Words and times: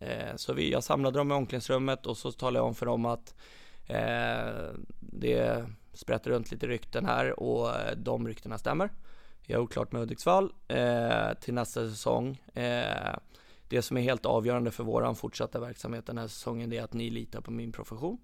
Eh, 0.00 0.36
så 0.36 0.52
vi, 0.52 0.72
jag 0.72 0.84
samlade 0.84 1.18
dem 1.18 1.32
i 1.32 1.34
omklädningsrummet 1.34 2.06
och 2.06 2.16
så 2.16 2.32
talade 2.32 2.58
jag 2.58 2.66
om 2.66 2.74
för 2.74 2.86
dem 2.86 3.04
att 3.04 3.34
eh, 3.86 4.74
det 5.00 5.64
sprätter 5.92 6.30
runt 6.30 6.50
lite 6.50 6.66
rykten 6.66 7.06
här 7.06 7.40
och 7.40 7.68
eh, 7.68 7.96
de 7.96 8.28
ryktena 8.28 8.58
stämmer. 8.58 8.90
Jag 9.46 9.56
har 9.56 9.62
gjort 9.62 9.72
klart 9.72 9.92
med 9.92 10.00
Hudiksvall 10.00 10.52
eh, 10.68 11.32
till 11.40 11.54
nästa 11.54 11.88
säsong. 11.88 12.42
Eh, 12.54 13.16
det 13.68 13.82
som 13.82 13.96
är 13.96 14.00
helt 14.00 14.26
avgörande 14.26 14.70
för 14.70 14.84
våran 14.84 15.16
fortsatta 15.16 15.60
verksamhet 15.60 16.06
den 16.06 16.18
här 16.18 16.28
säsongen 16.28 16.70
det 16.70 16.78
är 16.78 16.84
att 16.84 16.92
ni 16.92 17.10
litar 17.10 17.40
på 17.40 17.50
min 17.50 17.72
profession. 17.72 18.18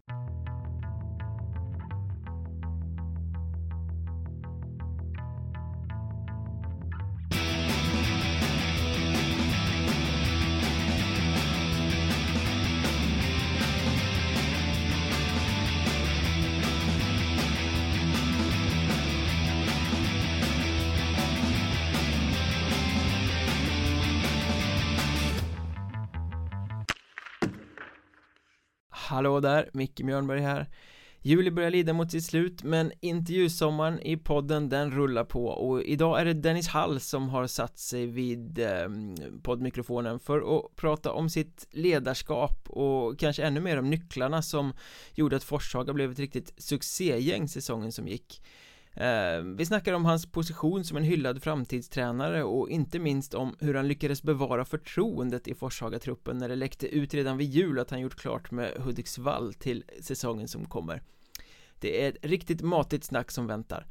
Hallå 29.16 29.40
där, 29.40 29.70
Micke 29.72 30.00
Mjörnberg 30.00 30.40
här. 30.40 30.66
Juli 31.22 31.50
börjar 31.50 31.70
lida 31.70 31.92
mot 31.92 32.10
sitt 32.10 32.24
slut 32.24 32.62
men 32.62 32.92
intervjusommaren 33.00 34.00
i 34.00 34.16
podden 34.16 34.68
den 34.68 34.90
rullar 34.90 35.24
på. 35.24 35.46
Och 35.46 35.82
idag 35.82 36.20
är 36.20 36.24
det 36.24 36.32
Dennis 36.32 36.68
Hall 36.68 37.00
som 37.00 37.28
har 37.28 37.46
satt 37.46 37.78
sig 37.78 38.06
vid 38.06 38.58
eh, 38.58 38.88
poddmikrofonen 39.42 40.20
för 40.20 40.58
att 40.58 40.76
prata 40.76 41.12
om 41.12 41.30
sitt 41.30 41.66
ledarskap 41.70 42.70
och 42.70 43.18
kanske 43.18 43.42
ännu 43.42 43.60
mer 43.60 43.78
om 43.78 43.90
nycklarna 43.90 44.42
som 44.42 44.72
gjorde 45.14 45.36
att 45.36 45.44
Forshaga 45.44 45.92
blev 45.92 46.10
ett 46.10 46.18
riktigt 46.18 46.54
succégäng 46.56 47.48
säsongen 47.48 47.92
som 47.92 48.08
gick. 48.08 48.42
Eh, 48.96 49.42
vi 49.42 49.66
snackar 49.66 49.92
om 49.92 50.04
hans 50.04 50.26
position 50.26 50.84
som 50.84 50.96
en 50.96 51.04
hyllad 51.04 51.42
framtidstränare 51.42 52.44
och 52.44 52.70
inte 52.70 52.98
minst 52.98 53.34
om 53.34 53.56
hur 53.60 53.74
han 53.74 53.88
lyckades 53.88 54.22
bevara 54.22 54.64
förtroendet 54.64 55.48
i 55.48 55.54
Forshaga-truppen 55.54 56.38
när 56.38 56.48
det 56.48 56.56
läckte 56.56 56.86
ut 56.86 57.14
redan 57.14 57.36
vid 57.36 57.50
jul 57.50 57.78
att 57.78 57.90
han 57.90 58.00
gjort 58.00 58.16
klart 58.16 58.50
med 58.50 58.72
Hudiksvall 58.78 59.54
till 59.54 59.84
säsongen 60.00 60.48
som 60.48 60.64
kommer. 60.64 61.02
Det 61.80 62.04
är 62.04 62.08
ett 62.08 62.16
riktigt 62.22 62.62
matigt 62.62 63.04
snack 63.04 63.30
som 63.30 63.46
väntar. 63.46 63.86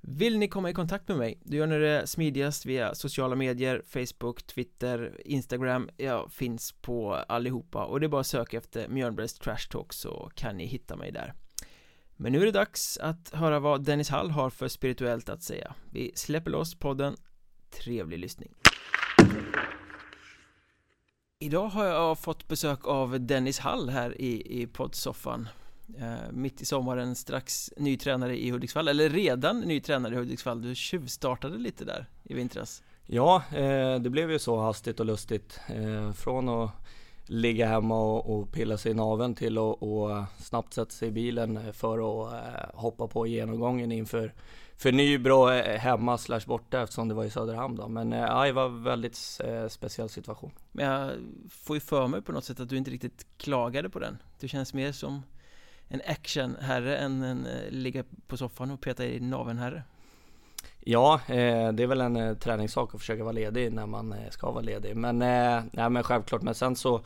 Vill 0.00 0.38
ni 0.38 0.48
komma 0.48 0.70
i 0.70 0.74
kontakt 0.74 1.08
med 1.08 1.16
mig? 1.16 1.38
Då 1.44 1.56
gör 1.56 1.66
ni 1.66 1.78
det 1.78 2.06
smidigast 2.06 2.66
via 2.66 2.94
sociala 2.94 3.36
medier, 3.36 3.82
Facebook, 3.86 4.42
Twitter, 4.42 5.20
Instagram 5.24 5.90
Jag 5.96 6.32
finns 6.32 6.72
på 6.72 7.14
allihopa 7.14 7.84
och 7.84 8.00
det 8.00 8.06
är 8.06 8.08
bara 8.08 8.20
att 8.20 8.26
söka 8.26 8.56
efter 8.58 8.88
Mjörnbergs 8.88 9.34
Trash 9.34 9.68
Talk 9.70 9.92
så 9.92 10.30
kan 10.34 10.56
ni 10.56 10.66
hitta 10.66 10.96
mig 10.96 11.12
där 11.12 11.34
men 12.16 12.32
nu 12.32 12.40
är 12.40 12.46
det 12.46 12.52
dags 12.52 12.98
att 12.98 13.30
höra 13.34 13.60
vad 13.60 13.84
Dennis 13.84 14.10
Hall 14.10 14.30
har 14.30 14.50
för 14.50 14.68
spirituellt 14.68 15.28
att 15.28 15.42
säga. 15.42 15.74
Vi 15.90 16.12
släpper 16.14 16.50
loss 16.50 16.74
podden. 16.74 17.16
Trevlig 17.70 18.18
lyssning. 18.18 18.54
Idag 21.38 21.68
har 21.68 21.84
jag 21.84 22.18
fått 22.18 22.48
besök 22.48 22.86
av 22.86 23.20
Dennis 23.20 23.58
Hall 23.58 23.88
här 23.88 24.20
i, 24.20 24.62
i 24.62 24.66
poddsoffan. 24.66 25.48
Eh, 25.98 26.32
Mitt 26.32 26.62
i 26.62 26.64
sommaren 26.64 27.14
strax 27.14 27.70
ny 27.76 27.96
tränare 27.96 28.38
i 28.38 28.50
Hudiksvall, 28.50 28.88
eller 28.88 29.08
redan 29.08 29.60
ny 29.60 29.80
tränare 29.80 30.14
i 30.14 30.16
Hudiksvall. 30.16 30.62
Du 30.62 30.74
tjuvstartade 30.74 31.58
lite 31.58 31.84
där 31.84 32.06
i 32.22 32.34
vintras. 32.34 32.82
Ja, 33.06 33.42
eh, 33.52 33.94
det 34.00 34.10
blev 34.10 34.30
ju 34.30 34.38
så 34.38 34.60
hastigt 34.60 35.00
och 35.00 35.06
lustigt 35.06 35.60
eh, 35.68 36.12
Från 36.12 36.48
att 36.48 36.70
ligga 37.26 37.68
hemma 37.68 38.00
och, 38.00 38.38
och 38.38 38.52
pilla 38.52 38.76
sig 38.76 38.92
i 38.92 38.94
naveln 38.94 39.34
till 39.34 39.58
att 39.58 39.82
och 39.82 40.24
snabbt 40.38 40.74
sätta 40.74 40.90
sig 40.90 41.08
i 41.08 41.10
bilen 41.10 41.56
eh, 41.56 41.72
för 41.72 41.94
att 41.98 42.32
eh, 42.32 42.80
hoppa 42.80 43.06
på 43.06 43.26
genomgången 43.26 43.92
inför 43.92 44.32
för 44.76 44.92
Nybro 44.92 45.50
eh, 45.50 45.78
hemma 45.78 46.18
slash 46.18 46.40
borta 46.46 46.82
eftersom 46.82 47.08
det 47.08 47.14
var 47.14 47.24
i 47.24 47.30
Söderhamn 47.30 47.76
då. 47.76 47.88
Men 47.88 48.12
eh, 48.12 48.18
ja, 48.18 48.44
det 48.44 48.52
var 48.52 48.66
en 48.66 48.82
väldigt 48.82 49.16
speciell 49.68 50.08
situation. 50.08 50.50
Men 50.72 50.86
jag 50.86 51.10
får 51.50 51.76
ju 51.76 51.80
för 51.80 52.06
mig 52.06 52.22
på 52.22 52.32
något 52.32 52.44
sätt 52.44 52.60
att 52.60 52.68
du 52.68 52.76
inte 52.76 52.90
riktigt 52.90 53.26
klagade 53.36 53.90
på 53.90 53.98
den. 53.98 54.18
Du 54.40 54.48
känns 54.48 54.74
mer 54.74 54.92
som 54.92 55.22
en 55.88 56.00
actionherre 56.06 56.96
än 56.96 57.22
en 57.22 57.48
ligga 57.70 58.04
på 58.26 58.36
soffan 58.36 58.70
och 58.70 58.80
peta 58.80 59.06
i 59.06 59.20
naveln 59.20 59.58
herre. 59.58 59.82
Ja, 60.84 61.20
eh, 61.26 61.72
det 61.72 61.82
är 61.82 61.86
väl 61.86 62.00
en 62.00 62.16
eh, 62.16 62.34
träningssak 62.34 62.94
att 62.94 63.00
försöka 63.00 63.22
vara 63.24 63.32
ledig 63.32 63.72
när 63.72 63.86
man 63.86 64.12
eh, 64.12 64.30
ska 64.30 64.50
vara 64.50 64.62
ledig. 64.62 64.96
Men, 64.96 65.22
eh, 65.22 65.64
nej, 65.72 65.90
men 65.90 66.02
självklart, 66.02 66.42
men 66.42 66.54
sen 66.54 66.76
så 66.76 67.04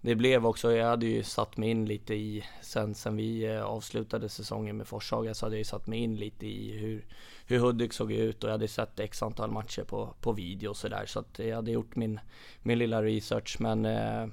det 0.00 0.14
blev 0.14 0.46
också, 0.46 0.72
jag 0.72 0.86
hade 0.86 1.06
ju 1.06 1.22
satt 1.22 1.56
mig 1.56 1.70
in 1.70 1.86
lite 1.86 2.14
i, 2.14 2.44
sen, 2.62 2.94
sen 2.94 3.16
vi 3.16 3.44
eh, 3.44 3.62
avslutade 3.62 4.28
säsongen 4.28 4.76
med 4.76 4.86
Forshaga 4.86 5.34
så 5.34 5.46
hade 5.46 5.56
jag 5.56 5.58
ju 5.58 5.64
satt 5.64 5.86
mig 5.86 5.98
in 5.98 6.16
lite 6.16 6.46
i 6.46 6.78
hur, 6.78 7.06
hur 7.46 7.58
Hudik 7.58 7.92
såg 7.92 8.12
ut 8.12 8.44
och 8.44 8.48
jag 8.48 8.54
hade 8.54 8.68
sett 8.68 9.00
x 9.00 9.22
antal 9.22 9.50
matcher 9.50 9.82
på, 9.82 10.14
på 10.20 10.32
video 10.32 10.68
och 10.68 10.76
sådär. 10.76 11.06
Så 11.06 11.18
att 11.18 11.38
jag 11.38 11.56
hade 11.56 11.70
gjort 11.70 11.96
min, 11.96 12.20
min 12.62 12.78
lilla 12.78 13.02
research 13.02 13.56
men 13.60 13.84
eh, 13.84 14.26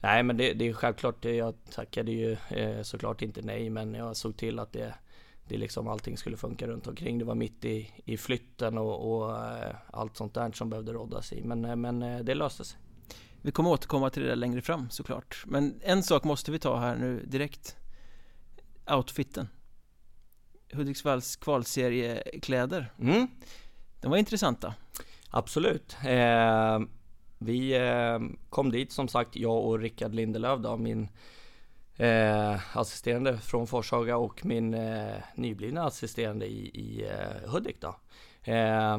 Nej 0.00 0.22
men 0.22 0.36
det, 0.36 0.52
det 0.52 0.68
är 0.68 0.72
självklart, 0.72 1.24
eh, 1.24 1.32
jag 1.32 1.54
tackade 1.70 2.12
ju 2.12 2.36
eh, 2.48 2.82
såklart 2.82 3.22
inte 3.22 3.42
nej 3.42 3.70
men 3.70 3.94
jag 3.94 4.16
såg 4.16 4.36
till 4.36 4.58
att 4.58 4.72
det 4.72 4.94
det 5.48 5.56
liksom 5.56 5.88
allting 5.88 6.16
skulle 6.16 6.36
funka 6.36 6.66
runt 6.66 6.86
omkring. 6.86 7.18
Det 7.18 7.24
var 7.24 7.34
mitt 7.34 7.64
i, 7.64 7.90
i 8.04 8.16
flytten 8.16 8.78
och, 8.78 9.12
och 9.12 9.30
uh, 9.30 9.74
allt 9.92 10.16
sånt 10.16 10.34
där 10.34 10.52
som 10.52 10.70
behövde 10.70 10.92
råddas 10.92 11.32
i. 11.32 11.42
Men, 11.42 11.64
uh, 11.64 11.76
men 11.76 12.02
uh, 12.02 12.24
det 12.24 12.34
löste 12.34 12.64
sig. 12.64 12.78
Vi 13.42 13.50
kommer 13.50 13.70
återkomma 13.70 14.10
till 14.10 14.22
det 14.22 14.28
där 14.28 14.36
längre 14.36 14.62
fram 14.62 14.90
såklart. 14.90 15.44
Men 15.46 15.80
en 15.82 16.02
sak 16.02 16.24
måste 16.24 16.52
vi 16.52 16.58
ta 16.58 16.78
här 16.78 16.96
nu 16.96 17.24
direkt. 17.26 17.76
Outfiten. 18.90 19.48
Hudiksvalls 20.72 21.36
kvalseriekläder. 21.36 22.92
Mm. 23.00 23.28
De 24.00 24.10
var 24.10 24.16
intressanta. 24.16 24.74
Absolut. 25.30 25.96
Eh, 26.04 26.80
vi 27.38 27.76
eh, 27.76 28.18
kom 28.50 28.70
dit 28.70 28.92
som 28.92 29.08
sagt, 29.08 29.36
jag 29.36 29.64
och 29.64 29.78
Rickard 29.78 30.14
Lindelöf 30.14 30.60
då, 30.60 30.76
min 30.76 31.08
eh, 31.96 32.76
assisterande 32.76 33.38
från 33.38 33.66
Forshaga 33.66 34.16
och 34.16 34.44
min 34.44 34.74
eh, 34.74 35.16
nyblivna 35.34 35.84
assisterande 35.84 36.46
i, 36.46 36.68
i 36.74 37.04
eh, 37.04 37.50
Hudik 37.50 37.80
då. 37.80 37.96
Eh, 38.42 38.94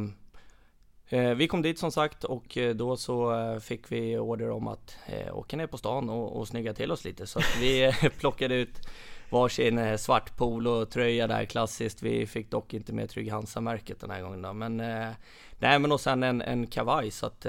eh, 1.10 1.36
vi 1.36 1.48
kom 1.48 1.62
dit 1.62 1.80
som 1.80 1.92
sagt 1.92 2.24
och 2.24 2.58
eh, 2.58 2.76
då 2.76 2.98
så 2.98 3.40
eh, 3.40 3.60
fick 3.60 3.92
vi 3.92 4.18
order 4.18 4.50
om 4.50 4.68
att 4.68 4.98
eh, 5.06 5.38
åka 5.38 5.58
ner 5.58 5.68
på 5.68 5.78
stan 5.78 6.10
och, 6.10 6.38
och 6.38 6.48
snygga 6.48 6.74
till 6.74 6.92
oss 6.92 7.06
lite 7.06 7.28
så 7.28 7.40
att 7.40 7.58
vi 7.60 7.94
plockade 8.20 8.56
ut 8.56 8.88
varsin 9.30 9.98
svart 9.98 10.38
polotröja 10.38 11.28
där 11.28 11.46
klassiskt. 11.46 12.04
Vi 12.04 12.28
fick 12.28 12.52
dock 12.52 12.74
inte 12.74 12.94
med 12.94 13.10
Trygg 13.10 13.32
Hansa-märket 13.32 14.00
den 14.00 14.10
här 14.10 14.22
gången 14.22 14.42
då. 14.42 14.54
Men 14.54 14.78
nej 15.60 15.80
men 15.80 15.92
och 15.92 16.02
sen 16.02 16.24
en, 16.24 16.42
en 16.42 16.68
kavaj 16.68 17.12
så 17.12 17.26
att 17.26 17.46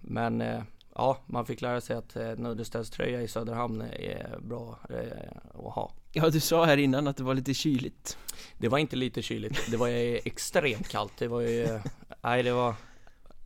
men 0.00 0.62
ja, 0.98 1.18
man 1.26 1.46
fick 1.46 1.60
lära 1.60 1.80
sig 1.80 1.96
att 1.96 2.16
eh, 2.16 2.36
Nuddeställströja 2.36 3.22
i 3.22 3.28
Söderhamn 3.28 3.80
är 3.80 4.38
bra 4.40 4.78
eh, 4.90 5.66
att 5.66 5.74
ha. 5.74 5.92
Ja, 6.12 6.30
du 6.30 6.40
sa 6.40 6.64
här 6.64 6.76
innan 6.76 7.08
att 7.08 7.16
det 7.16 7.22
var 7.22 7.34
lite 7.34 7.54
kyligt. 7.54 8.18
Det 8.58 8.68
var 8.68 8.78
inte 8.78 8.96
lite 8.96 9.22
kyligt, 9.22 9.70
det 9.70 9.76
var 9.76 9.88
extremt 10.24 10.88
kallt. 10.88 11.12
Det 11.18 11.28
var 11.28 11.40
ju, 11.40 11.80
nej 12.20 12.42
det 12.42 12.52
var, 12.52 12.74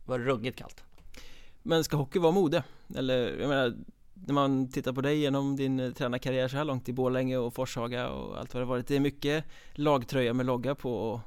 var 0.05 0.19
ruggigt 0.19 0.57
kallt. 0.57 0.83
Men 1.63 1.83
ska 1.83 1.97
hockey 1.97 2.19
vara 2.19 2.31
mode? 2.31 2.63
Eller, 2.95 3.39
jag 3.39 3.49
menar, 3.49 3.73
när 4.13 4.33
man 4.33 4.71
tittar 4.71 4.93
på 4.93 5.01
dig 5.01 5.19
genom 5.19 5.55
din 5.55 5.79
eh, 5.79 5.91
tränarkarriär 5.91 6.47
så 6.47 6.57
här 6.57 6.65
långt 6.65 6.89
i 6.89 6.93
Borlänge 6.93 7.37
och 7.37 7.53
Forshaga 7.53 8.09
och 8.09 8.39
allt 8.39 8.53
vad 8.53 8.63
det 8.63 8.67
varit 8.67 8.87
Det 8.87 8.95
är 8.95 8.99
mycket 8.99 9.45
lagtröja 9.73 10.33
med 10.33 10.45
logga 10.45 10.75
på 10.75 10.95
och 10.95 11.19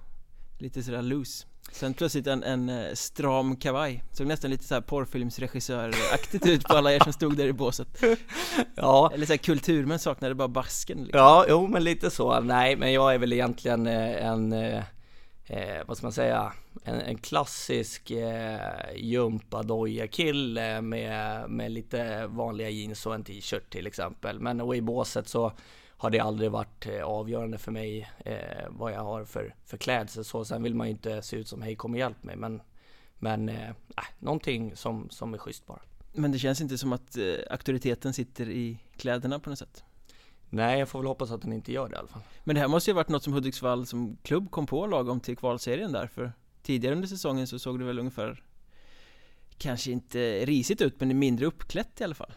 lite 0.58 0.82
sådär 0.82 1.02
loose 1.02 1.46
Sen 1.72 1.94
plötsligt 1.94 2.26
en, 2.26 2.42
en 2.42 2.68
eh, 2.68 2.94
stram 2.94 3.56
kavaj. 3.56 4.04
Såg 4.12 4.26
nästan 4.26 4.50
lite 4.50 4.64
såhär 4.64 4.80
porrfilmsregissöraktigt 4.80 6.46
ut 6.46 6.64
på 6.64 6.76
alla 6.76 6.92
er 6.92 7.00
som 7.00 7.12
stod 7.12 7.36
där 7.36 7.46
i 7.46 7.52
båset. 7.52 7.88
Ja. 8.74 9.10
Eller 9.14 9.26
såhär 9.26 9.38
kulturmän 9.38 9.98
saknade 9.98 10.34
bara 10.34 10.48
basken 10.48 10.98
liksom. 10.98 11.18
Ja, 11.18 11.46
jo 11.48 11.66
men 11.66 11.84
lite 11.84 12.10
så, 12.10 12.40
nej 12.40 12.76
men 12.76 12.92
jag 12.92 13.14
är 13.14 13.18
väl 13.18 13.32
egentligen 13.32 13.86
eh, 13.86 14.26
en, 14.26 14.52
eh, 14.52 14.82
eh, 15.46 15.82
vad 15.86 15.96
ska 15.96 16.06
man 16.06 16.12
säga, 16.12 16.52
en, 16.84 17.00
en 17.00 17.18
klassisk 17.18 18.10
eh, 18.10 18.60
gympadojekille 18.96 20.80
med, 20.80 21.50
med 21.50 21.72
lite 21.72 22.26
vanliga 22.26 22.70
jeans 22.70 23.06
och 23.06 23.14
en 23.14 23.24
t-shirt 23.24 23.70
till 23.70 23.86
exempel. 23.86 24.40
Men 24.40 24.60
och 24.60 24.76
i 24.76 24.82
båset 24.82 25.28
så 25.28 25.52
har 25.96 26.10
det 26.10 26.20
aldrig 26.20 26.50
varit 26.50 26.86
eh, 26.86 27.02
avgörande 27.02 27.58
för 27.58 27.72
mig 27.72 28.10
eh, 28.18 28.66
vad 28.68 28.92
jag 28.92 29.00
har 29.00 29.24
för, 29.24 29.54
för 29.64 29.76
klädsel. 29.76 30.24
Så 30.24 30.44
sen 30.44 30.62
vill 30.62 30.74
man 30.74 30.86
ju 30.86 30.90
inte 30.90 31.22
se 31.22 31.36
ut 31.36 31.48
som 31.48 31.62
hej 31.62 31.76
kom 31.76 31.92
och 31.92 31.98
hjälp 31.98 32.22
mig. 32.22 32.36
Men, 32.36 32.62
men 33.18 33.48
eh, 33.48 33.70
någonting 34.18 34.76
som, 34.76 35.10
som 35.10 35.34
är 35.34 35.38
schysst 35.38 35.66
bara. 35.66 35.80
Men 36.12 36.32
det 36.32 36.38
känns 36.38 36.60
inte 36.60 36.78
som 36.78 36.92
att 36.92 37.16
eh, 37.16 37.24
auktoriteten 37.50 38.12
sitter 38.12 38.48
i 38.48 38.78
kläderna 38.96 39.38
på 39.38 39.50
något 39.50 39.58
sätt? 39.58 39.84
Nej, 40.50 40.78
jag 40.78 40.88
får 40.88 40.98
väl 40.98 41.06
hoppas 41.06 41.30
att 41.30 41.42
den 41.42 41.52
inte 41.52 41.72
gör 41.72 41.88
det 41.88 41.94
i 41.94 41.98
alla 41.98 42.08
fall. 42.08 42.22
Men 42.44 42.54
det 42.54 42.60
här 42.60 42.68
måste 42.68 42.90
ju 42.90 42.94
ha 42.94 42.96
varit 42.96 43.08
något 43.08 43.22
som 43.22 43.32
Hudiksvall 43.32 43.86
som 43.86 44.16
klubb 44.22 44.50
kom 44.50 44.66
på 44.66 44.86
lagom 44.86 45.20
till 45.20 45.36
kvalserien 45.36 45.92
där. 45.92 46.06
För 46.06 46.32
tidigare 46.62 46.94
under 46.94 47.08
säsongen 47.08 47.46
så 47.46 47.58
såg 47.58 47.78
det 47.78 47.84
väl 47.84 47.98
ungefär 47.98 48.42
Kanske 49.58 49.90
inte 49.90 50.46
risigt 50.46 50.82
ut 50.82 51.00
men 51.00 51.18
mindre 51.18 51.46
uppklätt 51.46 52.00
i 52.00 52.04
alla 52.04 52.14
fall 52.14 52.32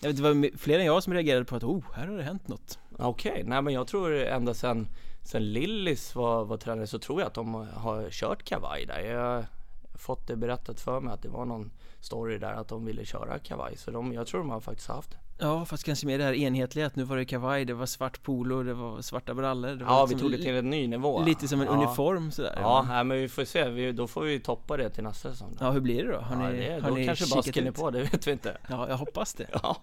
Jag 0.00 0.08
vet, 0.08 0.16
det 0.16 0.22
var 0.22 0.58
fler 0.58 0.78
än 0.78 0.86
jag 0.86 1.02
som 1.02 1.12
reagerade 1.12 1.44
på 1.44 1.56
att 1.56 1.64
oh, 1.64 1.84
här 1.94 2.06
har 2.06 2.16
det 2.16 2.22
hänt 2.22 2.48
något 2.48 2.78
Okej, 3.02 3.32
okay. 3.32 3.44
nej 3.44 3.62
men 3.62 3.74
jag 3.74 3.86
tror 3.86 4.14
ända 4.14 4.54
sen, 4.54 4.88
sen 5.22 5.52
Lillis 5.52 6.14
var, 6.14 6.44
var 6.44 6.56
tränare 6.56 6.86
så 6.86 6.98
tror 6.98 7.20
jag 7.20 7.26
att 7.26 7.34
de 7.34 7.54
har 7.74 8.10
kört 8.10 8.44
kavaj 8.44 8.86
där. 8.86 9.00
Jag 9.00 9.20
har 9.20 9.46
fått 9.94 10.26
det 10.26 10.36
berättat 10.36 10.80
för 10.80 11.00
mig 11.00 11.14
att 11.14 11.22
det 11.22 11.28
var 11.28 11.44
någon 11.44 11.70
story 12.00 12.38
där 12.38 12.52
att 12.52 12.68
de 12.68 12.84
ville 12.84 13.04
köra 13.04 13.38
kavaj. 13.38 13.76
Så 13.76 13.90
de, 13.90 14.12
jag 14.12 14.26
tror 14.26 14.40
de 14.40 14.50
har 14.50 14.60
faktiskt 14.60 14.88
haft 14.88 15.10
det. 15.10 15.16
Ja, 15.38 15.64
fast 15.64 15.84
kanske 15.84 16.06
mer 16.06 16.18
det 16.18 16.24
här 16.24 16.32
enhetliga 16.32 16.86
att 16.86 16.96
nu 16.96 17.04
var 17.04 17.16
det 17.16 17.24
kavaj, 17.24 17.64
det 17.64 17.74
var 17.74 17.86
svart 17.86 18.22
polo, 18.22 18.62
det 18.62 18.74
var 18.74 19.02
svarta 19.02 19.34
brallor. 19.34 19.68
Det 19.68 19.84
var 19.84 19.92
ja, 19.92 20.00
liksom 20.02 20.16
vi 20.16 20.22
tog 20.22 20.40
det 20.40 20.44
till 20.44 20.54
en 20.54 20.70
ny 20.70 20.86
nivå. 20.86 21.22
Lite 21.24 21.48
som 21.48 21.60
en 21.60 21.66
ja. 21.66 21.72
uniform 21.72 22.30
sådär. 22.30 22.58
Ja, 22.60 22.84
nej, 22.88 23.04
men 23.04 23.16
vi 23.16 23.28
får 23.28 23.44
se. 23.44 23.68
Vi, 23.68 23.92
då 23.92 24.06
får 24.06 24.22
vi 24.22 24.40
toppa 24.40 24.76
det 24.76 24.90
till 24.90 25.04
nästa 25.04 25.30
säsong. 25.30 25.56
Ja, 25.60 25.70
hur 25.70 25.80
blir 25.80 26.04
det 26.04 26.12
då? 26.12 26.18
Har 26.18 26.44
ja, 26.44 26.50
ni, 26.50 26.58
det, 26.58 26.72
har 26.72 26.90
då 26.90 26.96
ni 26.96 27.06
kanske 27.06 27.34
basken 27.34 27.66
är 27.66 27.70
på, 27.70 27.90
det 27.90 28.02
vet 28.02 28.26
vi 28.26 28.32
inte. 28.32 28.56
Ja, 28.68 28.88
jag 28.88 28.96
hoppas 28.96 29.34
det. 29.34 29.46
Ja. 29.62 29.76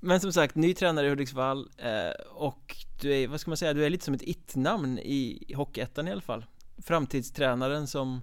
Men 0.00 0.20
som 0.20 0.32
sagt, 0.32 0.54
ny 0.54 0.74
tränare 0.74 1.06
i 1.06 1.10
Hudiksvall 1.10 1.70
eh, 1.78 2.26
och 2.30 2.76
du 3.00 3.14
är, 3.14 3.28
vad 3.28 3.40
ska 3.40 3.50
man 3.50 3.56
säga, 3.56 3.74
du 3.74 3.86
är 3.86 3.90
lite 3.90 4.04
som 4.04 4.14
ett 4.14 4.22
it-namn 4.22 4.98
i 4.98 5.52
Hockeyettan 5.56 6.08
i 6.08 6.12
alla 6.12 6.20
fall. 6.20 6.46
Framtidstränaren 6.78 7.86
som 7.86 8.20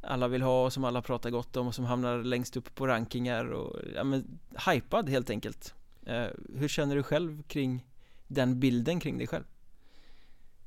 alla 0.00 0.28
vill 0.28 0.42
ha 0.42 0.64
och 0.64 0.72
som 0.72 0.84
alla 0.84 1.02
pratar 1.02 1.30
gott 1.30 1.56
om 1.56 1.66
och 1.66 1.74
som 1.74 1.84
hamnar 1.84 2.18
längst 2.18 2.56
upp 2.56 2.74
på 2.74 2.86
rankingar 2.86 3.44
och 3.44 3.80
ja 3.94 4.04
men 4.04 4.38
hypad 4.66 5.08
helt 5.08 5.30
enkelt. 5.30 5.74
Eh, 6.06 6.26
hur 6.54 6.68
känner 6.68 6.96
du 6.96 7.02
själv 7.02 7.42
kring 7.42 7.86
den 8.26 8.60
bilden 8.60 9.00
kring 9.00 9.18
dig 9.18 9.26
själv? 9.26 9.44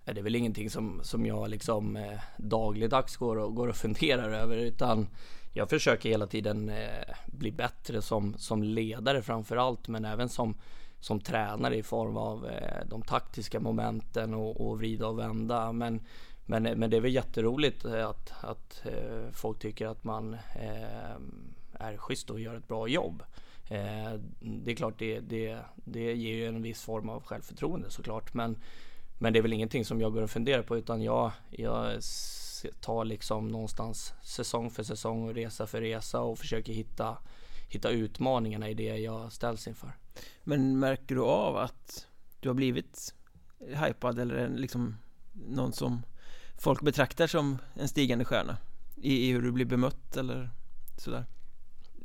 Det 0.05 0.19
är 0.19 0.23
väl 0.23 0.35
ingenting 0.35 0.69
som, 0.69 0.99
som 1.03 1.25
jag 1.25 1.49
liksom 1.49 1.95
eh, 1.95 2.19
dagligdags 2.37 3.17
går 3.17 3.35
och, 3.35 3.55
går 3.55 3.67
och 3.67 3.75
funderar 3.75 4.31
över 4.31 4.57
utan 4.57 5.07
jag 5.53 5.69
försöker 5.69 6.09
hela 6.09 6.27
tiden 6.27 6.69
eh, 6.69 7.15
bli 7.25 7.51
bättre 7.51 8.01
som, 8.01 8.37
som 8.37 8.63
ledare 8.63 9.21
framför 9.21 9.57
allt 9.57 9.87
men 9.87 10.05
även 10.05 10.29
som, 10.29 10.55
som 10.99 11.19
tränare 11.19 11.75
i 11.77 11.83
form 11.83 12.17
av 12.17 12.47
eh, 12.47 12.85
de 12.85 13.01
taktiska 13.01 13.59
momenten 13.59 14.33
och, 14.33 14.67
och 14.67 14.77
vrida 14.77 15.07
och 15.07 15.19
vända. 15.19 15.71
Men, 15.71 16.01
men, 16.45 16.63
men 16.63 16.89
det 16.89 16.97
är 16.97 17.01
väl 17.01 17.13
jätteroligt 17.13 17.85
eh, 17.85 18.07
att, 18.07 18.33
att 18.41 18.85
eh, 18.85 19.31
folk 19.31 19.59
tycker 19.59 19.87
att 19.87 20.03
man 20.03 20.33
eh, 20.33 21.15
är 21.73 21.97
schysst 21.97 22.29
och 22.29 22.39
gör 22.39 22.55
ett 22.55 22.67
bra 22.67 22.87
jobb. 22.87 23.23
Eh, 23.69 24.19
det 24.39 24.71
är 24.71 24.75
klart 24.75 24.99
det, 24.99 25.19
det, 25.19 25.57
det 25.75 26.13
ger 26.13 26.33
ju 26.33 26.47
en 26.47 26.61
viss 26.61 26.81
form 26.81 27.09
av 27.09 27.23
självförtroende 27.23 27.89
såklart 27.89 28.33
men, 28.33 28.57
men 29.19 29.33
det 29.33 29.39
är 29.39 29.43
väl 29.43 29.53
ingenting 29.53 29.85
som 29.85 30.01
jag 30.01 30.13
går 30.13 30.21
och 30.21 30.29
funderar 30.29 30.61
på 30.61 30.77
utan 30.77 31.01
jag, 31.01 31.31
jag 31.49 32.03
tar 32.79 33.05
liksom 33.05 33.47
någonstans 33.47 34.13
säsong 34.21 34.71
för 34.71 34.83
säsong 34.83 35.29
och 35.29 35.35
resa 35.35 35.67
för 35.67 35.81
resa 35.81 36.21
och 36.21 36.39
försöker 36.39 36.73
hitta, 36.73 37.17
hitta 37.69 37.89
utmaningarna 37.89 38.69
i 38.69 38.73
det 38.73 38.97
jag 38.97 39.33
ställs 39.33 39.67
inför. 39.67 39.91
Men 40.43 40.79
märker 40.79 41.15
du 41.15 41.21
av 41.21 41.57
att 41.57 42.07
du 42.39 42.49
har 42.49 42.53
blivit 42.53 43.13
hypad 43.59 44.19
eller 44.19 44.49
liksom 44.49 44.97
någon 45.33 45.73
som 45.73 46.01
folk 46.57 46.81
betraktar 46.81 47.27
som 47.27 47.57
en 47.73 47.87
stigande 47.87 48.25
stjärna? 48.25 48.57
I, 48.95 49.29
i 49.29 49.31
hur 49.31 49.41
du 49.41 49.51
blir 49.51 49.65
bemött 49.65 50.17
eller 50.17 50.49
sådär? 50.97 51.25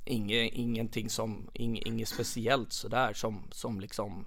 Inge, 0.04 0.48
ingenting 0.48 1.10
som, 1.10 1.50
ing, 1.54 1.82
inget 1.86 2.08
speciellt 2.08 2.72
sådär 2.72 3.12
som, 3.12 3.42
som 3.50 3.80
liksom 3.80 4.26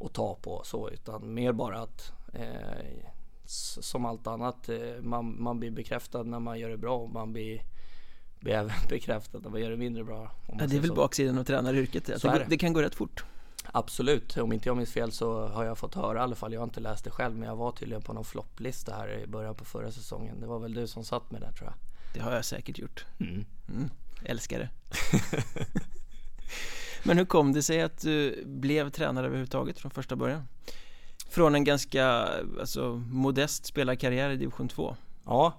att 0.00 0.12
ta 0.12 0.34
på 0.34 0.62
så 0.64 0.90
utan 0.90 1.34
mer 1.34 1.52
bara 1.52 1.80
att 1.80 2.12
eh, 2.32 3.04
som 3.50 4.04
allt 4.04 4.26
annat. 4.26 4.68
Eh, 4.68 4.78
man, 5.02 5.42
man 5.42 5.60
blir 5.60 5.70
bekräftad 5.70 6.22
när 6.22 6.40
man 6.40 6.58
gör 6.58 6.70
det 6.70 6.76
bra 6.76 6.96
och 6.96 7.10
man 7.10 7.32
blir, 7.32 7.62
blir 8.40 8.54
även 8.54 8.72
bekräftad 8.88 9.38
när 9.38 9.50
man 9.50 9.60
gör 9.60 9.70
det 9.70 9.76
mindre 9.76 10.04
bra. 10.04 10.32
Ja, 10.48 10.66
det 10.66 10.76
är 10.76 10.80
väl 10.80 10.88
så. 10.88 10.94
baksidan 10.94 11.38
av 11.38 11.44
tränaryrket. 11.44 12.04
Det, 12.04 12.22
det, 12.22 12.46
det 12.48 12.58
kan 12.58 12.72
gå 12.72 12.82
rätt 12.82 12.94
fort. 12.94 13.24
Absolut, 13.72 14.36
om 14.36 14.52
inte 14.52 14.68
jag 14.68 14.76
minns 14.76 14.92
fel 14.92 15.12
så 15.12 15.46
har 15.46 15.64
jag 15.64 15.78
fått 15.78 15.94
höra 15.94 16.18
i 16.18 16.22
alla 16.22 16.34
fall. 16.34 16.52
Jag 16.52 16.60
har 16.60 16.64
inte 16.64 16.80
läst 16.80 17.04
det 17.04 17.10
själv 17.10 17.36
men 17.36 17.48
jag 17.48 17.56
var 17.56 17.72
tydligen 17.72 18.02
på 18.02 18.12
någon 18.12 18.24
flopplista 18.24 18.94
här 18.94 19.18
i 19.18 19.26
början 19.26 19.54
på 19.54 19.64
förra 19.64 19.92
säsongen. 19.92 20.40
Det 20.40 20.46
var 20.46 20.58
väl 20.58 20.74
du 20.74 20.86
som 20.86 21.04
satt 21.04 21.30
med 21.30 21.40
där 21.40 21.52
tror 21.52 21.68
jag. 21.68 21.74
Det 22.14 22.20
har 22.20 22.32
jag 22.32 22.44
säkert 22.44 22.78
gjort. 22.78 23.06
Mm. 23.20 23.44
Mm, 23.68 23.90
älskar 24.24 24.58
det. 24.58 24.68
men 27.04 27.18
hur 27.18 27.24
kom 27.24 27.52
det 27.52 27.62
sig 27.62 27.82
att 27.82 28.00
du 28.00 28.44
blev 28.46 28.90
tränare 28.90 29.26
överhuvudtaget 29.26 29.78
från 29.78 29.90
första 29.90 30.16
början? 30.16 30.46
Från 31.30 31.54
en 31.54 31.64
ganska 31.64 32.06
alltså, 32.60 33.02
modest 33.10 33.66
spelarkarriär 33.66 34.30
i 34.30 34.36
division 34.36 34.68
2 34.68 34.96
Ja 35.26 35.52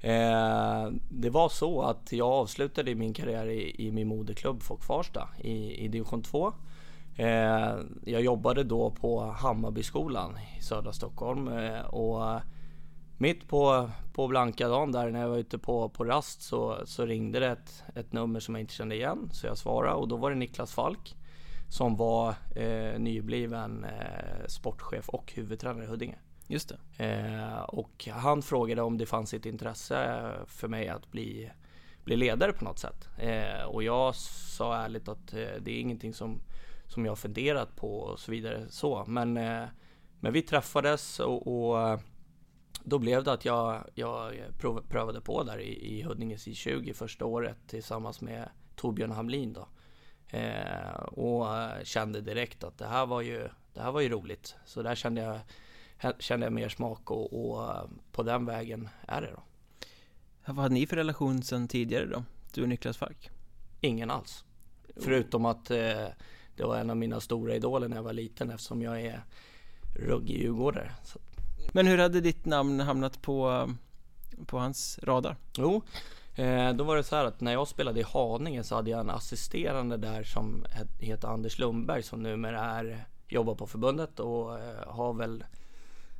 eh, 0.00 0.90
Det 1.10 1.30
var 1.30 1.48
så 1.48 1.82
att 1.82 2.12
jag 2.12 2.28
avslutade 2.28 2.94
min 2.94 3.14
karriär 3.14 3.46
i, 3.46 3.86
i 3.86 3.92
min 3.92 4.08
moderklubb 4.08 4.62
Fock 4.62 4.84
Farsta 4.84 5.28
i, 5.38 5.84
i 5.84 5.88
division 5.88 6.22
2 6.22 6.52
eh, 7.16 7.26
Jag 8.04 8.22
jobbade 8.22 8.64
då 8.64 8.90
på 8.90 9.20
Hammarbyskolan 9.20 10.38
i 10.58 10.62
södra 10.62 10.92
Stockholm 10.92 11.48
eh, 11.48 11.80
och 11.80 12.40
mitt 13.18 13.48
på, 13.48 13.90
på 14.12 14.28
blanka 14.28 14.68
dagen 14.68 14.92
där 14.92 15.10
när 15.10 15.20
jag 15.20 15.28
var 15.28 15.38
ute 15.38 15.58
på, 15.58 15.88
på 15.88 16.04
rast 16.04 16.42
så, 16.42 16.78
så 16.84 17.06
ringde 17.06 17.40
det 17.40 17.48
ett, 17.48 17.82
ett 17.94 18.12
nummer 18.12 18.40
som 18.40 18.54
jag 18.54 18.60
inte 18.60 18.74
kände 18.74 18.94
igen 18.94 19.30
så 19.32 19.46
jag 19.46 19.58
svarade 19.58 19.94
och 19.94 20.08
då 20.08 20.16
var 20.16 20.30
det 20.30 20.36
Niklas 20.36 20.74
Falk 20.74 21.16
som 21.68 21.96
var 21.96 22.34
eh, 22.56 22.98
nybliven 22.98 23.84
eh, 23.84 24.46
sportchef 24.46 25.08
och 25.08 25.32
huvudtränare 25.32 25.84
i 25.84 25.86
Huddinge. 25.86 26.18
Just 26.46 26.68
det. 26.68 27.04
Eh, 27.04 27.60
och 27.62 28.08
han 28.12 28.42
frågade 28.42 28.82
om 28.82 28.98
det 28.98 29.06
fanns 29.06 29.34
ett 29.34 29.46
intresse 29.46 30.30
för 30.46 30.68
mig 30.68 30.88
att 30.88 31.10
bli, 31.10 31.50
bli 32.04 32.16
ledare 32.16 32.52
på 32.52 32.64
något 32.64 32.78
sätt. 32.78 33.08
Eh, 33.18 33.64
och 33.64 33.82
jag 33.82 34.14
sa 34.14 34.76
ärligt 34.76 35.08
att 35.08 35.32
eh, 35.32 35.48
det 35.60 35.70
är 35.70 35.80
ingenting 35.80 36.14
som, 36.14 36.40
som 36.86 37.06
jag 37.06 37.18
funderat 37.18 37.76
på 37.76 37.98
och 37.98 38.20
så 38.20 38.30
vidare. 38.30 38.66
Så. 38.68 39.04
Men, 39.06 39.32
men 40.20 40.32
vi 40.32 40.42
träffades 40.42 41.20
och, 41.20 41.46
och 41.46 42.00
då 42.84 42.98
blev 42.98 43.24
det 43.24 43.32
att 43.32 43.44
jag, 43.44 43.84
jag 43.94 44.32
prov, 44.58 44.82
prövade 44.88 45.20
på 45.20 45.42
där 45.42 45.58
i, 45.60 45.98
i 45.98 46.02
Huddinges 46.02 46.46
I20 46.46 46.92
första 46.92 47.24
året 47.24 47.56
tillsammans 47.66 48.20
med 48.20 48.48
Torbjörn 48.76 49.12
Hamlin 49.12 49.52
då. 49.52 49.68
Eh, 50.30 51.02
och 51.02 51.46
kände 51.84 52.20
direkt 52.20 52.64
att 52.64 52.78
det 52.78 52.86
här 52.86 53.06
var 53.06 53.20
ju, 53.20 53.48
det 53.74 53.80
här 53.80 53.92
var 53.92 54.00
ju 54.00 54.08
roligt. 54.08 54.56
Så 54.64 54.82
där 54.82 54.94
kände 54.94 55.20
jag, 55.20 55.40
kände 56.18 56.46
jag 56.46 56.52
mer 56.52 56.68
smak 56.68 57.10
och, 57.10 57.50
och 57.50 57.90
på 58.12 58.22
den 58.22 58.46
vägen 58.46 58.88
är 59.06 59.20
det 59.20 59.30
då. 59.30 59.42
Vad 60.46 60.56
hade 60.56 60.74
ni 60.74 60.86
för 60.86 60.96
relation 60.96 61.42
sedan 61.42 61.68
tidigare 61.68 62.06
då? 62.06 62.24
Du 62.54 62.62
och 62.62 62.68
Niklas 62.68 62.96
Falk? 62.96 63.30
Ingen 63.80 64.10
alls. 64.10 64.44
Förutom 64.96 65.44
att 65.44 65.70
eh, 65.70 66.06
det 66.56 66.64
var 66.64 66.76
en 66.76 66.90
av 66.90 66.96
mina 66.96 67.20
stora 67.20 67.54
idoler 67.54 67.88
när 67.88 67.96
jag 67.96 68.02
var 68.02 68.12
liten 68.12 68.50
eftersom 68.50 68.82
jag 68.82 69.00
är 69.00 69.24
ruggig 69.96 70.42
djurgårdare. 70.42 70.92
Men 71.72 71.86
hur 71.86 71.98
hade 71.98 72.20
ditt 72.20 72.44
namn 72.44 72.80
hamnat 72.80 73.22
på, 73.22 73.68
på 74.46 74.58
hans 74.58 74.98
radar? 75.02 75.36
Jo, 75.56 75.82
Eh, 75.82 76.17
då 76.74 76.84
var 76.84 76.96
det 76.96 77.02
så 77.02 77.16
här 77.16 77.24
att 77.24 77.40
när 77.40 77.52
jag 77.52 77.68
spelade 77.68 78.00
i 78.00 78.02
Haninge 78.02 78.64
så 78.64 78.74
hade 78.74 78.90
jag 78.90 79.00
en 79.00 79.10
assisterande 79.10 79.96
där 79.96 80.22
som 80.22 80.64
heter 80.98 81.28
Anders 81.28 81.58
Lundberg 81.58 82.02
som 82.02 82.22
numera 82.22 82.60
är, 82.60 83.04
jobbar 83.28 83.54
på 83.54 83.66
förbundet 83.66 84.20
och 84.20 84.58
eh, 84.58 84.86
har 84.86 85.12
väl, 85.12 85.44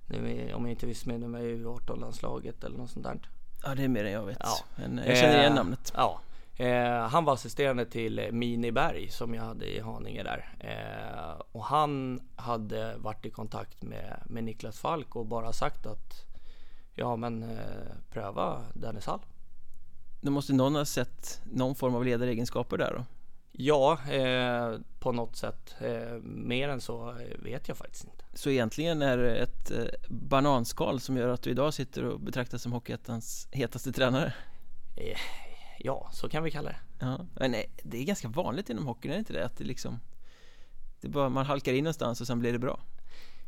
nu, 0.06 0.52
om 0.54 0.64
jag 0.64 0.72
inte 0.72 0.86
missminner 0.86 1.28
mig, 1.28 1.56
U18-landslaget 1.56 2.64
eller 2.64 2.78
något 2.78 2.90
sånt 2.90 3.06
där. 3.06 3.18
Ja, 3.64 3.74
det 3.74 3.84
är 3.84 3.88
mer 3.88 4.04
än 4.04 4.12
jag 4.12 4.26
vet. 4.26 4.38
Ja. 4.40 4.58
Men 4.76 5.00
jag 5.06 5.16
känner 5.16 5.38
igen 5.38 5.52
eh, 5.52 5.54
namnet. 5.54 5.92
Ja. 5.96 6.20
Eh, 6.56 7.08
han 7.08 7.24
var 7.24 7.34
assisterande 7.34 7.86
till 7.86 8.28
Mini 8.32 8.72
Berg 8.72 9.08
som 9.08 9.34
jag 9.34 9.42
hade 9.42 9.76
i 9.76 9.80
Haninge 9.80 10.22
där. 10.22 10.54
Eh, 10.60 11.42
och 11.52 11.64
han 11.64 12.20
hade 12.36 12.96
varit 12.96 13.26
i 13.26 13.30
kontakt 13.30 13.82
med, 13.82 14.22
med 14.26 14.44
Niklas 14.44 14.78
Falk 14.78 15.16
och 15.16 15.26
bara 15.26 15.52
sagt 15.52 15.86
att 15.86 16.24
ja 16.94 17.16
men 17.16 17.42
eh, 17.42 17.58
pröva 18.10 18.62
Dennis 18.74 19.06
Hall. 19.06 19.20
Då 20.20 20.30
måste 20.30 20.52
någon 20.52 20.74
ha 20.74 20.84
sett 20.84 21.40
någon 21.44 21.74
form 21.74 21.94
av 21.94 22.04
ledaregenskaper 22.04 22.78
där 22.78 22.94
då? 22.96 23.04
Ja, 23.52 23.98
eh, 24.10 24.78
på 24.98 25.12
något 25.12 25.36
sätt. 25.36 25.74
Eh, 25.80 26.12
mer 26.22 26.68
än 26.68 26.80
så 26.80 27.16
vet 27.38 27.68
jag 27.68 27.76
faktiskt 27.76 28.04
inte. 28.04 28.24
Så 28.34 28.50
egentligen 28.50 29.02
är 29.02 29.18
det 29.18 29.36
ett 29.36 29.70
eh, 29.70 29.84
bananskal 30.08 31.00
som 31.00 31.16
gör 31.16 31.28
att 31.28 31.42
du 31.42 31.50
idag 31.50 31.74
sitter 31.74 32.04
och 32.04 32.20
betraktas 32.20 32.62
som 32.62 32.72
Hockeyettans 32.72 33.48
hetaste 33.50 33.92
tränare? 33.92 34.32
Eh, 34.96 35.18
ja, 35.78 36.08
så 36.12 36.28
kan 36.28 36.42
vi 36.42 36.50
kalla 36.50 36.70
det. 36.70 36.78
Ja, 37.00 37.26
men 37.34 37.54
eh, 37.54 37.62
det 37.82 37.98
är 37.98 38.04
ganska 38.04 38.28
vanligt 38.28 38.70
inom 38.70 38.86
hockeyn, 38.86 39.10
är 39.10 39.16
det 39.16 39.18
inte 39.18 39.32
det? 39.32 39.44
Att 39.44 39.56
det 39.56 39.64
liksom 39.64 40.00
det 41.00 41.08
bara, 41.08 41.28
man 41.28 41.46
halkar 41.46 41.72
in 41.72 41.84
någonstans 41.84 42.20
och 42.20 42.26
sen 42.26 42.38
blir 42.38 42.52
det 42.52 42.58
bra. 42.58 42.80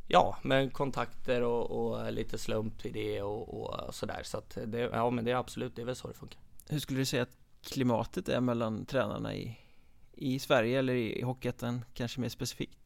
Ja, 0.06 0.36
med 0.42 0.72
kontakter 0.72 1.42
och, 1.42 1.70
och 1.70 2.12
lite 2.12 2.38
slump 2.38 2.86
i 2.86 2.90
det 2.90 3.22
och, 3.22 3.60
och 3.60 3.94
sådär. 3.94 4.20
Så 4.22 4.38
att 4.38 4.58
det, 4.66 4.78
ja, 4.78 5.10
men 5.10 5.24
det 5.24 5.30
är 5.30 5.36
absolut, 5.36 5.76
det 5.76 5.82
är 5.82 5.86
väl 5.86 5.96
så 5.96 6.08
det 6.08 6.14
funkar. 6.14 6.40
Hur 6.70 6.78
skulle 6.78 6.98
du 6.98 7.04
säga 7.04 7.22
att 7.22 7.36
klimatet 7.62 8.28
är 8.28 8.40
mellan 8.40 8.86
tränarna 8.86 9.34
i, 9.34 9.58
i 10.12 10.38
Sverige 10.38 10.78
eller 10.78 10.94
i 10.94 11.22
Hockeyettan 11.22 11.84
kanske 11.94 12.20
mer 12.20 12.28
specifikt? 12.28 12.78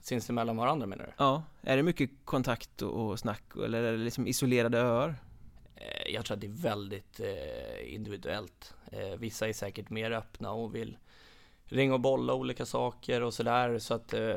Sinsemellan 0.00 0.56
varandra 0.56 0.86
menar 0.86 1.04
du? 1.04 1.12
Ja, 1.18 1.42
är 1.62 1.76
det 1.76 1.82
mycket 1.82 2.10
kontakt 2.24 2.82
och 2.82 3.18
snack 3.18 3.42
eller 3.64 3.82
är 3.82 3.92
det 3.92 3.98
liksom 3.98 4.26
isolerade 4.26 4.78
öar? 4.78 5.14
Eh, 5.76 6.12
jag 6.14 6.24
tror 6.24 6.34
att 6.34 6.40
det 6.40 6.46
är 6.46 6.62
väldigt 6.62 7.20
eh, 7.20 7.94
individuellt. 7.94 8.74
Eh, 8.92 9.18
vissa 9.18 9.48
är 9.48 9.52
säkert 9.52 9.90
mer 9.90 10.10
öppna 10.10 10.50
och 10.50 10.74
vill 10.74 10.96
ringa 11.72 11.94
och 11.94 12.00
bolla 12.00 12.34
olika 12.34 12.66
saker 12.66 13.22
och 13.22 13.34
sådär. 13.34 13.78
Så 13.78 13.94
att, 13.94 14.14
eh, 14.14 14.34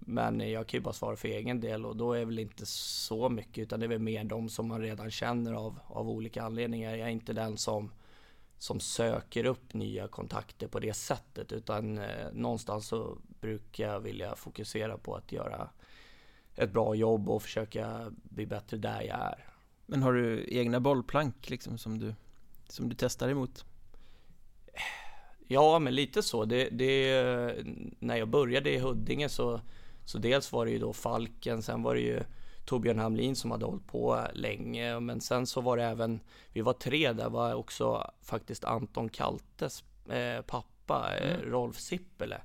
men 0.00 0.50
jag 0.50 0.66
kan 0.66 0.78
ju 0.78 0.84
bara 0.84 0.94
svara 0.94 1.16
för 1.16 1.28
egen 1.28 1.60
del 1.60 1.86
och 1.86 1.96
då 1.96 2.12
är 2.12 2.18
det 2.18 2.24
väl 2.24 2.38
inte 2.38 2.66
så 2.66 3.28
mycket 3.28 3.62
utan 3.62 3.80
det 3.80 3.86
är 3.86 3.88
väl 3.88 3.98
mer 3.98 4.24
de 4.24 4.48
som 4.48 4.68
man 4.68 4.80
redan 4.80 5.10
känner 5.10 5.52
av, 5.52 5.78
av 5.86 6.10
olika 6.10 6.42
anledningar. 6.42 6.96
Jag 6.96 7.08
är 7.08 7.12
inte 7.12 7.32
den 7.32 7.56
som, 7.56 7.90
som 8.58 8.80
söker 8.80 9.44
upp 9.44 9.74
nya 9.74 10.08
kontakter 10.08 10.68
på 10.68 10.80
det 10.80 10.94
sättet 10.94 11.52
utan 11.52 11.98
eh, 11.98 12.32
någonstans 12.32 12.86
så 12.86 13.18
brukar 13.40 13.84
jag 13.84 14.00
vilja 14.00 14.36
fokusera 14.36 14.98
på 14.98 15.14
att 15.14 15.32
göra 15.32 15.70
ett 16.56 16.72
bra 16.72 16.94
jobb 16.94 17.28
och 17.28 17.42
försöka 17.42 18.12
bli 18.22 18.46
bättre 18.46 18.76
där 18.76 19.02
jag 19.02 19.18
är. 19.18 19.48
Men 19.86 20.02
har 20.02 20.12
du 20.12 20.44
egna 20.48 20.80
bollplank 20.80 21.50
liksom 21.50 21.78
som 21.78 21.98
du, 21.98 22.14
som 22.68 22.88
du 22.88 22.96
testar 22.98 23.28
emot? 23.28 23.64
Ja, 25.46 25.78
men 25.78 25.94
lite 25.94 26.22
så. 26.22 26.44
Det, 26.44 26.68
det, 26.68 27.64
när 27.98 28.16
jag 28.16 28.28
började 28.28 28.70
i 28.70 28.78
Huddinge 28.78 29.28
så, 29.28 29.60
så 30.04 30.18
dels 30.18 30.52
var 30.52 30.64
det 30.64 30.72
ju 30.72 30.78
då 30.78 30.92
Falken, 30.92 31.62
sen 31.62 31.82
var 31.82 31.94
det 31.94 32.00
ju 32.00 32.22
Torbjörn 32.64 32.98
Hamlin 32.98 33.36
som 33.36 33.50
hade 33.50 33.64
hållit 33.64 33.86
på 33.86 34.26
länge, 34.32 35.00
men 35.00 35.20
sen 35.20 35.46
så 35.46 35.60
var 35.60 35.76
det 35.76 35.84
även, 35.84 36.20
vi 36.52 36.60
var 36.60 36.72
tre 36.72 37.12
där, 37.12 37.28
var 37.28 37.54
också 37.54 38.10
faktiskt 38.22 38.64
Anton 38.64 39.08
Kaltes 39.08 39.84
eh, 40.08 40.40
pappa, 40.46 41.16
eh, 41.16 41.34
mm. 41.34 41.50
Rolf 41.50 41.78
Sippele, 41.78 42.40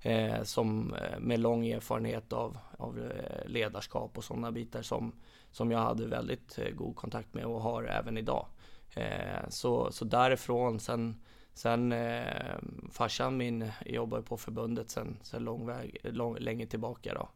eh, 0.00 0.42
som 0.42 0.94
eh, 0.94 1.18
med 1.18 1.40
lång 1.40 1.66
erfarenhet 1.66 2.32
av, 2.32 2.58
av 2.78 2.98
eh, 3.00 3.46
ledarskap 3.46 4.18
och 4.18 4.24
sådana 4.24 4.52
bitar 4.52 4.82
som, 4.82 5.12
som 5.50 5.70
jag 5.70 5.78
hade 5.78 6.06
väldigt 6.06 6.58
eh, 6.58 6.70
god 6.70 6.96
kontakt 6.96 7.34
med 7.34 7.44
och 7.44 7.60
har 7.60 7.84
även 7.84 8.18
idag. 8.18 8.46
så, 9.48 9.92
så 9.92 10.04
därifrån, 10.04 10.80
sen 10.80 11.22
Sen 11.54 11.92
eh, 11.92 12.58
farsan 12.90 13.36
min 13.36 13.70
jobbar 13.86 14.22
på 14.22 14.36
förbundet 14.36 14.90
sen, 14.90 15.16
sen 15.22 15.44
lång 15.44 15.66
väg, 15.66 15.96
lång, 16.02 16.36
länge 16.36 16.66
tillbaka 16.66 17.14
då. 17.14 17.28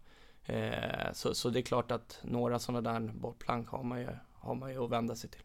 Eh, 0.52 1.12
så, 1.12 1.34
så 1.34 1.50
det 1.50 1.60
är 1.60 1.62
klart 1.62 1.90
att 1.90 2.18
några 2.22 2.58
sådana 2.58 2.92
där 2.92 3.12
bortplank 3.12 3.68
har 3.68 3.82
man, 3.82 4.00
ju, 4.00 4.08
har 4.32 4.54
man 4.54 4.70
ju 4.70 4.84
att 4.84 4.90
vända 4.90 5.16
sig 5.16 5.30
till. 5.30 5.42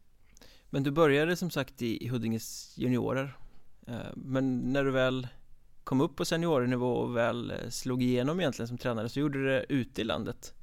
Men 0.70 0.84
du 0.84 0.92
började 0.92 1.36
som 1.36 1.50
sagt 1.50 1.82
i, 1.82 2.06
i 2.06 2.08
Huddinges 2.08 2.78
juniorer. 2.78 3.38
Eh, 3.88 3.96
men 4.16 4.60
när 4.60 4.84
du 4.84 4.92
väl 4.92 5.28
kom 5.84 6.02
upp 6.02 6.16
på 6.16 6.26
seniornivå 6.26 6.94
och 6.94 7.18
väl 7.18 7.52
eh, 7.52 7.70
slog 7.70 8.04
igenom 8.04 8.40
egentligen 8.40 8.68
som 8.68 8.78
tränare 8.78 9.10
så 9.10 9.20
gjorde 9.20 9.40
du 9.40 9.46
det 9.46 9.66
ute 9.70 10.02
i 10.02 10.04
landet. 10.04 10.54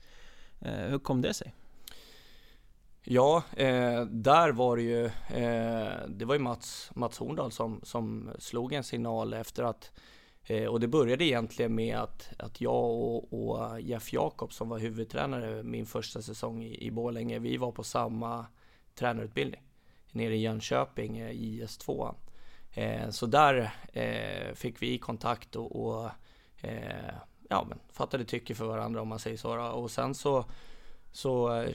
Eh, 0.61 0.91
hur 0.91 0.99
kom 0.99 1.23
det 1.23 1.35
sig? 1.35 1.55
Ja, 3.11 3.43
eh, 3.57 4.05
där 4.05 4.53
var 4.53 4.77
det 4.77 4.83
ju, 4.83 5.05
eh, 5.07 5.93
det 6.09 6.25
var 6.25 6.35
ju 6.35 6.41
Mats, 6.41 6.91
Mats 6.95 7.19
Horndal 7.19 7.53
som, 7.53 7.81
som 7.83 8.31
slog 8.39 8.73
en 8.73 8.85
signal 8.85 9.35
efter 9.35 9.63
att, 9.63 9.93
eh, 10.45 10.65
och 10.65 10.81
det 10.81 10.89
började 10.89 11.25
egentligen 11.25 11.75
med 11.75 11.97
att, 11.97 12.31
att 12.39 12.61
jag 12.61 12.85
och, 12.85 13.33
och 13.33 13.81
Jeff 13.81 14.13
Jakob 14.13 14.53
som 14.53 14.69
var 14.69 14.79
huvudtränare 14.79 15.63
min 15.63 15.87
första 15.87 16.23
säsong 16.23 16.63
i, 16.63 16.87
i 16.87 16.91
Borlänge, 16.91 17.39
vi 17.39 17.57
var 17.57 17.73
på 17.73 17.85
samma 17.85 18.47
tränarutbildning 18.95 19.63
nere 20.13 20.37
i 20.37 20.41
Jönköping, 20.41 21.19
eh, 21.19 21.31
IS2. 21.31 22.15
Eh, 22.75 23.11
så 23.11 23.27
där 23.27 23.75
eh, 23.93 24.55
fick 24.55 24.83
vi 24.83 24.99
kontakt 24.99 25.57
och, 25.57 25.87
och 25.87 26.11
eh, 26.61 27.15
ja, 27.49 27.67
men 27.69 27.79
fattade 27.93 28.25
tycke 28.25 28.55
för 28.55 28.67
varandra 28.67 29.03
om 29.03 29.09
man 29.09 29.19
säger 29.19 29.37
så. 29.37 29.71
Och 29.71 29.91
sen 29.91 30.15
så, 30.15 30.45
så 31.13 31.63
eh, 31.63 31.75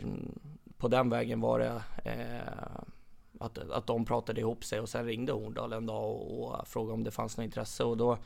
på 0.84 0.90
den 0.90 1.10
vägen 1.10 1.42
var 1.42 1.60
det 1.60 1.82
eh, 2.04 2.84
att, 3.40 3.58
att 3.58 3.88
de 3.88 4.06
pratade 4.06 4.42
ihop 4.42 4.64
sig 4.64 4.80
och 4.80 4.90
sen 4.90 5.06
ringde 5.06 5.32
Horndal 5.32 5.74
en 5.74 5.86
dag 5.86 6.04
och, 6.04 6.42
och 6.42 6.68
frågade 6.68 6.94
om 6.94 7.04
det 7.04 7.12
fanns 7.12 7.38
något 7.38 7.44
intresse 7.44 7.84
och 7.84 7.98
då 7.98 8.18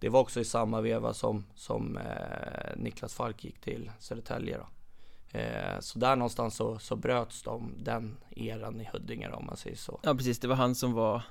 det 0.00 0.08
var 0.08 0.20
också 0.20 0.40
i 0.40 0.44
samma 0.44 0.80
veva 0.80 1.14
som, 1.14 1.44
som 1.54 1.96
eh, 1.96 2.76
Niklas 2.76 3.14
Falk 3.14 3.44
gick 3.44 3.60
till 3.60 3.90
Södertälje. 3.98 4.58
Då. 4.58 4.66
Eh, 5.38 5.80
så 5.80 5.98
där 5.98 6.16
någonstans 6.16 6.56
så, 6.56 6.78
så 6.78 6.96
bröts 6.96 7.42
de, 7.42 7.74
den 7.78 8.16
eran 8.30 8.80
i 8.80 8.88
Huddinge 8.92 9.30
om 9.30 9.46
man 9.46 9.56
säger 9.56 9.76
så. 9.76 10.00
Ja 10.02 10.14
precis, 10.14 10.38
det 10.38 10.48
var 10.48 10.56
han 10.56 10.74
som 10.74 10.92
var 10.92 11.22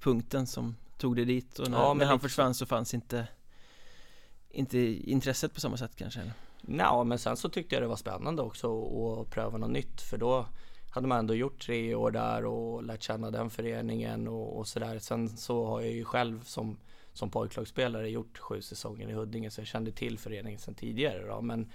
punkten 0.00 0.46
som 0.46 0.76
tog 0.98 1.16
det 1.16 1.24
dit 1.24 1.58
och 1.58 1.70
när, 1.70 1.78
ja, 1.78 1.94
när 1.94 2.06
han 2.06 2.20
försvann 2.20 2.54
så 2.54 2.66
fanns 2.66 2.94
inte 2.94 3.26
inte 4.50 4.78
intresset 5.10 5.54
på 5.54 5.60
samma 5.60 5.76
sätt 5.76 5.96
kanske? 5.96 6.20
Eller? 6.20 6.32
Ja, 6.78 7.04
men 7.04 7.18
sen 7.18 7.36
så 7.36 7.48
tyckte 7.48 7.74
jag 7.74 7.82
det 7.82 7.88
var 7.88 7.96
spännande 7.96 8.42
också 8.42 8.82
att 9.20 9.30
pröva 9.30 9.58
något 9.58 9.70
nytt 9.70 10.00
för 10.00 10.18
då 10.18 10.46
hade 10.90 11.06
man 11.06 11.18
ändå 11.18 11.34
gjort 11.34 11.62
tre 11.62 11.94
år 11.94 12.10
där 12.10 12.44
och 12.44 12.82
lärt 12.84 13.02
känna 13.02 13.30
den 13.30 13.50
föreningen 13.50 14.28
och, 14.28 14.58
och 14.58 14.68
sådär. 14.68 14.98
Sen 14.98 15.28
så 15.28 15.66
har 15.66 15.80
jag 15.80 15.92
ju 15.92 16.04
själv 16.04 16.44
som, 16.44 16.76
som 17.12 17.30
pojklagsspelare 17.30 18.10
gjort 18.10 18.38
sju 18.38 18.62
säsonger 18.62 19.08
i 19.08 19.12
Huddinge 19.12 19.50
så 19.50 19.60
jag 19.60 19.68
kände 19.68 19.92
till 19.92 20.18
föreningen 20.18 20.60
sedan 20.60 20.74
tidigare. 20.74 21.26
Då. 21.26 21.40
Men, 21.40 21.72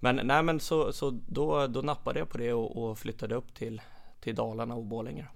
men, 0.00 0.20
nej, 0.24 0.42
men 0.42 0.60
så, 0.60 0.92
så 0.92 1.10
då, 1.10 1.66
då 1.66 1.82
nappade 1.82 2.18
jag 2.18 2.28
på 2.28 2.38
det 2.38 2.52
och, 2.52 2.82
och 2.82 2.98
flyttade 2.98 3.34
upp 3.34 3.54
till, 3.54 3.82
till 4.20 4.34
Dalarna 4.34 4.74
och 4.74 4.84
Borlänge. 4.84 5.26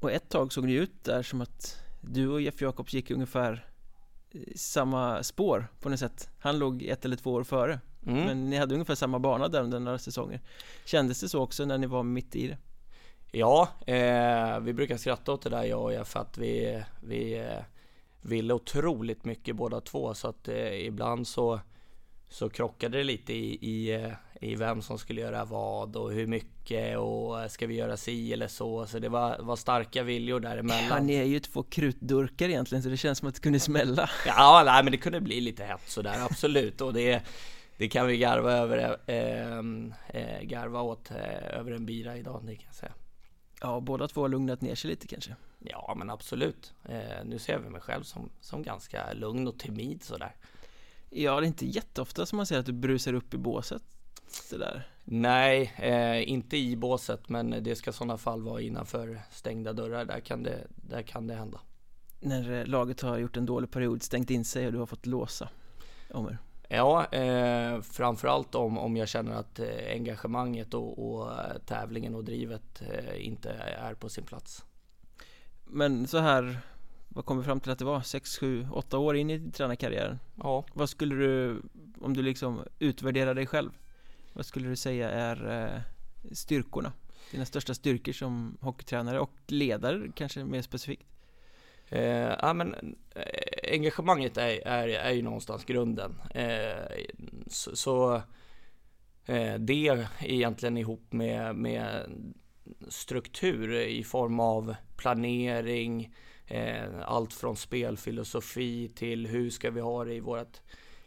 Och 0.00 0.12
ett 0.12 0.28
tag 0.28 0.52
såg 0.52 0.66
det 0.66 0.72
ut 0.72 1.04
där 1.04 1.22
som 1.22 1.40
att 1.40 1.76
du 2.00 2.28
och 2.28 2.40
Jeff 2.40 2.60
Jakobs 2.60 2.94
gick 2.94 3.10
ungefär 3.10 3.66
eh, 4.30 4.40
samma 4.56 5.22
spår 5.22 5.68
på 5.80 5.88
något 5.88 5.98
sätt 5.98 6.30
Han 6.38 6.58
låg 6.58 6.82
ett 6.82 7.04
eller 7.04 7.16
två 7.16 7.32
år 7.32 7.44
före 7.44 7.80
mm. 8.08 8.24
Men 8.24 8.50
ni 8.50 8.56
hade 8.56 8.74
ungefär 8.74 8.94
samma 8.94 9.18
bana 9.18 9.48
där 9.48 9.62
under 9.62 9.80
några 9.80 9.98
säsonger 9.98 10.40
Kändes 10.84 11.20
det 11.20 11.28
så 11.28 11.42
också 11.42 11.64
när 11.64 11.78
ni 11.78 11.86
var 11.86 12.02
mitt 12.02 12.36
i 12.36 12.48
det? 12.48 12.56
Ja, 13.32 13.68
eh, 13.86 14.60
vi 14.60 14.72
brukar 14.72 14.96
skratta 14.96 15.32
åt 15.32 15.42
det 15.42 15.50
där 15.50 15.64
jag 15.64 15.82
och 15.82 15.92
jag 15.92 16.06
för 16.08 16.20
att 16.20 16.38
vi, 16.38 16.82
vi 17.00 17.38
eh, 17.38 17.64
ville 18.20 18.54
otroligt 18.54 19.24
mycket 19.24 19.56
båda 19.56 19.80
två 19.80 20.14
så 20.14 20.28
att 20.28 20.48
eh, 20.48 20.86
ibland 20.86 21.26
så 21.28 21.60
så 22.28 22.48
krockade 22.48 22.98
det 22.98 23.04
lite 23.04 23.32
i, 23.32 23.58
i, 23.60 23.94
eh, 23.94 24.12
i 24.40 24.54
vem 24.54 24.82
som 24.82 24.98
skulle 24.98 25.20
göra 25.20 25.44
vad 25.44 25.96
och 25.96 26.12
hur 26.12 26.26
mycket 26.26 26.98
och 26.98 27.40
eh, 27.42 27.48
ska 27.48 27.66
vi 27.66 27.74
göra 27.74 27.96
si 27.96 28.32
eller 28.32 28.48
så. 28.48 28.86
Så 28.86 28.98
det 28.98 29.08
var, 29.08 29.38
var 29.38 29.56
starka 29.56 30.02
viljor 30.02 30.40
däremellan. 30.40 30.88
Ja, 30.90 31.00
ni 31.00 31.14
är 31.14 31.24
ju 31.24 31.40
två 31.40 31.62
krutdurkar 31.62 32.48
egentligen 32.48 32.82
så 32.82 32.88
det 32.88 32.96
känns 32.96 33.18
som 33.18 33.28
att 33.28 33.34
det 33.34 33.40
kunde 33.40 33.60
smälla. 33.60 34.10
Ja, 34.26 34.62
nej, 34.66 34.82
men 34.84 34.92
det 34.92 34.98
kunde 34.98 35.20
bli 35.20 35.40
lite 35.40 35.64
hett 35.64 35.90
sådär, 35.90 36.24
absolut. 36.30 36.80
Och 36.80 36.92
det, 36.92 37.22
det 37.78 37.88
kan 37.88 38.06
vi 38.06 38.18
garva 38.18 38.52
över, 38.52 38.98
eh, 39.06 39.58
eh, 40.08 40.42
garva 40.42 40.82
åt 40.82 41.10
eh, 41.10 41.58
över 41.58 41.72
en 41.72 41.86
bira 41.86 42.16
idag, 42.16 42.42
det 42.44 42.56
kan 42.56 42.66
jag 42.66 42.74
säga. 42.74 42.92
Ja, 43.60 43.80
båda 43.80 44.08
två 44.08 44.20
har 44.20 44.28
lugnat 44.28 44.60
ner 44.60 44.74
sig 44.74 44.90
lite 44.90 45.06
kanske. 45.06 45.36
Ja, 45.58 45.94
men 45.98 46.10
absolut. 46.10 46.74
Eh, 46.84 47.24
nu 47.24 47.38
ser 47.38 47.58
vi 47.58 47.70
mig 47.70 47.80
själv 47.80 48.02
som, 48.02 48.30
som 48.40 48.62
ganska 48.62 49.12
lugn 49.12 49.48
och 49.48 49.58
timid 49.58 50.02
sådär. 50.02 50.36
Ja, 51.10 51.40
det 51.40 51.46
är 51.46 51.48
inte 51.48 51.66
jätteofta 51.66 52.26
som 52.26 52.36
man 52.36 52.46
ser 52.46 52.58
att 52.58 52.66
du 52.66 52.72
brusar 52.72 53.12
upp 53.12 53.34
i 53.34 53.38
båset 53.38 53.82
sådär. 54.30 54.88
Nej, 55.04 55.74
eh, 55.76 56.30
inte 56.30 56.56
i 56.56 56.76
båset, 56.76 57.28
men 57.28 57.62
det 57.62 57.76
ska 57.76 57.90
i 57.90 57.92
sådana 57.92 58.18
fall 58.18 58.42
vara 58.42 58.60
innanför 58.60 59.20
stängda 59.30 59.72
dörrar. 59.72 60.04
Där 60.04 60.20
kan 60.20 60.42
det, 60.42 60.66
där 60.76 61.02
kan 61.02 61.26
det 61.26 61.34
hända. 61.34 61.60
När 62.20 62.52
eh, 62.52 62.66
laget 62.66 63.00
har 63.00 63.18
gjort 63.18 63.36
en 63.36 63.46
dålig 63.46 63.70
period, 63.70 64.02
stängt 64.02 64.30
in 64.30 64.44
sig 64.44 64.66
och 64.66 64.72
du 64.72 64.78
har 64.78 64.86
fått 64.86 65.06
låsa 65.06 65.48
Omer? 66.10 66.38
Ja, 66.68 67.06
eh, 67.06 67.80
framförallt 67.80 68.54
om, 68.54 68.78
om 68.78 68.96
jag 68.96 69.08
känner 69.08 69.32
att 69.32 69.58
eh, 69.58 69.92
engagemanget 69.92 70.74
och, 70.74 71.08
och 71.08 71.32
eh, 71.32 71.58
tävlingen 71.66 72.14
och 72.14 72.24
drivet 72.24 72.82
eh, 72.82 73.26
inte 73.26 73.50
är 73.78 73.94
på 73.94 74.08
sin 74.08 74.24
plats. 74.24 74.64
Men 75.64 76.06
så 76.06 76.18
här 76.18 76.60
vad 77.08 77.24
kom 77.24 77.38
vi 77.38 77.44
fram 77.44 77.60
till 77.60 77.72
att 77.72 77.78
det 77.78 77.84
var? 77.84 78.00
6, 78.00 78.38
7, 78.38 78.68
8 78.72 78.98
år 78.98 79.16
in 79.16 79.30
i 79.30 79.50
tränarkarriären? 79.50 80.18
Ja 80.36 80.64
Vad 80.72 80.88
skulle 80.88 81.14
du, 81.14 81.62
om 82.00 82.14
du 82.14 82.22
liksom 82.22 82.60
utvärderar 82.78 83.34
dig 83.34 83.46
själv 83.46 83.70
Vad 84.32 84.46
skulle 84.46 84.68
du 84.68 84.76
säga 84.76 85.10
är 85.10 85.62
eh, 85.64 85.80
styrkorna? 86.32 86.92
Dina 87.30 87.44
största 87.44 87.74
styrkor 87.74 88.12
som 88.12 88.56
hockeytränare 88.60 89.20
och 89.20 89.32
ledare 89.46 90.12
kanske 90.14 90.44
mer 90.44 90.62
specifikt? 90.62 91.06
Eh, 91.90 92.34
ja 92.42 92.52
men 92.52 92.96
eh, 93.14 93.72
engagemanget 93.72 94.36
är, 94.36 94.66
är, 94.66 94.88
är 94.88 95.12
ju 95.12 95.22
någonstans 95.22 95.64
grunden 95.64 96.14
eh, 96.34 97.04
Så, 97.46 97.76
så 97.76 98.14
eh, 99.26 99.54
det 99.54 100.06
egentligen 100.20 100.76
ihop 100.76 101.12
med, 101.12 101.56
med 101.56 102.10
struktur 102.88 103.74
i 103.74 104.04
form 104.04 104.40
av 104.40 104.74
planering 104.96 106.14
Eh, 106.50 106.84
allt 107.04 107.32
från 107.32 107.56
spelfilosofi 107.56 108.88
till 108.88 109.26
hur 109.26 109.50
ska 109.50 109.70
vi 109.70 109.80
ha 109.80 110.04
det 110.04 110.14
i 110.14 110.20
vårt 110.20 110.60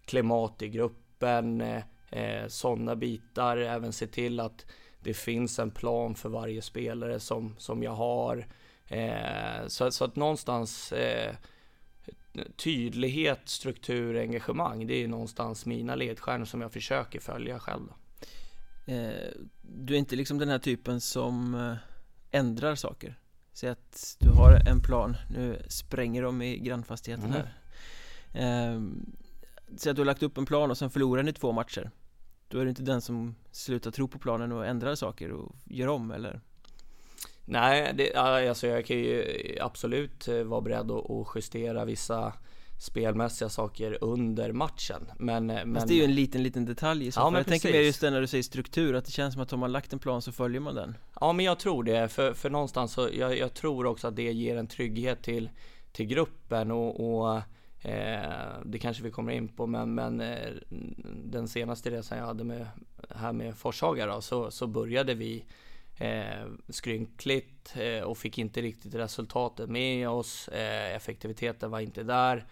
klimat 0.06 0.62
i 0.62 0.70
gruppen. 0.70 1.62
Eh, 1.62 1.84
eh 2.12 2.48
Sådana 2.48 2.96
bitar. 2.96 3.58
Även 3.58 3.94
se 3.94 4.08
till 4.08 4.40
att 4.40 4.66
det 5.00 5.14
finns 5.14 5.60
en 5.60 5.72
plan 5.72 6.16
för 6.16 6.30
varje 6.30 6.62
spelare 6.62 7.20
som, 7.20 7.56
som 7.58 7.84
jag 7.84 7.92
har. 7.92 8.48
Eh, 8.92 9.68
så, 9.68 9.92
så, 9.92 10.06
att 10.06 10.16
någonstans 10.16 10.92
eh, 10.92 11.36
tydlighet, 12.56 13.40
struktur, 13.46 14.20
engagemang. 14.20 14.88
Det 14.88 14.94
är 14.94 15.08
någonstans 15.08 15.66
mina 15.66 15.96
ledstjärnor 15.96 16.46
som 16.46 16.62
jag 16.62 16.74
försöker 16.74 17.20
följa 17.20 17.60
själv. 17.60 17.88
Eh, 18.86 19.32
du 19.62 19.94
är 19.94 19.98
inte 19.98 20.16
liksom 20.16 20.38
den 20.38 20.50
här 20.50 20.60
typen 20.60 21.02
som 21.02 21.56
eh, 21.56 21.76
ändrar 22.32 22.76
saker? 22.76 23.20
Säg 23.54 23.70
att 23.70 24.18
du 24.20 24.30
har 24.30 24.62
en 24.68 24.82
plan, 24.82 25.18
nu 25.30 25.66
spränger 25.68 26.24
de 26.24 26.42
i 26.42 26.60
grannfastigheten 26.60 27.34
mm. 27.34 27.42
här 28.34 28.74
eh, 28.74 28.82
Så 29.78 29.90
att 29.90 29.96
du 29.96 30.02
har 30.02 30.06
lagt 30.06 30.24
upp 30.24 30.38
en 30.38 30.46
plan 30.46 30.72
och 30.72 30.78
sen 30.78 30.90
förlorar 30.90 31.24
ni 31.24 31.34
två 31.34 31.52
matcher 31.52 31.92
Då 32.48 32.60
är 32.60 32.64
det 32.64 32.70
inte 32.70 32.84
den 32.84 33.02
som 33.02 33.36
slutar 33.52 33.92
tro 33.92 34.08
på 34.08 34.20
planen 34.20 34.52
och 34.52 34.66
ändrar 34.66 34.96
saker 34.96 35.32
och 35.32 35.56
gör 35.66 35.88
om 35.88 36.12
eller? 36.12 36.42
Nej, 37.52 37.94
det, 37.94 38.14
alltså 38.16 38.68
jag 38.68 38.86
kan 38.86 38.98
ju 38.98 39.26
absolut 39.62 40.28
eh, 40.28 40.44
vara 40.44 40.62
beredd 40.62 40.92
att 40.92 41.28
justera 41.36 41.86
vissa 41.86 42.34
spelmässiga 42.80 43.50
saker 43.50 43.98
under 44.02 44.52
matchen. 44.52 45.12
Men, 45.20 45.50
eh, 45.50 45.66
men... 45.66 45.76
Fast 45.76 45.88
det 45.88 45.94
är 45.94 45.98
ju 45.98 46.04
en 46.04 46.16
liten, 46.16 46.44
liten 46.44 46.66
detalj 46.66 47.08
i 47.08 47.12
så 47.12 47.20
ja, 47.20 47.24
fall. 47.24 47.32
men 47.32 47.40
Jag 47.40 47.46
precis. 47.46 47.62
tänker 47.62 47.78
mer 47.78 47.86
just 47.86 48.02
det 48.02 48.10
när 48.10 48.22
du 48.22 48.28
säger 48.28 48.44
struktur, 48.44 48.96
att 48.96 49.06
det 49.06 49.12
känns 49.12 49.34
som 49.34 49.44
att 49.44 49.54
om 49.54 49.60
man 49.60 49.72
lagt 49.72 49.94
en 49.94 50.00
plan 50.00 50.22
så 50.22 50.32
följer 50.32 50.62
man 50.62 50.76
den. 50.76 50.96
Ja, 51.22 51.34
men 51.34 51.46
jag 51.46 51.60
tror 51.60 51.84
det. 51.84 52.08
För, 52.08 52.34
för 52.34 52.50
någonstans 52.50 52.94
så, 52.94 53.10
jag, 53.14 53.38
jag 53.38 53.54
tror 53.54 53.86
också 53.86 54.08
att 54.08 54.16
det 54.16 54.32
ger 54.32 54.58
en 54.58 54.68
trygghet 54.68 55.24
till, 55.24 55.50
till 55.92 56.06
gruppen 56.06 56.72
och, 56.72 57.20
och 57.20 57.42
eh, 57.90 58.62
det 58.66 58.80
kanske 58.80 59.04
vi 59.04 59.12
kommer 59.12 59.32
in 59.32 59.48
på, 59.48 59.68
men, 59.68 59.96
men 59.96 60.22
eh, 60.22 60.50
den 61.24 61.48
senaste 61.48 61.90
resan 61.90 62.18
jag 62.18 62.26
hade 62.26 62.44
med, 62.44 62.68
här 63.10 63.34
med 63.34 63.58
Forshaga 63.58 64.06
då, 64.06 64.22
så, 64.22 64.52
så 64.52 64.68
började 64.68 65.14
vi 65.14 65.46
eh, 65.98 66.48
skrynkligt 66.70 67.76
eh, 67.76 68.04
och 68.04 68.18
fick 68.18 68.38
inte 68.38 68.62
riktigt 68.62 68.96
resultatet 68.96 69.70
med 69.70 70.10
oss. 70.10 70.48
Eh, 70.48 70.96
effektiviteten 70.96 71.72
var 71.72 71.80
inte 71.80 72.04
där. 72.04 72.46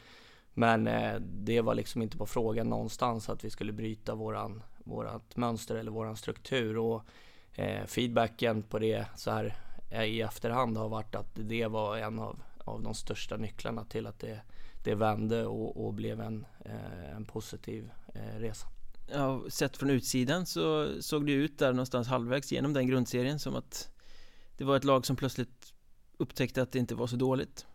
Men 0.53 0.87
eh, 0.87 1.15
det 1.19 1.61
var 1.61 1.75
liksom 1.75 2.01
inte 2.01 2.17
på 2.17 2.25
frågan 2.25 2.69
någonstans 2.69 3.29
att 3.29 3.43
vi 3.43 3.49
skulle 3.49 3.71
bryta 3.71 4.15
våran, 4.15 4.63
vårat 4.83 5.35
mönster 5.35 5.75
eller 5.75 5.91
våran 5.91 6.17
struktur. 6.17 6.77
Och 6.77 7.03
eh, 7.53 7.85
feedbacken 7.85 8.63
på 8.63 8.79
det 8.79 9.05
så 9.15 9.31
här 9.31 9.55
eh, 9.91 10.03
i 10.03 10.21
efterhand 10.21 10.77
har 10.77 10.89
varit 10.89 11.15
att 11.15 11.31
det 11.33 11.67
var 11.67 11.97
en 11.97 12.19
av, 12.19 12.39
av 12.57 12.81
de 12.81 12.93
största 12.93 13.37
nycklarna 13.37 13.83
till 13.85 14.07
att 14.07 14.19
det, 14.19 14.41
det 14.83 14.95
vände 14.95 15.45
och, 15.45 15.85
och 15.85 15.93
blev 15.93 16.21
en, 16.21 16.45
eh, 16.65 17.15
en 17.15 17.25
positiv 17.25 17.91
eh, 18.13 18.39
resa. 18.39 18.67
Ja, 19.13 19.43
sett 19.49 19.77
från 19.77 19.89
utsidan 19.89 20.45
så 20.45 20.93
såg 21.01 21.25
det 21.25 21.31
ut 21.31 21.59
där 21.59 21.73
någonstans 21.73 22.07
halvvägs 22.07 22.51
genom 22.51 22.73
den 22.73 22.87
grundserien 22.87 23.39
som 23.39 23.55
att 23.55 23.89
det 24.57 24.63
var 24.63 24.77
ett 24.77 24.83
lag 24.83 25.05
som 25.05 25.15
plötsligt 25.15 25.73
upptäckte 26.17 26.61
att 26.61 26.71
det 26.71 26.79
inte 26.79 26.95
var 26.95 27.07
så 27.07 27.15
dåligt. 27.15 27.65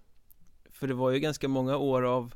För 0.70 0.86
det 0.86 0.94
var 0.94 1.10
ju 1.10 1.18
ganska 1.18 1.48
många 1.48 1.76
år 1.76 2.02
av 2.02 2.34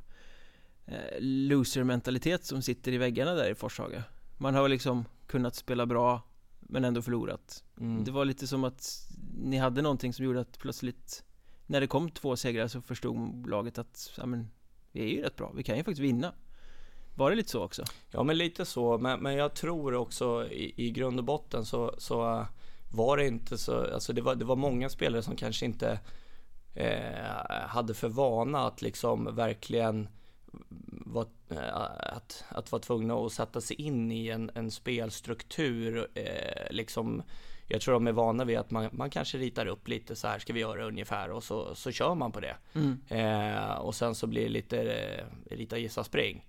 eh, 0.86 1.20
loser-mentalitet 1.20 2.44
som 2.44 2.62
sitter 2.62 2.92
i 2.92 2.98
väggarna 2.98 3.34
där 3.34 3.50
i 3.50 3.54
Forshaga. 3.54 4.04
Man 4.38 4.54
har 4.54 4.68
liksom 4.68 5.04
kunnat 5.26 5.54
spela 5.54 5.86
bra 5.86 6.22
men 6.60 6.84
ändå 6.84 7.02
förlorat. 7.02 7.64
Mm. 7.80 8.04
Det 8.04 8.10
var 8.10 8.24
lite 8.24 8.46
som 8.46 8.64
att 8.64 9.08
ni 9.38 9.56
hade 9.56 9.82
någonting 9.82 10.12
som 10.12 10.24
gjorde 10.24 10.40
att 10.40 10.58
plötsligt 10.58 11.24
när 11.66 11.80
det 11.80 11.86
kom 11.86 12.10
två 12.10 12.36
segrar 12.36 12.68
så 12.68 12.80
förstod 12.80 13.48
laget 13.48 13.78
att 13.78 14.12
ja, 14.16 14.26
men, 14.26 14.50
vi 14.92 15.00
är 15.00 15.06
ju 15.06 15.22
rätt 15.22 15.36
bra, 15.36 15.52
vi 15.56 15.62
kan 15.62 15.76
ju 15.76 15.84
faktiskt 15.84 16.00
vinna. 16.00 16.32
Var 17.18 17.30
det 17.30 17.36
lite 17.36 17.50
så 17.50 17.62
också? 17.62 17.84
Ja 18.10 18.22
men 18.22 18.38
lite 18.38 18.64
så, 18.64 18.98
men, 18.98 19.20
men 19.20 19.34
jag 19.34 19.54
tror 19.54 19.94
också 19.94 20.48
i, 20.50 20.86
i 20.86 20.90
grund 20.90 21.18
och 21.18 21.24
botten 21.24 21.64
så, 21.64 21.94
så 21.98 22.46
var 22.92 23.16
det 23.16 23.26
inte 23.26 23.58
så, 23.58 23.94
alltså 23.94 24.12
det 24.12 24.20
var, 24.20 24.34
det 24.34 24.44
var 24.44 24.56
många 24.56 24.88
spelare 24.88 25.22
som 25.22 25.36
kanske 25.36 25.66
inte 25.66 26.00
eh, 26.74 27.66
hade 27.66 27.94
för 27.94 28.08
vana 28.08 28.66
att 28.66 28.82
liksom 28.82 29.36
verkligen 29.36 30.08
var, 30.90 31.26
eh, 31.50 31.76
att, 32.16 32.44
att 32.48 32.72
vara 32.72 32.82
tvungna 32.82 33.14
att 33.14 33.32
sätta 33.32 33.60
sig 33.60 33.76
in 33.76 34.12
i 34.12 34.28
en, 34.28 34.50
en 34.54 34.70
spelstruktur. 34.70 36.08
Eh, 36.14 36.70
liksom, 36.70 37.22
jag 37.66 37.80
tror 37.80 37.94
de 37.94 38.06
är 38.06 38.12
vana 38.12 38.44
vid 38.44 38.58
att 38.58 38.70
man, 38.70 38.88
man 38.92 39.10
kanske 39.10 39.38
ritar 39.38 39.66
upp 39.66 39.88
lite 39.88 40.16
så 40.16 40.28
här 40.28 40.38
ska 40.38 40.52
vi 40.52 40.60
göra 40.60 40.84
ungefär 40.84 41.30
och 41.30 41.44
så, 41.44 41.74
så 41.74 41.90
kör 41.90 42.14
man 42.14 42.32
på 42.32 42.40
det. 42.40 42.56
Mm. 42.74 43.00
Eh, 43.08 43.72
och 43.72 43.94
sen 43.94 44.14
så 44.14 44.26
blir 44.26 44.42
det 44.42 44.48
lite 44.48 44.82
eh, 44.82 45.24
rita 45.56 45.78
gissa 45.78 46.04
spring. 46.04 46.44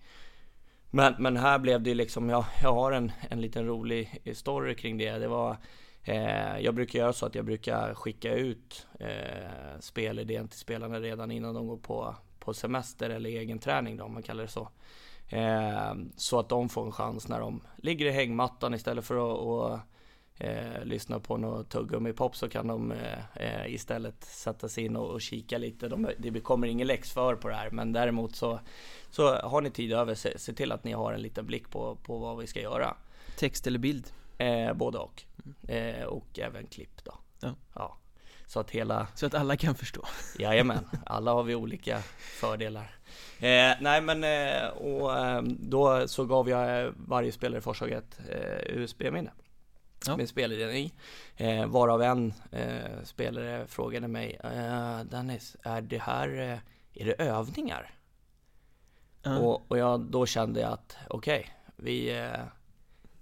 Men, 0.91 1.15
men 1.19 1.37
här 1.37 1.59
blev 1.59 1.81
det 1.81 1.93
liksom, 1.93 2.29
jag, 2.29 2.45
jag 2.61 2.73
har 2.73 2.91
en, 2.91 3.11
en 3.29 3.41
liten 3.41 3.65
rolig 3.65 4.21
story 4.33 4.75
kring 4.75 4.97
det. 4.97 5.11
Det 5.11 5.27
var 5.27 5.57
eh, 6.03 6.59
jag 6.59 6.75
brukar 6.75 6.99
göra 6.99 7.13
så 7.13 7.25
att 7.25 7.35
jag 7.35 7.45
brukar 7.45 7.93
skicka 7.93 8.33
ut 8.33 8.87
eh, 8.99 9.79
spelidén 9.79 10.47
till 10.47 10.59
spelarna 10.59 10.99
redan 10.99 11.31
innan 11.31 11.55
de 11.55 11.67
går 11.67 11.77
på, 11.77 12.15
på 12.39 12.53
semester 12.53 13.09
eller 13.09 13.29
egen 13.29 13.59
träning 13.59 13.97
då, 13.97 14.03
om 14.03 14.13
man 14.13 14.23
kallar 14.23 14.43
det 14.43 14.49
så. 14.49 14.69
Eh, 15.29 15.93
så 16.15 16.39
att 16.39 16.49
de 16.49 16.69
får 16.69 16.85
en 16.85 16.91
chans 16.91 17.27
när 17.27 17.39
de 17.39 17.61
ligger 17.77 18.05
i 18.05 18.11
hängmattan 18.11 18.73
istället 18.73 19.05
för 19.05 19.15
att 19.15 19.39
och, 19.39 19.79
eh, 20.39 20.83
lyssna 20.83 21.19
på 21.19 21.37
något 21.37 21.69
tuggummi-pop 21.69 22.35
så 22.35 22.49
kan 22.49 22.67
de 22.67 22.91
eh, 23.35 23.73
istället 23.73 24.23
sätta 24.23 24.69
sig 24.69 24.85
in 24.85 24.95
och, 24.95 25.09
och 25.09 25.21
kika 25.21 25.57
lite. 25.57 25.87
De, 25.87 26.09
det 26.17 26.39
kommer 26.39 26.67
ingen 26.67 26.87
läxför 26.87 27.35
på 27.35 27.47
det 27.47 27.55
här 27.55 27.69
men 27.71 27.93
däremot 27.93 28.35
så, 28.35 28.59
så 29.09 29.35
har 29.35 29.61
ni 29.61 29.71
tid 29.71 29.93
över, 29.93 30.15
se, 30.15 30.39
se 30.39 30.53
till 30.53 30.71
att 30.71 30.83
ni 30.83 30.91
har 30.91 31.13
en 31.13 31.21
liten 31.21 31.45
blick 31.45 31.69
på, 31.69 31.95
på 31.95 32.17
vad 32.17 32.37
vi 32.37 32.47
ska 32.47 32.61
göra. 32.61 32.95
Text 33.37 33.67
eller 33.67 33.79
bild? 33.79 34.11
Eh, 34.37 34.73
både 34.73 34.97
och. 34.97 35.23
Eh, 35.67 36.03
och 36.03 36.39
även 36.39 36.67
klipp 36.67 37.03
då. 37.03 37.13
Ja. 37.39 37.55
ja. 37.75 37.97
Så 38.47 38.59
att 38.59 38.71
hela... 38.71 39.07
Så 39.15 39.25
att 39.25 39.33
alla 39.33 39.57
kan 39.57 39.75
förstå? 39.75 40.05
Jajamän, 40.39 40.89
alla 41.05 41.31
har 41.33 41.43
vi 41.43 41.55
olika 41.55 41.99
fördelar. 42.19 42.95
Eh, 43.39 43.71
nej 43.79 44.01
men 44.01 44.23
eh, 44.23 44.67
och 44.67 45.17
eh, 45.17 45.41
då 45.43 46.07
så 46.07 46.25
gav 46.25 46.49
jag 46.49 46.93
varje 46.97 47.31
spelare 47.31 47.57
i 47.57 47.61
Forshaga 47.61 47.97
ett 47.97 48.19
eh, 48.29 48.77
USB-minne. 48.77 49.31
Ja. 50.07 50.17
Med 50.17 50.29
spelidén 50.29 50.69
i. 50.69 50.93
Eh, 51.35 51.65
varav 51.65 52.01
en 52.01 52.33
eh, 52.51 53.03
spelare 53.03 53.67
frågade 53.67 54.07
mig, 54.07 54.39
eh, 54.43 54.99
Dennis, 54.99 55.57
är 55.63 55.81
det 55.81 55.97
här, 55.97 56.39
eh, 56.39 57.01
är 57.01 57.05
det 57.05 57.13
övningar? 57.13 57.93
Ja. 59.23 59.37
Och, 59.37 59.71
och 59.71 59.77
jag, 59.77 60.01
då 60.01 60.25
kände 60.25 60.59
jag 60.59 60.71
att 60.71 60.97
okej, 61.09 61.49
vi 61.75 62.17
eh, 62.17 62.41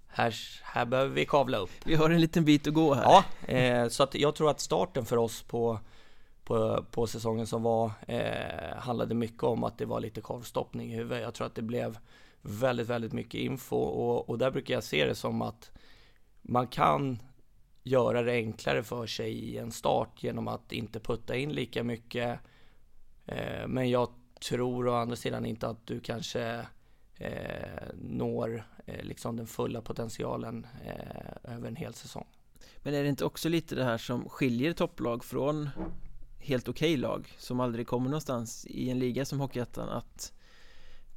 här, 0.08 0.34
här 0.62 0.84
behöver 0.84 1.14
vi 1.14 1.26
kavla 1.26 1.58
upp. 1.58 1.70
Vi 1.84 1.94
har 1.94 2.10
en 2.10 2.20
liten 2.20 2.44
bit 2.44 2.66
att 2.66 2.74
gå 2.74 2.94
här. 2.94 3.02
Ja, 3.02 3.24
eh, 3.54 3.88
så 3.88 4.02
att 4.02 4.14
jag 4.14 4.34
tror 4.34 4.50
att 4.50 4.60
starten 4.60 5.04
för 5.04 5.16
oss 5.16 5.42
på, 5.42 5.78
på, 6.44 6.84
på 6.90 7.06
säsongen 7.06 7.46
som 7.46 7.62
var 7.62 7.92
eh, 8.06 8.76
handlade 8.76 9.14
mycket 9.14 9.42
om 9.42 9.64
att 9.64 9.78
det 9.78 9.84
var 9.84 10.00
lite 10.00 10.20
korvstoppning 10.20 10.92
i 10.92 10.96
huvudet. 10.96 11.22
Jag 11.22 11.34
tror 11.34 11.46
att 11.46 11.54
det 11.54 11.62
blev 11.62 11.98
väldigt, 12.42 12.86
väldigt 12.86 13.12
mycket 13.12 13.40
info 13.40 13.76
och, 13.76 14.28
och 14.28 14.38
där 14.38 14.50
brukar 14.50 14.74
jag 14.74 14.84
se 14.84 15.04
det 15.04 15.14
som 15.14 15.42
att 15.42 15.70
man 16.48 16.66
kan 16.66 17.22
göra 17.82 18.22
det 18.22 18.32
enklare 18.32 18.82
för 18.82 19.06
sig 19.06 19.32
i 19.32 19.58
en 19.58 19.72
start 19.72 20.22
genom 20.22 20.48
att 20.48 20.72
inte 20.72 21.00
putta 21.00 21.36
in 21.36 21.52
lika 21.52 21.84
mycket. 21.84 22.40
Eh, 23.26 23.66
men 23.66 23.90
jag 23.90 24.10
tror 24.48 24.88
å 24.88 24.94
andra 24.94 25.16
sidan 25.16 25.46
inte 25.46 25.68
att 25.68 25.86
du 25.86 26.00
kanske 26.00 26.66
eh, 27.16 27.88
når 27.94 28.64
eh, 28.86 29.04
liksom 29.04 29.36
den 29.36 29.46
fulla 29.46 29.82
potentialen 29.82 30.66
eh, 30.84 31.52
över 31.54 31.68
en 31.68 31.76
hel 31.76 31.94
säsong. 31.94 32.26
Men 32.76 32.94
är 32.94 33.02
det 33.02 33.08
inte 33.08 33.24
också 33.24 33.48
lite 33.48 33.74
det 33.74 33.84
här 33.84 33.98
som 33.98 34.28
skiljer 34.28 34.72
topplag 34.72 35.24
från 35.24 35.68
helt 36.38 36.68
okej 36.68 36.96
lag 36.96 37.34
som 37.38 37.60
aldrig 37.60 37.86
kommer 37.86 38.10
någonstans 38.10 38.66
i 38.66 38.90
en 38.90 38.98
liga 38.98 39.24
som 39.24 39.40
Hockeyettan 39.40 39.88
att 39.88 40.32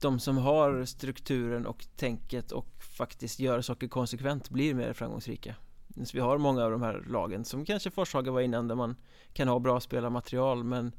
de 0.02 0.20
som 0.20 0.38
har 0.38 0.86
strukturen 0.86 1.66
och 1.66 1.86
tänket 1.96 2.52
och 2.52 2.68
faktiskt 2.98 3.40
gör 3.40 3.62
saker 3.62 3.88
konsekvent 3.88 4.50
blir 4.50 4.74
mer 4.74 4.94
framgångsrika. 4.94 5.56
Så 6.04 6.12
vi 6.14 6.20
har 6.20 6.38
många 6.38 6.64
av 6.64 6.72
de 6.72 6.82
här 6.82 7.04
lagen 7.08 7.46
som 7.46 7.66
kanske 7.66 7.92
Forshaga 7.92 8.32
var 8.32 8.42
innan 8.42 8.68
där 8.68 8.76
man 8.76 8.96
kan 9.34 9.48
ha 9.48 9.60
bra 9.60 9.80
spelarmaterial 9.80 10.64
men 10.64 10.92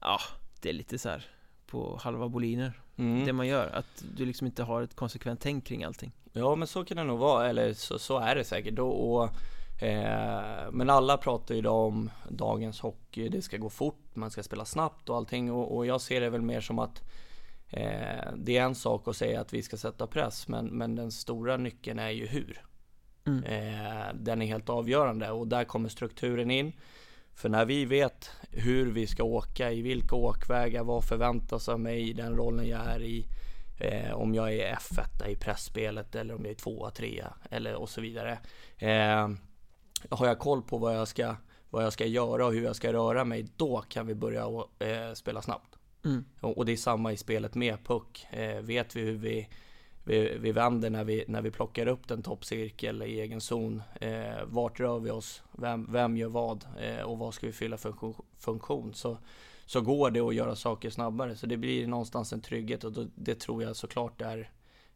ja, 0.00 0.18
det 0.60 0.68
är 0.68 0.72
lite 0.72 0.98
så 0.98 1.08
här 1.08 1.26
på 1.66 1.98
halva 2.02 2.28
boliner 2.28 2.80
Mm. 2.98 3.24
det 3.24 3.32
man 3.32 3.46
gör, 3.46 3.68
att 3.68 4.04
du 4.16 4.26
liksom 4.26 4.46
inte 4.46 4.62
har 4.62 4.82
ett 4.82 4.96
konsekvent 4.96 5.40
tänk 5.40 5.64
kring 5.64 5.84
allting. 5.84 6.12
Ja 6.32 6.56
men 6.56 6.68
så 6.68 6.84
kan 6.84 6.96
det 6.96 7.04
nog 7.04 7.18
vara, 7.18 7.48
eller 7.48 7.74
så, 7.74 7.98
så 7.98 8.18
är 8.18 8.34
det 8.34 8.44
säkert. 8.44 8.78
Och, 8.78 9.14
och, 9.14 9.24
eh, 9.82 10.70
men 10.72 10.90
alla 10.90 11.16
pratar 11.16 11.54
ju 11.54 11.58
idag 11.58 11.86
om 11.86 12.10
dagens 12.28 12.80
hockey, 12.80 13.28
det 13.28 13.42
ska 13.42 13.56
gå 13.56 13.70
fort, 13.70 14.00
man 14.14 14.30
ska 14.30 14.42
spela 14.42 14.64
snabbt 14.64 15.08
och 15.08 15.16
allting. 15.16 15.52
Och, 15.52 15.76
och 15.76 15.86
jag 15.86 16.00
ser 16.00 16.20
det 16.20 16.30
väl 16.30 16.42
mer 16.42 16.60
som 16.60 16.78
att 16.78 17.02
eh, 17.70 18.32
det 18.36 18.56
är 18.56 18.62
en 18.62 18.74
sak 18.74 19.08
att 19.08 19.16
säga 19.16 19.40
att 19.40 19.52
vi 19.52 19.62
ska 19.62 19.76
sätta 19.76 20.06
press, 20.06 20.48
men, 20.48 20.66
men 20.66 20.94
den 20.94 21.12
stora 21.12 21.56
nyckeln 21.56 21.98
är 21.98 22.10
ju 22.10 22.26
hur. 22.26 22.62
Mm. 23.26 23.44
Eh, 23.44 24.14
den 24.14 24.42
är 24.42 24.46
helt 24.46 24.68
avgörande 24.68 25.30
och 25.30 25.48
där 25.48 25.64
kommer 25.64 25.88
strukturen 25.88 26.50
in. 26.50 26.72
För 27.34 27.48
när 27.48 27.64
vi 27.64 27.84
vet 27.84 28.30
hur 28.50 28.90
vi 28.90 29.06
ska 29.06 29.24
åka, 29.24 29.72
i 29.72 29.82
vilka 29.82 30.16
åkvägar, 30.16 30.84
vad 30.84 31.04
förväntas 31.04 31.68
av 31.68 31.80
mig 31.80 32.10
i 32.10 32.12
den 32.12 32.36
rollen 32.36 32.68
jag 32.68 32.86
är 32.86 33.02
i. 33.02 33.26
Eh, 33.78 34.12
om 34.12 34.34
jag 34.34 34.52
är 34.54 34.74
F1 34.74 35.28
i 35.28 35.36
pressspelet 35.36 36.14
eller 36.14 36.34
om 36.34 36.44
jag 36.44 36.50
är 36.50 36.54
2 36.54 36.90
3 36.90 37.24
eller 37.50 37.74
och 37.74 37.88
så 37.88 38.00
vidare. 38.00 38.38
Eh, 38.78 39.28
har 40.10 40.26
jag 40.26 40.38
koll 40.38 40.62
på 40.62 40.78
vad 40.78 40.96
jag, 40.96 41.08
ska, 41.08 41.36
vad 41.70 41.84
jag 41.84 41.92
ska 41.92 42.06
göra 42.06 42.46
och 42.46 42.52
hur 42.52 42.64
jag 42.64 42.76
ska 42.76 42.92
röra 42.92 43.24
mig, 43.24 43.46
då 43.56 43.84
kan 43.88 44.06
vi 44.06 44.14
börja 44.14 44.44
eh, 44.78 45.12
spela 45.14 45.42
snabbt. 45.42 45.75
Mm. 46.06 46.24
Och, 46.40 46.66
det 46.66 46.72
är 46.72 46.76
samma 46.76 47.12
i 47.12 47.16
spelet 47.16 47.54
med 47.54 47.84
puck. 47.84 48.26
Eh, 48.30 48.60
vet 48.60 48.96
vi 48.96 49.00
hur 49.00 49.16
vi 49.16 49.48
vi, 50.06 50.38
vi 50.38 50.52
vänder 50.52 50.90
när 50.90 51.04
vi, 51.04 51.24
när 51.28 51.42
vi 51.42 51.50
plockar 51.50 51.86
upp 51.86 52.08
den 52.08 52.22
toppcirkel 52.22 53.02
i 53.02 53.20
egen 53.20 53.40
zon. 53.40 53.82
Eh, 54.00 54.44
vart 54.44 54.80
rör 54.80 54.98
vi 54.98 55.10
oss? 55.10 55.42
Vem, 55.52 55.92
vem 55.92 56.16
gör 56.16 56.28
vad? 56.28 56.64
Eh, 56.80 57.00
och 57.00 57.18
vad 57.18 57.34
ska 57.34 57.46
vi 57.46 57.52
fylla 57.52 57.76
för 57.76 57.94
funktion? 58.38 58.94
Så, 58.94 59.18
så 59.66 59.80
går 59.80 60.10
det 60.10 60.20
att 60.20 60.34
göra 60.34 60.56
saker 60.56 60.90
snabbare. 60.90 61.36
Så 61.36 61.46
det 61.46 61.56
blir 61.56 61.86
någonstans 61.86 62.32
en 62.32 62.40
trygghet 62.40 62.84
och 62.84 62.92
då, 62.92 63.06
det 63.14 63.34
tror 63.34 63.62
jag 63.62 63.76
såklart 63.76 64.20
är, 64.20 64.50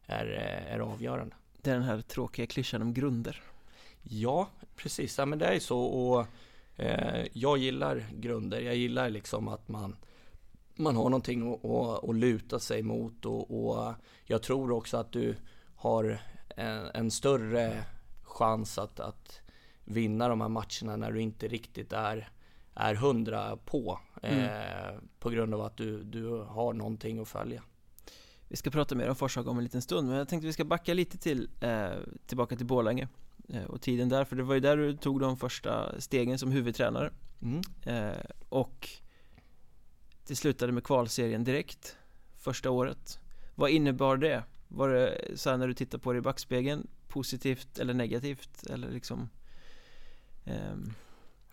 är, 0.05 0.25
är 0.67 0.79
avgörande. 0.79 1.35
Det 1.61 1.69
är 1.69 1.75
den 1.75 1.83
här 1.83 2.01
tråkiga 2.01 2.45
klyschan 2.45 2.81
om 2.81 2.93
grunder. 2.93 3.43
Ja, 4.03 4.47
precis. 4.75 5.17
Ja, 5.17 5.25
men 5.25 5.39
det 5.39 5.45
är 5.45 5.59
så 5.59 5.79
och 5.79 6.25
eh, 6.75 7.25
jag 7.33 7.57
gillar 7.57 8.05
grunder. 8.15 8.61
Jag 8.61 8.75
gillar 8.75 9.09
liksom 9.09 9.47
att 9.47 9.67
man 9.67 9.95
man 10.81 10.95
har 10.95 11.03
någonting 11.03 11.53
att, 11.53 11.65
att, 11.65 12.09
att 12.09 12.15
luta 12.15 12.59
sig 12.59 12.83
mot 12.83 13.25
och, 13.25 13.67
och, 13.67 13.93
jag 14.25 14.43
tror 14.43 14.71
också 14.71 14.97
att 14.97 15.11
du 15.11 15.35
har 15.75 16.19
en, 16.55 16.85
en 16.93 17.11
större 17.11 17.83
chans 18.23 18.77
att, 18.77 18.99
att 18.99 19.39
vinna 19.85 20.27
de 20.27 20.41
här 20.41 20.49
matcherna 20.49 20.95
när 20.95 21.11
du 21.11 21.21
inte 21.21 21.47
riktigt 21.47 21.93
är 21.93 22.29
är 22.73 22.95
hundra 22.95 23.57
på 23.57 23.99
mm. 24.21 24.39
eh, 24.39 24.99
på 25.19 25.29
grund 25.29 25.53
av 25.53 25.61
att 25.61 25.77
du, 25.77 26.03
du 26.03 26.27
har 26.29 26.73
någonting 26.73 27.19
att 27.19 27.27
följa. 27.27 27.63
Vi 28.47 28.55
ska 28.55 28.69
prata 28.69 28.95
mer 28.95 29.09
om 29.09 29.15
Forshaga 29.15 29.49
om 29.49 29.57
en 29.57 29.63
liten 29.63 29.81
stund 29.81 30.07
men 30.07 30.17
jag 30.17 30.27
tänkte 30.27 30.47
vi 30.47 30.53
ska 30.53 30.65
backa 30.65 30.93
lite 30.93 31.17
till 31.17 31.49
eh, 31.61 31.89
tillbaka 32.25 32.55
till 32.55 32.65
Borlänge 32.65 33.07
eh, 33.49 33.63
och 33.63 33.81
tiden 33.81 34.09
där 34.09 34.25
för 34.25 34.35
det 34.35 34.43
var 34.43 34.53
ju 34.53 34.59
där 34.59 34.77
du 34.77 34.97
tog 34.97 35.19
de 35.19 35.37
första 35.37 36.01
stegen 36.01 36.39
som 36.39 36.51
huvudtränare 36.51 37.11
mm. 37.41 37.61
Eh, 37.85 38.17
och 38.49 38.89
det 40.31 40.35
slutade 40.35 40.71
med 40.71 40.83
kvalserien 40.83 41.43
direkt 41.43 41.97
första 42.37 42.69
året 42.69 43.19
Vad 43.55 43.69
innebar 43.69 44.17
det? 44.17 44.43
Var 44.67 44.89
det 44.89 45.31
så 45.35 45.49
här 45.49 45.57
när 45.57 45.67
du 45.67 45.73
tittar 45.73 45.97
på 45.97 46.13
det 46.13 46.17
i 46.17 46.21
backspegeln 46.21 46.87
positivt 47.07 47.79
eller 47.79 47.93
negativt 47.93 48.63
eller 48.69 48.89
liksom 48.89 49.29
ehm... 50.45 50.93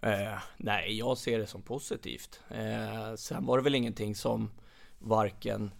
eh, 0.01 0.39
Nej, 0.57 0.99
jag 0.99 1.19
ser 1.19 1.39
det 1.39 1.47
som 1.47 1.63
positivt 1.63 2.41
eh, 2.51 3.15
Sen 3.15 3.47
var 3.47 3.59
det 3.59 3.65
väl 3.65 3.75
ingenting 3.75 4.15
som 4.15 4.51
varken 4.99 5.71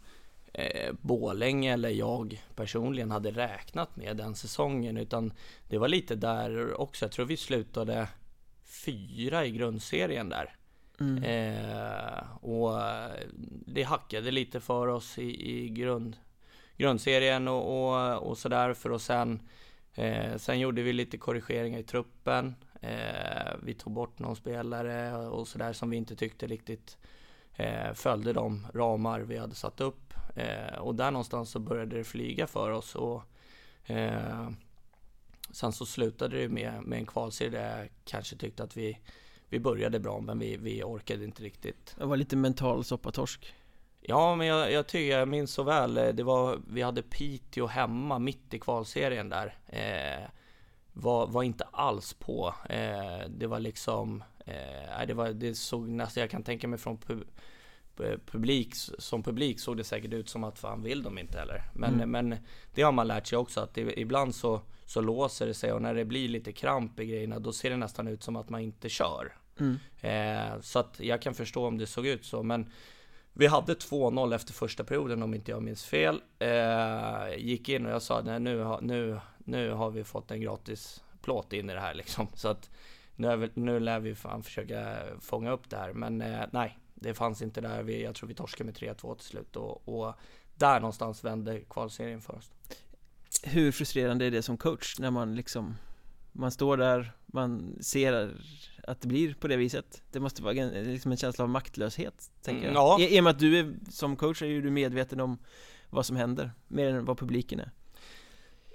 eh, 0.53 0.93
Bålänge 1.01 1.73
eller 1.73 1.91
jag 1.91 2.43
personligen 2.55 3.11
hade 3.11 3.31
räknat 3.31 3.97
med 3.97 4.17
den 4.17 4.35
säsongen 4.35 4.97
utan 4.97 5.33
det 5.69 5.79
var 5.79 5.89
lite 5.89 6.15
där 6.15 6.81
också. 6.81 7.05
Jag 7.05 7.13
tror 7.13 7.27
vi 7.27 7.37
slutade 7.37 8.09
fyra 8.65 9.47
i 9.47 9.51
grundserien 9.51 10.29
där. 10.29 10.58
Mm. 11.01 11.25
Eh, 11.25 12.45
och 12.45 12.81
det 13.67 13.83
hackade 13.83 14.31
lite 14.31 14.61
för 14.61 14.87
oss 14.87 15.19
i, 15.19 15.51
i 15.51 15.69
grund, 15.69 16.17
grundserien 16.77 17.49
och, 17.49 17.91
och, 17.91 18.29
och 18.29 18.39
sådär 18.39 18.75
för 18.75 18.93
och 18.93 19.01
sen 19.01 19.43
eh, 19.95 20.37
Sen 20.37 20.61
gjorde 20.61 20.83
vi 20.83 20.93
lite 20.93 21.19
korrigeringar 21.19 21.79
i 21.79 21.83
truppen. 21.83 22.55
Eh, 22.81 23.55
vi 23.63 23.75
tog 23.75 23.93
bort 23.93 24.19
någon 24.19 24.37
spelare 24.37 25.17
och 25.17 25.49
sådär 25.49 25.73
som 25.73 25.91
vi 25.91 25.97
inte 25.97 26.17
tyckte 26.17 26.47
riktigt 26.47 26.97
eh, 27.55 27.93
följde 27.95 28.33
de 28.33 28.67
ramar 28.75 29.21
vi 29.21 29.39
hade 29.39 29.55
satt 29.55 29.81
upp. 29.81 30.15
Eh, 30.37 30.79
och 30.79 30.95
där 30.95 31.11
någonstans 31.11 31.51
så 31.51 31.59
började 31.59 31.97
det 31.97 32.05
flyga 32.05 32.47
för 32.47 32.71
oss. 32.71 32.95
Och, 32.95 33.23
eh, 33.91 34.51
sen 35.51 35.73
så 35.73 35.87
slutade 35.87 36.39
det 36.39 36.49
med, 36.49 36.83
med 36.83 36.99
en 36.99 37.07
kvalserie 37.07 37.51
där 37.51 37.79
jag 37.79 37.89
kanske 38.05 38.37
tyckte 38.37 38.63
att 38.63 38.77
vi 38.77 38.99
vi 39.49 39.61
började 39.61 40.01
bra 40.01 40.21
men 40.21 40.39
vi, 40.39 40.57
vi 40.57 40.83
orkade 40.83 41.25
inte 41.25 41.43
riktigt. 41.43 41.95
Det 41.99 42.05
var 42.05 42.17
lite 42.17 42.37
mental 42.37 42.85
soppatorsk. 42.85 43.55
Ja, 44.01 44.35
men 44.35 44.47
jag, 44.47 44.73
jag 44.73 44.87
tycker 44.87 45.19
jag 45.19 45.29
minns 45.29 45.53
så 45.53 45.63
väl. 45.63 45.95
Det 45.95 46.23
var, 46.23 46.61
vi 46.69 46.83
hade 46.83 47.03
Piteå 47.03 47.67
hemma 47.67 48.19
mitt 48.19 48.55
i 48.55 48.59
kvalserien 48.59 49.29
där. 49.29 49.59
Eh, 49.67 50.29
var, 50.93 51.27
var 51.27 51.43
inte 51.43 51.65
alls 51.65 52.15
på. 52.15 52.55
Eh, 52.69 53.29
det 53.29 53.47
var 53.47 53.61
liksom, 53.61 54.25
eh, 54.39 55.07
det, 55.07 55.15
var, 55.15 55.29
det 55.29 55.55
såg 55.55 55.89
nästan, 55.89 56.21
jag 56.21 56.31
kan 56.31 56.43
tänka 56.43 56.69
mig 56.69 56.79
från 56.79 56.99
pub, 56.99 57.25
publik, 58.27 58.75
som 58.99 59.23
publik 59.23 59.61
såg 59.61 59.77
det 59.77 59.85
säkert 59.85 60.13
ut 60.13 60.29
som 60.29 60.45
att 60.45 60.59
fan 60.59 60.83
vill 60.83 61.03
de 61.03 61.19
inte 61.19 61.39
heller. 61.39 61.63
Men, 61.75 61.95
mm. 61.95 62.11
men 62.11 62.37
det 62.75 62.83
har 62.83 62.93
man 62.93 63.07
lärt 63.07 63.27
sig 63.27 63.39
också 63.39 63.61
att 63.61 63.75
det, 63.75 64.01
ibland 64.01 64.35
så, 64.35 64.61
så 64.85 65.01
låser 65.01 65.47
det 65.47 65.55
sig 65.55 65.73
och 65.73 65.83
när 65.83 65.95
det 65.95 66.05
blir 66.05 66.29
lite 66.29 66.53
kramp 66.53 67.01
i 67.01 67.07
grejerna 67.07 67.39
då 67.39 67.53
ser 67.53 67.71
det 67.71 67.77
nästan 67.77 68.09
ut 68.09 68.23
som 68.23 68.37
att 68.37 68.49
man 68.49 68.61
inte 68.61 68.89
kör. 68.89 69.38
Mm. 69.61 69.79
Eh, 70.01 70.61
så 70.61 70.79
att 70.79 71.01
jag 71.01 71.23
kan 71.23 71.35
förstå 71.35 71.67
om 71.67 71.79
det 71.79 71.87
såg 71.87 72.07
ut 72.07 72.25
så 72.25 72.43
men 72.43 72.71
vi 73.33 73.47
hade 73.47 73.75
2-0 73.75 74.35
efter 74.35 74.53
första 74.53 74.85
perioden 74.85 75.23
om 75.23 75.35
inte 75.35 75.51
jag 75.51 75.63
minns 75.63 75.85
fel. 75.85 76.23
Eh, 76.39 77.37
gick 77.37 77.69
in 77.69 77.87
och 77.87 77.93
jag 77.93 78.03
sa 78.03 78.23
nej, 78.23 78.41
nu, 78.41 78.77
nu, 78.81 79.21
nu 79.39 79.71
har 79.71 79.91
vi 79.91 80.05
fått 80.05 80.31
en 80.31 80.41
gratis 80.41 81.03
plåt 81.23 81.53
in 81.53 81.71
i 81.71 81.75
det 81.75 81.81
här 81.81 81.95
liksom. 82.03 82.27
Så 82.35 82.49
att 82.49 82.71
nu, 83.17 83.51
nu 83.55 83.81
lär 83.81 84.01
vi 84.01 84.15
fan 84.15 84.43
försöka 84.43 84.97
fånga 85.21 85.51
upp 85.51 85.71
det 85.71 85.77
här. 85.77 85.93
Men 85.93 86.21
eh, 86.21 86.45
nej, 86.51 86.79
det 86.95 87.15
fanns 87.15 87.43
inte 87.43 87.61
där. 87.61 87.83
Vi, 87.83 88.03
jag 88.03 88.15
tror 88.15 88.29
vi 88.29 88.35
torskade 88.35 88.65
med 88.65 88.77
3-2 88.77 89.15
till 89.15 89.27
slut 89.27 89.57
och, 89.57 89.89
och 89.89 90.15
där 90.55 90.81
någonstans 90.81 91.25
vände 91.25 91.61
kvalserien 91.61 92.21
för 92.21 92.35
oss. 92.35 92.51
Hur 93.43 93.73
frustrerande 93.73 94.25
är 94.25 94.31
det 94.31 94.43
som 94.43 94.57
coach 94.57 94.99
när 94.99 95.11
man 95.11 95.35
liksom 95.35 95.77
man 96.33 96.51
står 96.51 96.77
där, 96.77 97.13
man 97.27 97.79
ser 97.81 98.37
att 98.89 99.01
det 99.01 99.09
blir 99.09 99.35
på 99.35 99.49
det 99.49 99.57
viset 99.57 100.03
Det 100.11 100.21
måste 100.21 100.43
vara 100.43 100.53
liksom 100.53 101.11
en 101.11 101.19
känsla 101.19 101.45
av 101.45 101.51
maktlöshet, 101.51 102.31
tänker 102.43 102.67
jag 102.67 102.75
ja. 102.75 103.01
I, 103.01 103.17
I 103.17 103.21
och 103.21 103.25
med 103.25 103.31
att 103.31 103.39
du 103.39 103.59
är, 103.59 103.75
som 103.91 104.17
coach 104.17 104.43
är 104.43 104.47
ju 104.47 104.63
du 104.63 104.71
medveten 104.71 105.21
om 105.21 105.39
vad 105.91 106.07
som 106.07 106.17
händer, 106.17 106.51
mer 106.69 106.89
än 106.89 107.05
vad 107.05 107.19
publiken 107.19 107.61
är 107.61 107.71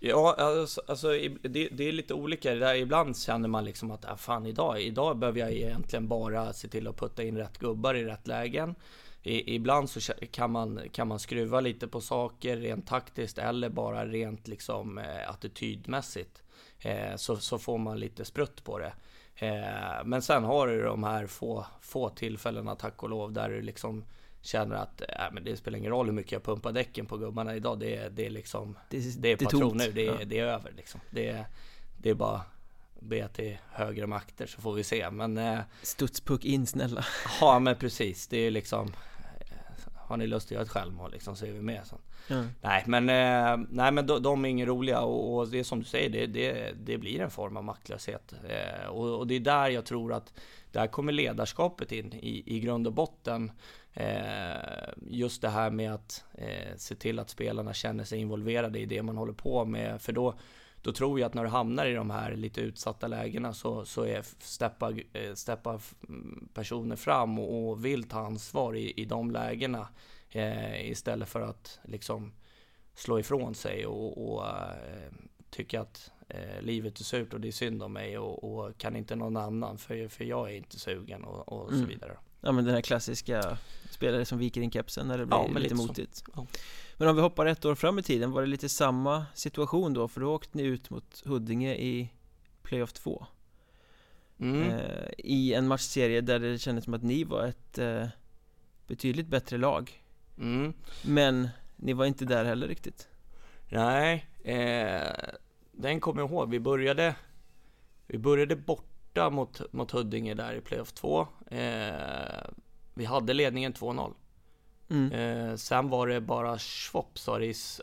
Ja, 0.06 0.36
alltså, 0.38 0.82
alltså 0.88 1.08
det, 1.41 1.69
det, 1.69 1.88
är 1.88 1.91
lite 1.91 2.13
olika. 2.13 2.56
Där 2.56 2.76
ibland 2.76 3.17
känner 3.17 3.47
man 3.47 3.65
liksom 3.65 3.91
att, 3.91 4.06
ah, 4.06 4.17
fan 4.17 4.45
idag, 4.45 4.82
idag 4.82 5.17
behöver 5.17 5.39
jag 5.39 5.52
egentligen 5.52 6.08
bara 6.08 6.54
se 6.54 6.67
till 6.67 6.88
att 6.88 6.97
putta 6.97 7.23
in 7.23 7.38
rätt 7.38 7.58
gubbar 7.58 7.95
i 7.95 8.04
rätt 8.04 8.28
lägen. 8.28 8.76
I, 9.23 9.56
ibland 9.56 9.89
så 9.89 10.13
kan 10.32 10.52
man, 10.52 10.80
kan 10.91 11.08
man 11.08 11.19
skruva 11.19 11.60
lite 11.60 11.88
på 11.88 12.02
saker 12.02 12.58
rent 12.58 12.88
taktiskt 12.88 13.38
eller 13.38 13.69
bara 13.69 14.06
rent 14.06 14.47
liksom 14.47 14.97
eh, 14.97 15.30
attitydmässigt. 15.30 16.43
Eh, 16.80 17.15
så, 17.15 17.38
så 17.38 17.60
får 17.60 17.78
man 17.78 17.99
lite 17.99 18.26
sprutt 18.26 18.63
på 18.63 18.80
det. 18.80 18.93
Eh, 19.36 20.06
men 20.06 20.22
sen 20.22 20.43
har 20.43 20.67
du 20.67 20.84
de 20.84 21.04
här 21.04 21.28
få, 21.28 21.65
få 21.82 22.10
tillfällena, 22.10 22.76
tack 22.76 23.04
och 23.04 23.10
lov, 23.10 23.34
där 23.34 23.50
du 23.50 23.62
liksom 23.62 24.04
känner 24.41 24.76
att 24.76 25.02
äh, 25.02 25.08
men 25.32 25.43
det 25.43 25.58
spelar 25.58 25.78
ingen 25.78 25.91
roll 25.91 26.06
hur 26.06 26.13
mycket 26.13 26.32
jag 26.32 26.43
pumpar 26.43 26.72
däcken 26.72 27.06
på 27.06 27.17
gubbarna 27.17 27.56
idag. 27.56 27.80
Det 27.80 27.96
är, 27.96 28.10
det 28.10 28.26
är 28.26 28.30
liksom, 28.30 28.78
det, 28.89 29.22
det 29.22 29.32
är 29.32 29.38
patron 29.38 29.78
nu, 29.78 29.91
det 29.91 30.08
är, 30.08 30.19
ja. 30.19 30.26
det 30.26 30.39
är 30.39 30.46
över 30.46 30.72
liksom. 30.72 31.02
Det 31.10 31.28
är, 31.28 31.46
det 31.98 32.10
är 32.10 32.13
bara 32.13 32.41
be 33.00 33.28
till 33.28 33.58
högre 33.72 34.08
makter 34.08 34.46
så 34.46 34.62
får 34.62 34.74
vi 34.74 34.84
se. 34.84 35.10
Men... 35.12 35.38
Eh, 35.38 35.60
Studspuck 35.82 36.46
in 36.46 36.67
snälla. 36.67 37.06
Ja 37.41 37.60
men 37.60 37.76
precis, 37.76 38.28
det 38.28 38.38
är 38.38 38.52
liksom 38.52 38.93
har 40.08 40.18
ni 40.18 40.28
lust 40.28 40.48
att 40.48 40.52
göra 40.52 40.63
ett 40.63 40.70
självmål 40.70 41.12
liksom 41.12 41.36
så 41.36 41.46
är 41.46 41.52
vi 41.52 41.62
med 41.62 41.82
sen. 41.88 42.00
Mm. 42.30 42.48
Nej 42.62 42.84
men, 42.88 43.10
eh, 43.10 43.68
nej, 43.70 43.92
men 43.92 44.08
de, 44.08 44.24
de, 44.24 44.46
är 44.46 44.50
inga 44.50 44.66
roliga 44.66 45.02
och, 45.02 45.38
och, 45.38 45.48
det 45.48 45.60
är 45.60 45.63
som 45.63 45.80
du 45.80 45.86
säger, 45.86 46.10
det, 46.10 46.26
det, 46.26 46.74
det 46.84 46.98
blir 46.98 47.22
en 47.22 47.32
form 47.32 47.58
av 47.58 47.63
maktlöshet. 47.63 48.34
Eh, 48.50 48.88
och, 48.88 49.20
och, 49.20 49.28
det 49.28 49.36
är 49.36 49.39
där 49.39 49.70
jag 49.70 49.86
tror 49.86 50.13
att 50.13 50.34
där 50.72 50.88
kommer 50.88 51.12
ledarskapet 51.12 51.92
in 51.92 52.13
i, 52.13 52.44
i 52.46 52.60
grund 52.60 52.88
och 52.88 52.94
botten. 52.94 53.52
Eh, 53.94 54.89
just 55.10 55.42
det 55.42 55.50
här 55.50 55.70
med 55.70 55.94
att 55.94 56.24
eh, 56.34 56.76
se 56.78 56.96
till 56.96 57.20
att 57.20 57.30
spelarna 57.30 57.74
känner 57.74 58.04
sig 58.04 58.20
involverade 58.20 58.80
i 58.80 58.86
det 58.86 59.04
man 59.04 59.18
håller 59.18 59.34
på 59.34 59.66
med. 59.66 60.02
För 60.02 60.13
då, 60.13 60.36
då 60.84 60.91
tror 60.91 61.19
jag 61.19 61.28
att 61.28 61.34
när 61.34 61.43
du 61.43 61.50
hamnar 61.50 61.86
i 61.86 61.93
de 61.93 62.10
här 62.10 62.36
lite 62.36 62.62
utsatta 62.62 63.08
lägena 63.08 63.54
så, 63.54 63.86
så 63.86 64.04
är 64.04 64.26
steppa, 64.39 64.91
eh, 65.13 65.34
steppa 65.34 65.80
personer 66.54 66.96
fram 66.96 67.39
och, 67.39 67.69
och 67.69 67.86
vill 67.86 68.04
ta 68.04 68.19
ansvar 68.19 68.76
i, 68.76 68.93
i 69.02 69.06
de 69.06 69.32
lägena 69.32 69.88
eh, 70.30 70.91
istället 70.91 71.30
för 71.30 71.41
att 71.41 71.80
liksom 71.84 72.32
slå 72.96 73.19
ifrån 73.19 73.56
sig 73.56 73.86
och, 73.86 74.34
och 74.34 74.48
eh, 74.48 75.13
tycka 75.50 75.82
att 75.82 76.12
eh, 76.30 76.62
livet 76.62 77.00
är 77.00 77.04
surt 77.04 77.34
och 77.34 77.41
det 77.41 77.48
är 77.48 77.52
synd 77.52 77.84
om 77.84 77.93
mig 77.93 78.17
och, 78.17 78.43
och, 78.43 78.78
kan 78.78 78.96
inte 78.96 79.15
någon 79.15 79.38
annan 79.38 79.78
för, 79.78 80.08
för 80.08 80.24
jag 80.24 80.52
är 80.52 80.56
inte 80.56 80.80
sugen 80.80 81.24
och, 81.24 81.54
och 81.54 81.69
mm. 81.69 81.82
så 81.82 81.88
vidare. 81.88 82.17
Ja 82.41 82.52
men 82.52 82.65
den 82.65 82.74
här 82.74 82.82
klassiska 82.82 83.58
spelare 83.89 84.26
som 84.26 84.38
viker 84.38 84.62
in 84.62 84.72
kepsen 84.72 85.08
när 85.08 85.17
det 85.17 85.26
blir 85.26 85.38
ja, 85.38 85.48
lite, 85.48 85.60
lite 85.60 85.76
motigt. 85.76 86.24
Ja. 86.36 86.48
Men 87.04 87.10
om 87.10 87.16
vi 87.16 87.22
hoppar 87.22 87.46
ett 87.46 87.66
år 87.66 87.76
fram 87.76 88.00
i 88.00 88.04
tiden, 88.04 88.32
var 88.32 88.42
det 88.42 88.48
lite 88.48 88.70
samma 88.70 89.26
situation 89.34 89.94
då? 89.94 90.08
För 90.08 90.22
då 90.22 90.36
åkte 90.36 90.58
ni 90.58 90.63
ut 90.63 90.89
mot 90.89 91.24
Huddinge 91.26 91.76
i 91.76 92.10
Playoff 92.62 92.94
2 92.94 93.26
mm. 94.39 94.70
eh, 94.70 95.10
I 95.18 95.54
en 95.54 95.68
matchserie 95.68 96.22
där 96.22 96.39
det 96.39 96.60
kändes 96.60 96.86
som 96.86 96.94
att 96.94 97.04
ni 97.04 97.24
var 97.24 97.46
ett 97.46 97.78
eh, 97.78 98.08
betydligt 98.88 99.28
bättre 99.28 99.58
lag 99.58 100.04
mm. 100.38 100.74
Men 101.06 101.50
ni 101.76 101.94
var 101.94 102.06
inte 102.06 102.26
där 102.26 102.46
heller 102.46 102.68
riktigt 102.68 103.08
Nej, 103.70 104.26
eh, 104.44 105.34
den 105.72 106.00
kommer 106.00 106.22
jag 106.22 106.32
ihåg. 106.32 106.50
Vi 106.50 106.60
började, 106.60 107.16
vi 108.08 108.18
började 108.18 108.56
borta 108.56 109.30
mot, 109.30 109.74
mot 109.74 109.92
Huddinge 109.92 110.34
där 110.34 110.54
i 110.54 110.62
Playoff 110.62 110.92
2 110.92 111.28
eh, 111.52 112.52
Vi 112.94 113.06
hade 113.06 113.34
ledningen 113.34 113.74
2-0 113.74 114.13
Mm. 114.94 115.12
Eh, 115.12 115.56
sen 115.56 115.90
var 115.90 116.08
det 116.08 116.22
bara 116.22 116.60
Schwopp 116.60 117.20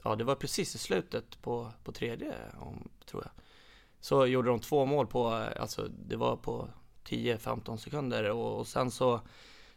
ja 0.05 0.16
det 0.16 0.25
var 0.25 0.35
precis 0.35 0.75
i 0.75 0.79
slutet 0.79 1.42
på, 1.42 1.73
på 1.85 1.92
tredje, 1.92 2.35
om, 2.61 2.88
tror 3.07 3.23
jag. 3.23 3.33
Så 4.01 4.27
gjorde 4.27 4.49
de 4.49 4.61
två 4.61 4.87
mål 4.87 5.07
på, 5.07 5.29
alltså 5.57 5.88
det 5.88 6.16
var 6.16 6.37
på 6.37 6.68
10-15 7.09 7.77
sekunder 7.77 8.31
och, 8.31 8.59
och, 8.59 8.66
sen 8.66 8.90
så 8.90 9.20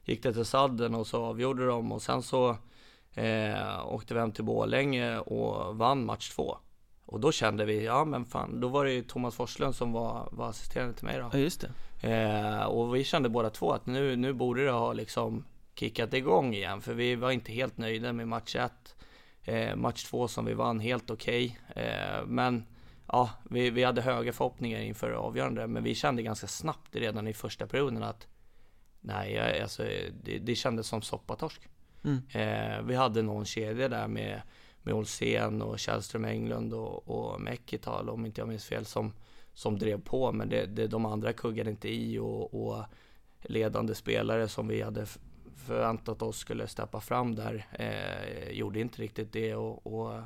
gick 0.06 0.24
det 0.24 0.34
till 0.34 0.46
sadden 0.46 0.96
och 0.96 1.08
så 1.08 1.24
avgjorde 1.24 1.66
de 1.66 1.92
och 1.92 2.02
sen 2.02 2.22
så 2.22 2.58
eh, 3.14 3.88
åkte 3.88 4.14
vi 4.14 4.20
hem 4.20 4.32
till 4.32 4.44
Borlänge 4.44 5.20
och 5.20 5.78
vann 5.78 6.06
match 6.06 6.30
två. 6.30 6.58
Och 7.06 7.20
då 7.20 7.32
kände 7.32 7.66
vi, 7.66 7.86
ja 7.86 8.06
men 8.06 8.26
fan, 8.26 8.60
då 8.60 8.68
var 8.68 8.86
det 8.86 8.92
ju 8.92 9.04
Thomas 9.04 9.36
Forslund 9.36 9.76
som 9.76 9.92
var, 9.92 10.30
var 10.32 10.50
assisterande 10.50 10.94
till 10.94 11.06
mig 11.06 11.20
då. 11.20 11.30
Ja, 11.34 11.40
just 11.40 11.66
det. 12.02 12.10
Eh, 12.10 12.64
och 12.64 12.96
vi 12.96 13.04
kände 13.04 13.30
båda 13.30 13.50
två 13.50 13.72
att 13.72 13.86
nu, 13.86 14.16
nu 14.16 14.34
borde 14.34 14.66
det 14.66 14.72
ha 14.72 14.94
liksom 14.94 15.46
kickat 15.76 16.14
igång 16.14 16.54
igen, 16.54 16.82
för 16.82 16.94
vi 16.94 17.16
var 17.16 17.32
inte 17.32 17.52
helt 17.52 17.78
nöjda 17.78 18.14
med 18.14 18.28
match 18.28 18.56
ett. 18.56 18.96
Eh, 19.44 19.76
match 19.76 20.04
två 20.04 20.28
som 20.28 20.46
vi 20.46 20.54
vann 20.54 20.80
helt 20.80 21.10
okej, 21.10 21.60
okay. 21.70 21.84
eh, 21.84 22.26
men 22.26 22.66
ja, 23.08 23.30
vi, 23.50 23.70
vi 23.70 23.84
hade 23.84 24.02
höga 24.02 24.34
förhoppningar 24.34 24.80
inför 24.80 25.12
avgörande, 25.12 25.68
men 25.68 25.84
vi 25.84 25.96
kände 25.96 26.24
ganska 26.24 26.48
snabbt 26.48 26.96
redan 26.96 27.28
i 27.28 27.34
första 27.34 27.68
perioden 27.68 28.04
att 28.04 28.28
nej, 29.02 29.62
alltså 29.62 29.84
det, 30.24 30.40
det 30.40 30.56
kändes 30.56 30.88
som 30.88 31.02
soppatorsk. 31.02 31.62
Mm. 32.04 32.22
Eh, 32.30 32.82
vi 32.82 32.96
hade 32.96 33.22
någon 33.22 33.46
kedja 33.46 33.90
där 33.90 34.08
med, 34.08 34.42
med 34.82 34.94
Olsén 34.94 35.62
och 35.62 35.80
Källström 35.80 36.26
Englund 36.26 36.74
och, 36.74 37.10
och 37.10 37.42
Mekital 37.42 38.10
om 38.10 38.26
inte 38.26 38.42
jag 38.42 38.48
minns 38.48 38.66
fel 38.66 38.86
som, 38.86 39.14
som 39.54 39.80
drev 39.80 40.02
på 40.02 40.32
men 40.32 40.50
det, 40.50 40.66
det, 40.66 40.88
de 40.88 41.06
andra 41.06 41.34
kuggade 41.34 41.70
inte 41.70 41.90
i 41.90 42.20
och, 42.20 42.68
och 42.68 42.86
ledande 43.42 43.96
spelare 43.96 44.48
som 44.48 44.68
vi 44.68 44.82
hade 44.82 45.06
förväntat 45.64 46.22
oss 46.22 46.38
skulle 46.38 46.68
steppa 46.68 47.02
fram 47.02 47.36
där 47.36 47.68
eh, 47.72 48.52
gjorde 48.52 48.80
inte 48.80 49.02
riktigt 49.02 49.34
det 49.34 49.56
och, 49.56 49.88
och 49.88 50.22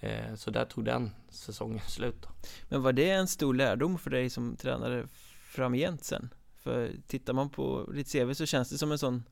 eh, 0.00 0.34
så 0.34 0.50
där 0.50 0.64
tog 0.64 0.84
den 0.84 1.10
säsongen 1.28 1.80
slut. 1.88 2.26
Men 2.68 2.82
var 2.82 2.92
det 2.92 3.10
en 3.10 3.28
stor 3.28 3.54
lärdom 3.54 3.98
för 3.98 4.10
dig 4.10 4.30
som 4.30 4.56
tränare 4.56 5.06
framgent 5.40 6.04
sen? 6.04 6.34
För 6.56 6.92
tittar 7.06 7.32
man 7.32 7.50
på 7.50 7.90
ditt 7.94 8.12
CV 8.12 8.32
så 8.34 8.46
känns 8.46 8.70
det 8.70 8.78
som 8.78 8.92
en 8.92 8.98
sån 8.98 9.24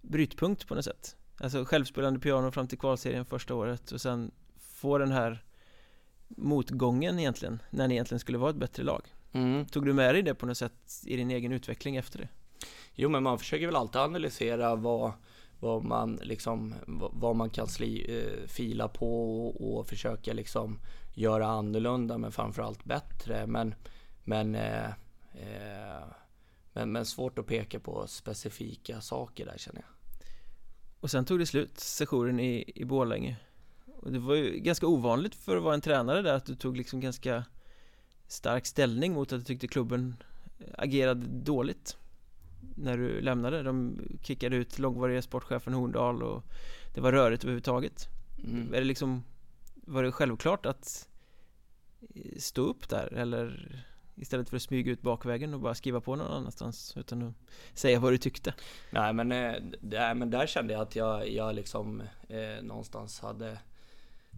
brytpunkt 0.00 0.68
på 0.68 0.74
något 0.74 0.84
sätt 0.84 1.16
Alltså 1.36 1.64
självspelande 1.64 2.20
piano 2.20 2.50
fram 2.50 2.68
till 2.68 2.78
kvalserien 2.78 3.24
första 3.24 3.54
året 3.54 3.92
och 3.92 4.00
sen 4.00 4.30
få 4.58 4.98
den 4.98 5.12
här 5.12 5.44
motgången 6.28 7.18
egentligen 7.18 7.62
när 7.70 7.88
ni 7.88 7.94
egentligen 7.94 8.20
skulle 8.20 8.38
vara 8.38 8.50
ett 8.50 8.56
bättre 8.56 8.82
lag 8.82 9.14
mm. 9.32 9.66
Tog 9.66 9.84
du 9.84 9.92
med 9.92 10.14
dig 10.14 10.22
det 10.22 10.34
på 10.34 10.46
något 10.46 10.58
sätt 10.58 11.02
i 11.04 11.16
din 11.16 11.30
egen 11.30 11.52
utveckling 11.52 11.96
efter 11.96 12.18
det? 12.18 12.28
Jo 13.02 13.08
men 13.08 13.22
man 13.22 13.38
försöker 13.38 13.66
väl 13.66 13.76
alltid 13.76 14.00
analysera 14.00 14.76
vad, 14.76 15.12
vad 15.60 15.84
man 15.84 16.18
liksom 16.22 16.74
vad 17.12 17.36
man 17.36 17.50
kan 17.50 17.68
sli, 17.68 18.18
eh, 18.18 18.46
fila 18.46 18.88
på 18.88 19.46
och, 19.46 19.78
och 19.78 19.86
försöka 19.86 20.32
liksom 20.32 20.78
göra 21.14 21.46
annorlunda 21.46 22.18
men 22.18 22.32
framförallt 22.32 22.84
bättre 22.84 23.46
men 23.46 23.74
men 24.24 24.54
eh, 24.54 24.88
eh, 25.32 26.04
men, 26.72 26.92
men 26.92 27.06
svårt 27.06 27.38
att 27.38 27.46
peka 27.46 27.80
på 27.80 28.06
specifika 28.06 29.00
saker 29.00 29.46
där 29.46 29.58
känner 29.58 29.80
jag. 29.80 29.90
Och 31.00 31.10
sen 31.10 31.24
tog 31.24 31.38
det 31.38 31.46
slut, 31.46 31.80
sessionen 31.80 32.40
i, 32.40 32.72
i 32.74 32.84
Borlänge. 32.84 33.36
Och 33.96 34.12
det 34.12 34.18
var 34.18 34.34
ju 34.34 34.58
ganska 34.58 34.86
ovanligt 34.86 35.34
för 35.34 35.56
att 35.56 35.62
vara 35.62 35.74
en 35.74 35.80
tränare 35.80 36.22
där 36.22 36.34
att 36.34 36.46
du 36.46 36.54
tog 36.54 36.76
liksom 36.76 37.00
ganska 37.00 37.44
stark 38.26 38.66
ställning 38.66 39.12
mot 39.12 39.32
att 39.32 39.38
du 39.38 39.44
tyckte 39.44 39.68
klubben 39.68 40.16
agerade 40.74 41.26
dåligt 41.26 41.96
när 42.76 42.96
du 42.96 43.20
lämnade. 43.20 43.62
De 43.62 43.98
kickade 44.22 44.56
ut 44.56 44.78
långvariga 44.78 45.22
sportchefen 45.22 45.74
Horndal 45.74 46.22
och 46.22 46.44
det 46.94 47.00
var 47.00 47.12
rörigt 47.12 47.44
överhuvudtaget. 47.44 48.08
Mm. 48.44 48.74
Är 48.74 48.78
det 48.78 48.84
liksom, 48.84 49.24
var 49.74 50.02
det 50.02 50.12
självklart 50.12 50.66
att 50.66 51.08
stå 52.36 52.62
upp 52.62 52.88
där 52.88 53.12
eller 53.12 53.76
Istället 54.20 54.48
för 54.48 54.56
att 54.56 54.62
smyga 54.62 54.92
ut 54.92 55.02
bakvägen 55.02 55.54
och 55.54 55.60
bara 55.60 55.74
skriva 55.74 56.00
på 56.00 56.16
någon 56.16 56.32
annanstans 56.32 56.96
utan 56.96 57.22
att 57.22 57.34
säga 57.78 58.00
vad 58.00 58.12
du 58.12 58.18
tyckte 58.18 58.54
Nej 58.90 59.12
men, 59.12 59.32
eh, 59.32 59.54
där, 59.80 60.14
men 60.14 60.30
där 60.30 60.46
kände 60.46 60.72
jag 60.72 60.82
att 60.82 60.96
jag, 60.96 61.30
jag 61.30 61.54
liksom 61.54 62.02
eh, 62.28 62.62
någonstans 62.62 63.20
hade 63.20 63.58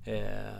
eh, 0.04 0.58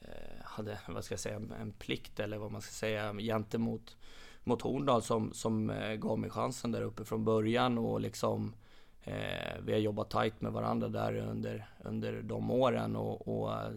eh, 0.00 0.42
hade, 0.44 0.78
vad 0.88 1.04
ska 1.04 1.12
jag 1.12 1.20
säga, 1.20 1.40
en 1.60 1.72
plikt 1.78 2.20
eller 2.20 2.38
vad 2.38 2.52
man 2.52 2.62
ska 2.62 2.72
säga 2.72 3.14
gentemot 3.14 3.96
mot 4.44 4.62
Horndal 4.62 5.02
som, 5.02 5.32
som 5.32 5.70
eh, 5.70 5.94
gav 5.94 6.18
mig 6.18 6.30
chansen 6.30 6.72
där 6.72 6.82
uppe 6.82 7.04
från 7.04 7.24
början 7.24 7.78
och 7.78 8.00
liksom 8.00 8.54
eh, 9.02 9.58
vi 9.62 9.72
har 9.72 9.78
jobbat 9.78 10.10
tight 10.10 10.40
med 10.40 10.52
varandra 10.52 10.88
där 10.88 11.16
under, 11.16 11.68
under 11.84 12.22
de 12.22 12.50
åren 12.50 12.96
och, 12.96 13.28
och 13.28 13.52
eh, 13.52 13.72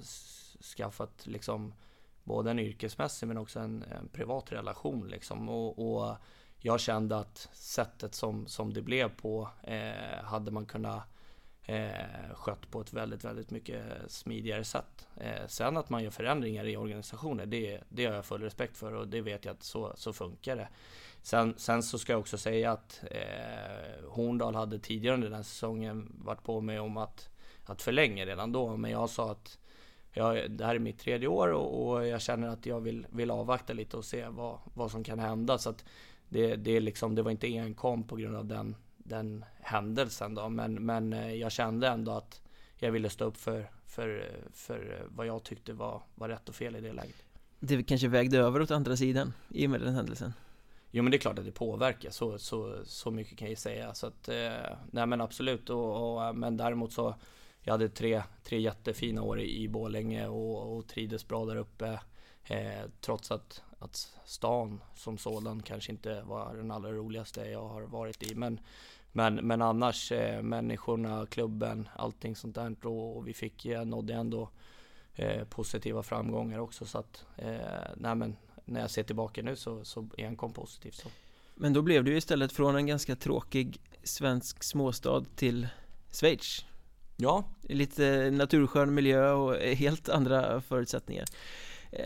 skaffat 0.77 1.27
liksom 1.27 1.73
både 2.23 2.51
en 2.51 2.59
yrkesmässig 2.59 3.27
men 3.27 3.37
också 3.37 3.59
en, 3.59 3.83
en 3.83 4.07
privat 4.07 4.51
relation 4.51 5.07
liksom. 5.07 5.49
Och, 5.49 5.79
och, 5.79 6.15
jag 6.59 6.79
kände 6.79 7.17
att 7.17 7.49
sättet 7.53 8.15
som, 8.15 8.47
som 8.47 8.73
det 8.73 8.81
blev 8.81 9.09
på 9.09 9.49
eh, 9.63 10.23
hade 10.23 10.51
man 10.51 10.65
kunnat 10.65 11.03
eh, 11.67 12.35
skött 12.35 12.71
på 12.71 12.81
ett 12.81 12.93
väldigt, 12.93 13.23
väldigt 13.23 13.51
mycket 13.51 13.83
smidigare 14.07 14.63
sätt. 14.63 15.07
Eh, 15.17 15.47
sen 15.47 15.77
att 15.77 15.89
man 15.89 16.03
gör 16.03 16.11
förändringar 16.11 16.65
i 16.65 16.77
organisationer, 16.77 17.45
det, 17.45 17.81
det 17.89 18.05
har 18.05 18.13
jag 18.13 18.25
full 18.25 18.41
respekt 18.41 18.77
för 18.77 18.93
och 18.93 19.07
det 19.07 19.21
vet 19.21 19.45
jag 19.45 19.53
att 19.53 19.63
så, 19.63 19.93
så 19.95 20.13
funkar 20.13 20.55
det. 20.55 20.67
Sen, 21.21 21.53
sen 21.57 21.83
så 21.83 21.99
ska 21.99 22.13
jag 22.13 22.19
också 22.19 22.37
säga 22.37 22.71
att 22.71 23.03
eh, 23.11 24.09
Horndal 24.09 24.55
hade 24.55 24.79
tidigare 24.79 25.15
under 25.15 25.29
den 25.29 25.43
säsongen 25.43 26.11
varit 26.25 26.43
på 26.43 26.61
mig 26.61 26.79
om 26.79 26.97
att, 26.97 27.29
att 27.65 27.81
förlänga 27.81 28.25
redan 28.25 28.51
då, 28.51 28.77
men 28.77 28.91
jag 28.91 29.09
sa 29.09 29.31
att 29.31 29.57
jag, 30.13 30.51
det 30.51 30.65
här 30.65 30.75
är 30.75 30.79
mitt 30.79 30.99
tredje 30.99 31.27
år 31.27 31.47
och, 31.47 31.87
och, 31.87 32.07
jag 32.07 32.21
känner 32.21 32.47
att 32.47 32.65
jag 32.65 32.81
vill, 32.81 33.07
vill 33.09 33.31
avvakta 33.31 33.73
lite 33.73 33.97
och 33.97 34.05
se 34.05 34.27
vad, 34.27 34.59
vad 34.73 34.91
som 34.91 35.03
kan 35.03 35.19
hända. 35.19 35.57
Så 35.57 35.69
att 35.69 35.85
det, 36.29 36.55
det, 36.55 36.79
liksom, 36.79 37.15
det 37.15 37.21
var 37.21 37.31
inte 37.31 37.47
enkom 37.47 38.03
på 38.03 38.15
grund 38.15 38.35
av 38.35 38.45
den, 38.45 38.75
den 39.07 39.45
händelsen 39.61 40.35
då, 40.35 40.49
men, 40.49 40.73
men 40.73 41.13
eh, 41.13 41.33
jag 41.33 41.51
kände 41.51 41.87
ändå 41.87 42.11
att 42.11 42.41
jag 42.75 42.91
ville 42.91 43.09
stå 43.09 43.25
upp 43.25 43.37
för, 43.37 43.71
för, 43.87 44.31
för 44.53 45.05
vad 45.07 45.27
jag 45.27 45.43
tyckte 45.43 45.73
var, 45.73 46.01
var 46.15 46.29
rätt 46.29 46.49
och 46.49 46.55
fel 46.55 46.75
i 46.75 46.81
det 46.81 46.93
läget. 46.93 47.23
Det 47.59 47.83
kanske 47.83 48.07
vägde 48.07 48.37
över 48.37 48.61
åt 48.61 48.71
andra 48.71 48.97
sidan 48.97 49.33
i 49.49 49.65
och 49.65 49.69
med 49.69 49.81
den 49.81 49.93
händelsen? 49.93 50.33
Jo 50.91 51.03
men 51.03 51.11
det 51.11 51.17
är 51.17 51.19
klart 51.19 51.39
att 51.39 51.45
det 51.45 51.51
påverkar, 51.51 52.09
så, 52.09 52.39
så, 52.39 52.85
så 52.85 53.11
mycket 53.11 53.37
kan 53.37 53.45
jag 53.45 53.49
ju 53.49 53.55
säga. 53.55 53.93
Så 53.93 54.07
att, 54.07 54.29
eh, 54.29 54.77
nej 54.91 55.05
men 55.05 55.21
absolut, 55.21 55.69
och, 55.69 56.17
och, 56.27 56.35
men 56.35 56.57
däremot 56.57 56.93
så 56.93 57.15
jag 57.61 57.73
hade 57.73 57.89
tre, 57.89 58.23
tre 58.43 58.59
jättefina 58.59 59.21
år 59.21 59.39
i, 59.39 59.63
i 59.63 59.67
Borlänge 59.67 60.27
och, 60.27 60.77
och 60.77 60.87
trivdes 60.87 61.27
bra 61.27 61.45
där 61.45 61.55
uppe. 61.55 61.99
Eh, 62.43 62.89
trots 63.01 63.31
att, 63.31 63.61
att 63.79 63.95
stan 64.25 64.81
som 64.95 65.17
sådan 65.17 65.61
kanske 65.61 65.91
inte 65.91 66.21
var 66.21 66.55
den 66.55 66.71
allra 66.71 66.91
roligaste 66.91 67.41
jag 67.41 67.67
har 67.67 67.81
varit 67.81 68.31
i. 68.31 68.35
Men, 68.35 68.59
men, 69.17 69.35
men 69.35 69.61
annars, 69.61 70.11
eh, 70.11 70.41
människorna, 70.41 71.25
klubben, 71.25 71.89
allting 71.95 72.35
sånt 72.35 72.55
där. 72.55 72.75
Och, 72.85 73.17
och 73.17 73.27
vi 73.27 73.33
fick, 73.33 73.65
jag 73.65 73.81
eh, 73.81 73.85
nådde 73.85 74.13
ändå 74.13 74.49
eh, 75.15 75.43
positiva 75.43 76.03
framgångar 76.03 76.59
också. 76.59 76.85
Så 76.85 76.97
att, 76.97 77.25
eh, 77.37 78.15
men, 78.15 78.35
när 78.65 78.81
jag 78.81 78.91
ser 78.91 79.03
tillbaka 79.03 79.41
nu 79.41 79.55
så, 79.55 79.85
så 79.85 80.09
är 80.17 80.25
enkom 80.25 80.53
positivt. 80.53 80.95
Så. 80.95 81.09
Men 81.55 81.73
då 81.73 81.81
blev 81.81 82.03
du 82.03 82.17
istället 82.17 82.51
från 82.51 82.75
en 82.75 82.87
ganska 82.87 83.15
tråkig 83.15 83.81
svensk 84.03 84.63
småstad 84.63 85.25
till 85.35 85.67
Schweiz 86.11 86.65
Ja 87.15 87.43
Lite 87.61 88.31
naturskön 88.31 88.93
miljö 88.93 89.31
och 89.31 89.55
helt 89.55 90.09
andra 90.09 90.61
förutsättningar 90.61 91.25
eh, 91.91 92.05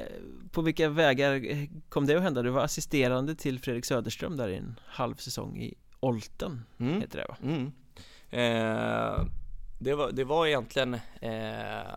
På 0.52 0.62
vilka 0.62 0.90
vägar 0.90 1.42
kom 1.90 2.06
det 2.06 2.16
att 2.16 2.24
hända? 2.24 2.42
Du 2.42 2.50
var 2.50 2.64
assisterande 2.64 3.36
till 3.36 3.60
Fredrik 3.60 3.86
Söderström 3.86 4.38
där 4.38 4.50
i 4.50 4.56
en 4.56 4.80
halv 4.86 5.16
säsong 5.16 5.58
i 5.58 5.74
Olten 6.02 6.66
mm. 6.78 7.02
heter 7.02 7.18
det 7.18 7.26
va? 7.28 7.38
Mm. 7.44 7.72
Eh, 8.30 9.26
det, 9.80 9.96
var, 9.96 10.12
det 10.12 10.24
var 10.24 10.48
egentligen 10.48 10.94
eh, 11.22 11.94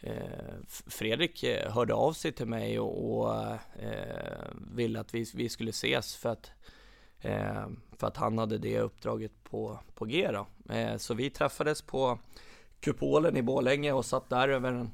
eh 0.00 0.54
Fredrik 0.86 1.42
eh, 1.42 1.72
hörde 1.72 1.94
av 1.94 2.12
sig 2.12 2.32
till 2.32 2.46
mig 2.46 2.80
och, 2.80 3.20
och 3.20 3.34
eh, 3.82 4.48
ville 4.74 5.00
att 5.00 5.14
vi, 5.14 5.26
vi 5.34 5.48
skulle 5.48 5.70
ses 5.70 6.16
för 6.16 6.28
att 6.28 6.50
Eh, 7.24 7.66
för 7.98 8.06
att 8.06 8.16
han 8.16 8.38
hade 8.38 8.58
det 8.58 8.80
uppdraget 8.80 9.44
på, 9.44 9.78
på 9.94 10.04
G 10.04 10.30
då. 10.32 10.46
Så 10.98 11.14
vi 11.14 11.30
träffades 11.30 11.82
på 11.82 12.18
Kupolen 12.80 13.36
i 13.36 13.42
Borlänge 13.42 13.92
och 13.92 14.04
satt 14.04 14.30
där 14.30 14.48
över 14.48 14.72
en, 14.72 14.90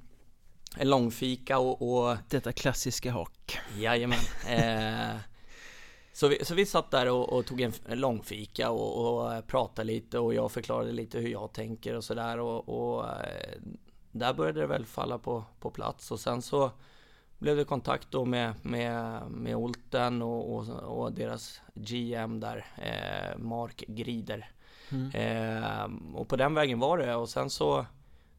en 0.76 0.90
långfika 0.90 1.58
och, 1.58 2.08
och... 2.08 2.16
Detta 2.28 2.52
klassiska 2.52 3.12
hak. 3.12 3.58
Jajamän. 3.78 4.18
Eh, 4.48 5.16
så, 6.20 6.28
vi, 6.28 6.44
så 6.44 6.54
vi 6.54 6.66
satt 6.66 6.90
där 6.90 7.10
och, 7.10 7.32
och 7.32 7.46
tog 7.46 7.60
en, 7.60 7.72
långfika 7.86 8.70
och, 8.70 9.24
och 9.24 9.46
pratade 9.46 9.86
lite 9.86 10.18
och 10.18 10.34
jag 10.34 10.52
förklarade 10.52 10.92
lite 10.92 11.18
hur 11.18 11.28
jag 11.28 11.52
tänker 11.52 11.96
och 11.96 12.04
sådär 12.04 12.38
och, 12.38 12.68
och 12.68 13.04
eh, 13.04 13.60
där 14.12 14.34
började 14.34 14.60
det 14.60 14.66
väl 14.66 14.86
falla 14.86 15.18
på, 15.18 15.44
på 15.60 15.70
plats 15.70 16.10
och 16.10 16.20
sen 16.20 16.42
så 16.42 16.70
blev 17.38 17.56
det 17.56 17.64
kontakt 17.64 18.10
då 18.10 18.24
med, 18.24 18.54
med, 18.62 19.22
med 19.30 19.56
Olten 19.56 20.22
och, 20.22 20.54
och, 20.54 20.68
och 20.68 21.12
deras 21.12 21.60
GM 21.74 22.40
där, 22.40 22.66
eh, 22.76 23.38
Mark 23.38 23.84
Grider. 23.88 24.50
Mm. 24.90 25.10
Eh, 25.10 26.16
och 26.16 26.28
på 26.28 26.36
den 26.36 26.54
vägen 26.54 26.78
var 26.78 26.98
det 26.98 27.14
och 27.14 27.28
sen 27.28 27.50
så, 27.50 27.86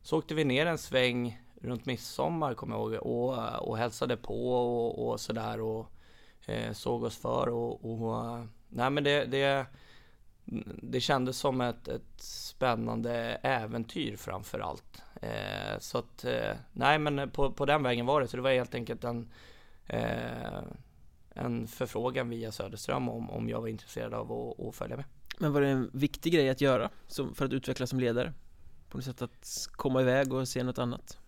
så 0.02 0.18
åkte 0.18 0.34
vi 0.34 0.44
ner 0.44 0.66
en 0.66 0.78
sväng 0.78 1.42
runt 1.62 1.86
midsommar 1.86 2.54
kommer 2.54 2.76
jag 2.76 2.94
ihåg 2.94 3.02
och, 3.02 3.70
och 3.70 3.78
hälsade 3.78 4.18
på 4.18 4.54
och, 4.54 5.08
och 5.08 5.20
sådär 5.20 5.62
och 5.62 5.80
eh, 5.80 5.86
Eh, 6.46 6.74
såg 6.74 7.04
oss 7.04 7.18
för 7.18 7.50
och, 7.50 7.86
och 7.86 8.26
eh, 8.26 8.44
nej 8.70 8.90
men 8.90 9.04
det, 9.04 9.26
det 9.26 9.66
det 10.82 11.00
kändes 11.00 11.38
som 11.38 11.62
ett, 11.62 11.88
ett 11.88 12.22
spännande 12.22 13.14
äventyr 13.44 14.16
framför 14.16 14.60
allt. 14.60 15.02
Eh, 15.22 15.80
så 15.80 15.98
att, 15.98 16.26
eh, 16.26 16.56
nej 16.72 17.00
men 17.00 17.32
på, 17.32 17.52
på 17.52 17.66
den 17.66 17.84
vägen 17.84 18.06
var 18.06 18.22
det. 18.22 18.28
Så 18.28 18.38
det 18.38 18.44
var 18.44 18.52
helt 18.52 18.76
enkelt 18.76 19.04
en, 19.04 19.32
eh, 19.88 20.64
en 21.30 21.68
förfrågan 21.68 22.30
via 22.30 22.52
Söderström 22.52 23.10
om, 23.10 23.30
om 23.30 23.50
jag 23.50 23.62
var 23.62 23.68
intresserad 23.68 24.14
av 24.14 24.32
att, 24.32 24.68
att 24.68 24.76
följa 24.76 24.96
med. 24.96 25.06
Men 25.40 25.54
var 25.54 25.62
det 25.62 25.68
en 25.68 25.90
viktig 25.94 26.34
grej 26.34 26.50
att 26.50 26.62
göra 26.62 26.90
som, 27.08 27.36
för 27.36 27.46
att 27.46 27.54
utvecklas 27.54 27.90
som 27.90 28.00
ledare? 28.00 28.34
På 28.90 28.98
något 28.98 29.06
sätt 29.06 29.22
att 29.22 29.68
komma 29.72 30.02
iväg 30.02 30.34
och 30.34 30.48
se 30.48 30.64
något 30.64 30.80
annat? 30.80 31.21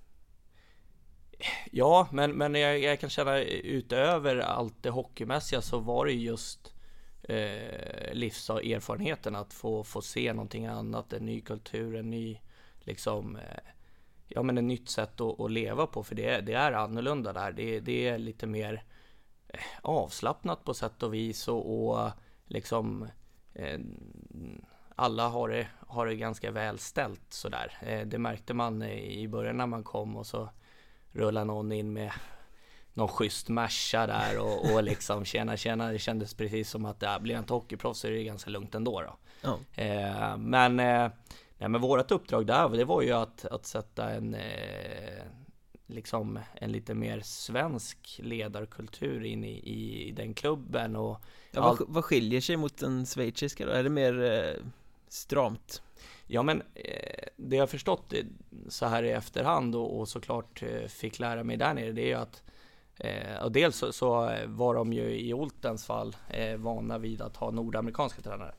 Ja, 1.71 2.07
men, 2.11 2.31
men 2.31 2.55
jag, 2.55 2.79
jag 2.79 2.99
kan 2.99 3.09
känna 3.09 3.39
utöver 3.41 4.37
allt 4.37 4.83
det 4.83 4.89
hockeymässiga 4.89 5.61
så 5.61 5.79
var 5.79 6.05
det 6.05 6.13
just 6.13 6.73
eh, 7.23 8.13
livserfarenheten 8.13 9.35
att 9.35 9.53
få, 9.53 9.83
få 9.83 10.01
se 10.01 10.33
någonting 10.33 10.65
annat, 10.65 11.13
en 11.13 11.25
ny 11.25 11.41
kultur, 11.41 11.95
en 11.95 12.09
ny 12.09 12.39
liksom 12.79 13.35
eh, 13.35 13.71
ja 14.27 14.43
men 14.43 14.57
ett 14.57 14.63
nytt 14.63 14.89
sätt 14.89 15.21
att, 15.21 15.39
att, 15.39 15.51
leva 15.51 15.87
på 15.87 16.03
för 16.03 16.15
det, 16.15 16.41
det 16.41 16.53
är 16.53 16.71
annorlunda 16.71 17.33
där. 17.33 17.51
Det, 17.51 17.79
det 17.79 18.07
är 18.07 18.17
lite 18.17 18.47
mer 18.47 18.83
eh, 19.47 19.59
avslappnat 19.81 20.63
på 20.63 20.73
sätt 20.73 21.03
och 21.03 21.13
vis 21.13 21.47
och, 21.47 21.89
och 21.89 22.11
liksom 22.45 23.07
eh, 23.53 23.79
alla 24.95 25.27
har 25.27 25.49
det, 25.49 25.67
har 25.87 26.05
det 26.05 26.15
ganska 26.15 26.51
väl 26.51 26.79
ställt 26.79 27.33
sådär. 27.33 27.77
Eh, 27.81 28.07
det 28.07 28.17
märkte 28.17 28.53
man 28.53 28.83
i 28.83 29.27
början 29.27 29.57
när 29.57 29.67
man 29.67 29.83
kom 29.83 30.17
och 30.17 30.27
så 30.27 30.49
rullade 31.13 31.45
någon 31.45 31.71
in 31.71 31.93
med 31.93 32.11
någon 32.93 33.07
schysst 33.07 33.49
Merca 33.49 34.07
där 34.07 34.39
och, 34.39 34.73
och 34.73 34.83
liksom 34.83 35.25
tjena 35.25 35.57
tjena 35.57 35.91
det 35.91 35.99
kändes 35.99 36.33
precis 36.33 36.69
som 36.69 36.85
att 36.85 36.99
det 36.99 37.17
blir 37.21 37.39
inte 37.39 37.53
hockeyproffs 37.53 37.99
så 37.99 38.07
är 38.07 38.11
det 38.11 38.23
ganska 38.23 38.49
lugnt 38.49 38.75
ändå 38.75 39.01
då. 39.01 39.17
Ja. 39.41 39.59
Eh, 39.83 40.37
men, 40.37 40.79
eh, 40.79 41.11
nej, 41.57 41.69
men 41.69 41.81
vårat 41.81 42.11
uppdrag 42.11 42.45
där 42.45 42.69
det 42.69 42.85
var 42.85 43.01
ju 43.01 43.11
att, 43.11 43.45
att 43.45 43.65
sätta 43.65 44.09
en 44.09 44.33
eh, 44.33 45.23
liksom 45.87 46.39
en 46.53 46.71
lite 46.71 46.93
mer 46.93 47.21
svensk 47.21 48.19
ledarkultur 48.23 49.23
in 49.23 49.43
i, 49.43 49.51
i, 49.51 50.07
i 50.07 50.11
den 50.11 50.33
klubben 50.33 50.95
och 50.95 51.21
ja, 51.51 51.61
vad, 51.61 51.87
vad 51.87 52.05
skiljer 52.05 52.41
sig 52.41 52.57
mot 52.57 52.77
den 52.77 53.05
schweiziska 53.05 53.65
då? 53.65 53.71
Är 53.71 53.83
det 53.83 53.89
mer 53.89 54.23
eh, 54.23 54.65
stramt? 55.07 55.81
Ja 56.27 56.43
men 56.43 56.61
eh, 56.75 57.27
det 57.35 57.55
jag 57.55 57.69
förstått 57.69 58.13
så 58.69 58.85
här 58.85 59.03
i 59.03 59.11
efterhand 59.11 59.75
och, 59.75 59.99
och 59.99 60.07
såklart 60.07 60.63
eh, 60.63 60.87
fick 60.87 61.19
lära 61.19 61.43
mig 61.43 61.57
där 61.57 61.73
nere 61.73 61.91
det 61.91 62.01
är 62.01 62.07
ju 62.07 62.13
att 62.13 62.43
Eh, 62.97 63.43
och 63.43 63.51
dels 63.51 63.77
så, 63.77 63.93
så, 63.93 64.35
var 64.45 64.75
de 64.75 64.93
ju 64.93 65.19
i 65.19 65.33
Oltens 65.33 65.85
fall 65.85 66.15
eh, 66.29 66.57
vana 66.57 66.97
vid 66.97 67.21
att 67.21 67.37
ha 67.37 67.51
nordamerikanska 67.51 68.21
tränare. 68.21 68.53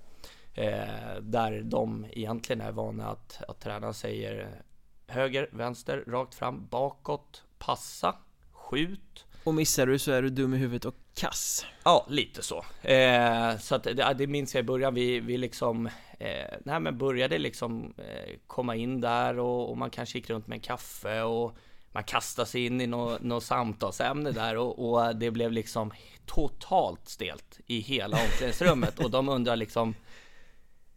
Eh, 0.55 1.21
där 1.21 1.63
de 1.65 2.07
egentligen 2.11 2.61
är 2.61 2.73
vana 2.73 3.09
att, 3.09 3.43
att 3.49 3.61
tränaren 3.61 3.95
säger 3.95 4.63
höger, 5.07 5.49
vänster, 5.53 6.05
rakt 6.07 6.35
fram, 6.35 6.67
bakåt, 6.71 7.43
passa, 7.59 8.17
skjut. 8.53 9.25
Och 9.45 9.55
missar 9.55 9.87
du 9.87 9.99
så 9.99 10.13
är 10.13 10.23
du 10.23 10.31
dum 10.31 10.55
i 10.55 10.57
huvudet 10.57 10.85
och 10.85 10.95
kass. 11.15 11.67
Ja, 11.85 12.07
lite 12.09 12.43
så. 12.43 12.65
Eh, 12.89 13.59
så 13.59 13.75
att 13.75 13.83
det, 13.83 14.15
det 14.19 14.27
minns 14.27 14.55
jag 14.55 14.63
i 14.63 14.67
början. 14.67 14.95
Vi, 14.95 15.21
vi 15.21 15.37
liksom, 15.37 15.89
eh, 16.25 16.59
nej 16.65 16.81
men 16.81 16.99
började 16.99 17.39
liksom 17.39 17.95
eh, 17.99 18.35
komma 18.47 18.77
in 18.77 19.01
där 19.01 19.39
och, 19.39 19.71
och, 19.71 19.79
man 19.79 19.91
kanske 19.91 20.19
gick 20.19 20.31
runt 20.31 20.47
med 20.47 20.57
en 20.57 20.63
kaffe 20.63 21.23
och 21.23 21.57
man 21.93 22.05
kastade 22.05 22.49
sig 22.49 22.67
in 22.67 22.81
i 22.81 22.87
något, 22.87 23.23
något 23.23 23.45
samtalsämne 23.45 24.31
där 24.31 24.57
och, 24.57 24.93
och, 24.93 25.17
det 25.17 25.31
blev 25.31 25.53
liksom 25.53 25.93
totalt 26.27 27.09
stelt 27.09 27.61
i 27.67 27.81
hela 27.81 28.17
omklädningsrummet 28.17 28.99
och 28.99 29.11
de 29.11 29.29
undrar 29.29 29.57
liksom 29.57 29.95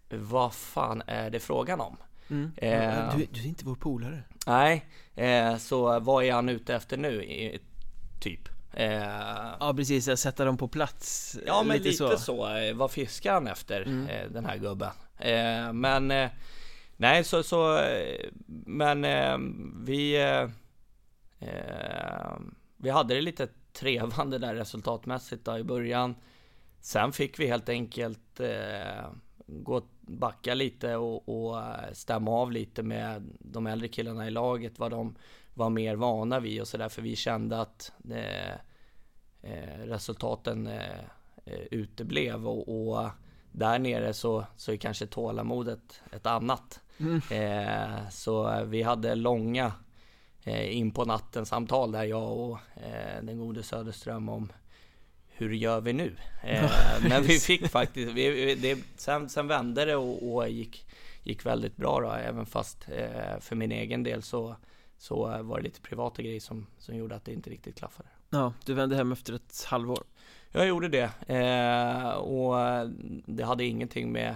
vad 0.10 0.54
fan 0.54 1.04
är 1.08 1.30
det 1.30 1.40
frågan 1.40 1.82
om? 1.82 1.98
Mm. 2.30 2.52
Eh, 2.58 3.18
du, 3.18 3.28
du, 3.32 3.42
är 3.42 3.46
inte 3.46 3.66
vår 3.66 3.76
polare. 3.76 4.24
Nej, 4.48 4.86
eh, 5.16 5.58
så 5.58 6.00
vad 6.00 6.24
är 6.24 6.34
han 6.34 6.50
ute 6.50 6.76
efter 6.76 6.98
nu? 6.98 7.58
Typ. 8.22 8.50
Eh, 8.74 8.94
ja 9.60 9.74
precis, 9.76 10.20
sätta 10.20 10.46
dem 10.46 10.58
på 10.58 10.68
plats. 10.68 11.38
Ja 11.46 11.64
men 11.64 11.78
lite, 11.78 11.90
lite 11.90 11.98
så. 11.98 12.18
så. 12.18 12.74
Vad 12.76 12.92
fiskar 12.92 13.34
han 13.34 13.48
efter 13.48 13.82
mm. 13.82 14.08
Eh, 14.08 14.30
den 14.30 14.46
här 14.46 14.58
gubben? 14.58 14.92
Eh, 15.18 15.74
men 15.74 16.12
eh, 16.12 16.30
nej 16.98 17.24
så, 17.24 17.44
så 17.44 17.78
eh, 17.78 18.30
men 18.66 19.06
eh, 19.06 19.38
vi 19.86 20.22
eh, 20.22 20.50
eh, 21.50 22.38
vi 22.78 22.90
hade 22.90 23.16
det 23.16 23.22
lite 23.22 23.48
trevande 23.74 24.38
där 24.38 24.56
resultatmässigt 24.56 25.46
då 25.46 25.58
i 25.58 25.64
början. 25.64 26.16
Sen 26.82 27.12
fick 27.12 27.40
vi 27.40 27.48
helt 27.48 27.70
enkelt 27.70 28.40
eh, 28.40 29.10
gå 29.48 29.82
backa 30.02 30.54
lite 30.54 30.96
och, 30.96 31.30
och 31.30 31.64
stämma 31.94 32.32
av 32.32 32.52
lite 32.52 32.84
med 32.84 33.38
de 33.40 33.68
äldre 33.68 33.88
killarna 33.88 34.28
i 34.28 34.32
laget 34.32 34.80
vad 34.80 34.92
de 34.92 35.16
var 35.54 35.70
mer 35.70 35.96
vana 35.96 36.40
vid 36.40 36.62
och 36.62 36.68
sådär 36.68 36.90
för 36.90 37.02
vi 37.02 37.16
kände 37.16 37.62
att 37.62 37.92
eh 38.12 38.56
resultaten 39.86 40.68
eh, 40.68 41.62
uteblev 41.72 42.48
och, 42.48 42.90
och 42.90 43.10
där 43.58 43.80
nere 43.80 44.14
så, 44.14 44.46
så 44.58 44.72
är 44.72 44.78
kanske 44.78 45.08
tålamodet 45.08 46.02
ett 46.12 46.26
annat. 46.26 46.80
Mm. 46.98 47.22
Eh, 47.32 48.10
så 48.10 48.64
vi 48.66 48.82
hade 48.82 49.16
långa 49.16 49.72
Eh, 50.48 50.78
in 50.78 50.92
på 50.92 51.06
natten 51.06 51.46
samtal 51.46 51.92
där 51.92 52.04
jag 52.04 52.40
och 52.40 52.60
eh, 52.76 53.24
den 53.24 53.38
gode 53.38 53.64
Söderström 53.64 54.30
om 54.30 54.52
hur 55.28 55.54
gör 55.54 55.82
vi 55.82 55.94
nu? 55.94 56.16
Eh, 56.44 56.72
men 57.10 57.24
vi 57.24 57.40
fick 57.40 57.68
faktiskt, 57.68 58.12
vi, 58.12 58.56
det, 58.56 58.80
sen, 58.98 59.30
sen 59.30 59.48
vände 59.48 59.86
det 59.86 59.96
och, 59.96 60.36
och, 60.36 60.50
gick, 60.50 60.88
gick 61.24 61.46
väldigt 61.46 61.76
bra 61.76 62.00
då, 62.00 62.12
även 62.12 62.46
fast 62.46 62.84
för 63.40 63.56
min 63.56 63.72
egen 63.72 64.04
del 64.04 64.22
så, 64.22 64.56
så 64.98 65.44
var 65.44 65.58
det 65.58 65.64
lite 65.64 65.82
privata 65.82 66.22
grejer 66.22 66.40
som, 66.40 66.68
som 66.78 66.96
gjorde 66.96 67.16
att 67.16 67.26
det 67.26 67.34
inte 67.34 67.50
riktigt 67.50 67.78
klaffade. 67.78 68.10
Ja, 68.30 68.54
du 68.66 68.74
vände 68.74 68.96
hem 68.96 69.12
efter 69.12 69.34
ett 69.34 69.66
halvår? 69.68 70.04
Jag 70.52 70.68
gjorde 70.68 70.88
det 70.88 71.10
eh, 71.28 72.10
och 72.12 72.56
det 73.26 73.44
hade 73.44 73.66
ingenting 73.66 74.12
med 74.12 74.36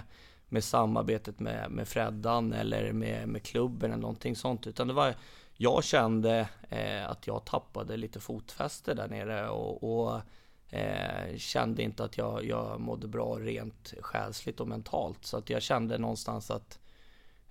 med 0.53 0.63
samarbetet 0.63 1.39
med, 1.39 1.71
med 1.71 1.87
Freddan 1.87 2.53
eller 2.53 2.93
med, 2.93 3.27
med 3.27 3.43
klubben 3.43 3.91
eller 3.91 4.01
någonting 4.01 4.35
sånt 4.35 4.67
utan 4.67 4.87
det 4.87 4.93
var 4.93 5.15
jag 5.61 5.83
kände 5.83 6.49
eh, 6.69 7.09
att 7.09 7.27
jag 7.27 7.45
tappade 7.45 7.97
lite 7.97 8.19
fotfäste 8.19 8.93
där 8.93 9.07
nere 9.07 9.49
och, 9.49 9.83
och 9.83 10.21
eh, 10.69 11.37
kände 11.37 11.83
inte 11.83 12.03
att 12.03 12.17
jag, 12.17 12.45
jag 12.45 12.79
mådde 12.79 13.07
bra 13.07 13.35
rent 13.39 13.93
själsligt 14.01 14.59
och 14.59 14.67
mentalt. 14.67 15.25
Så 15.25 15.37
att 15.37 15.49
jag 15.49 15.61
kände 15.61 15.97
någonstans 15.97 16.51
att 16.51 16.79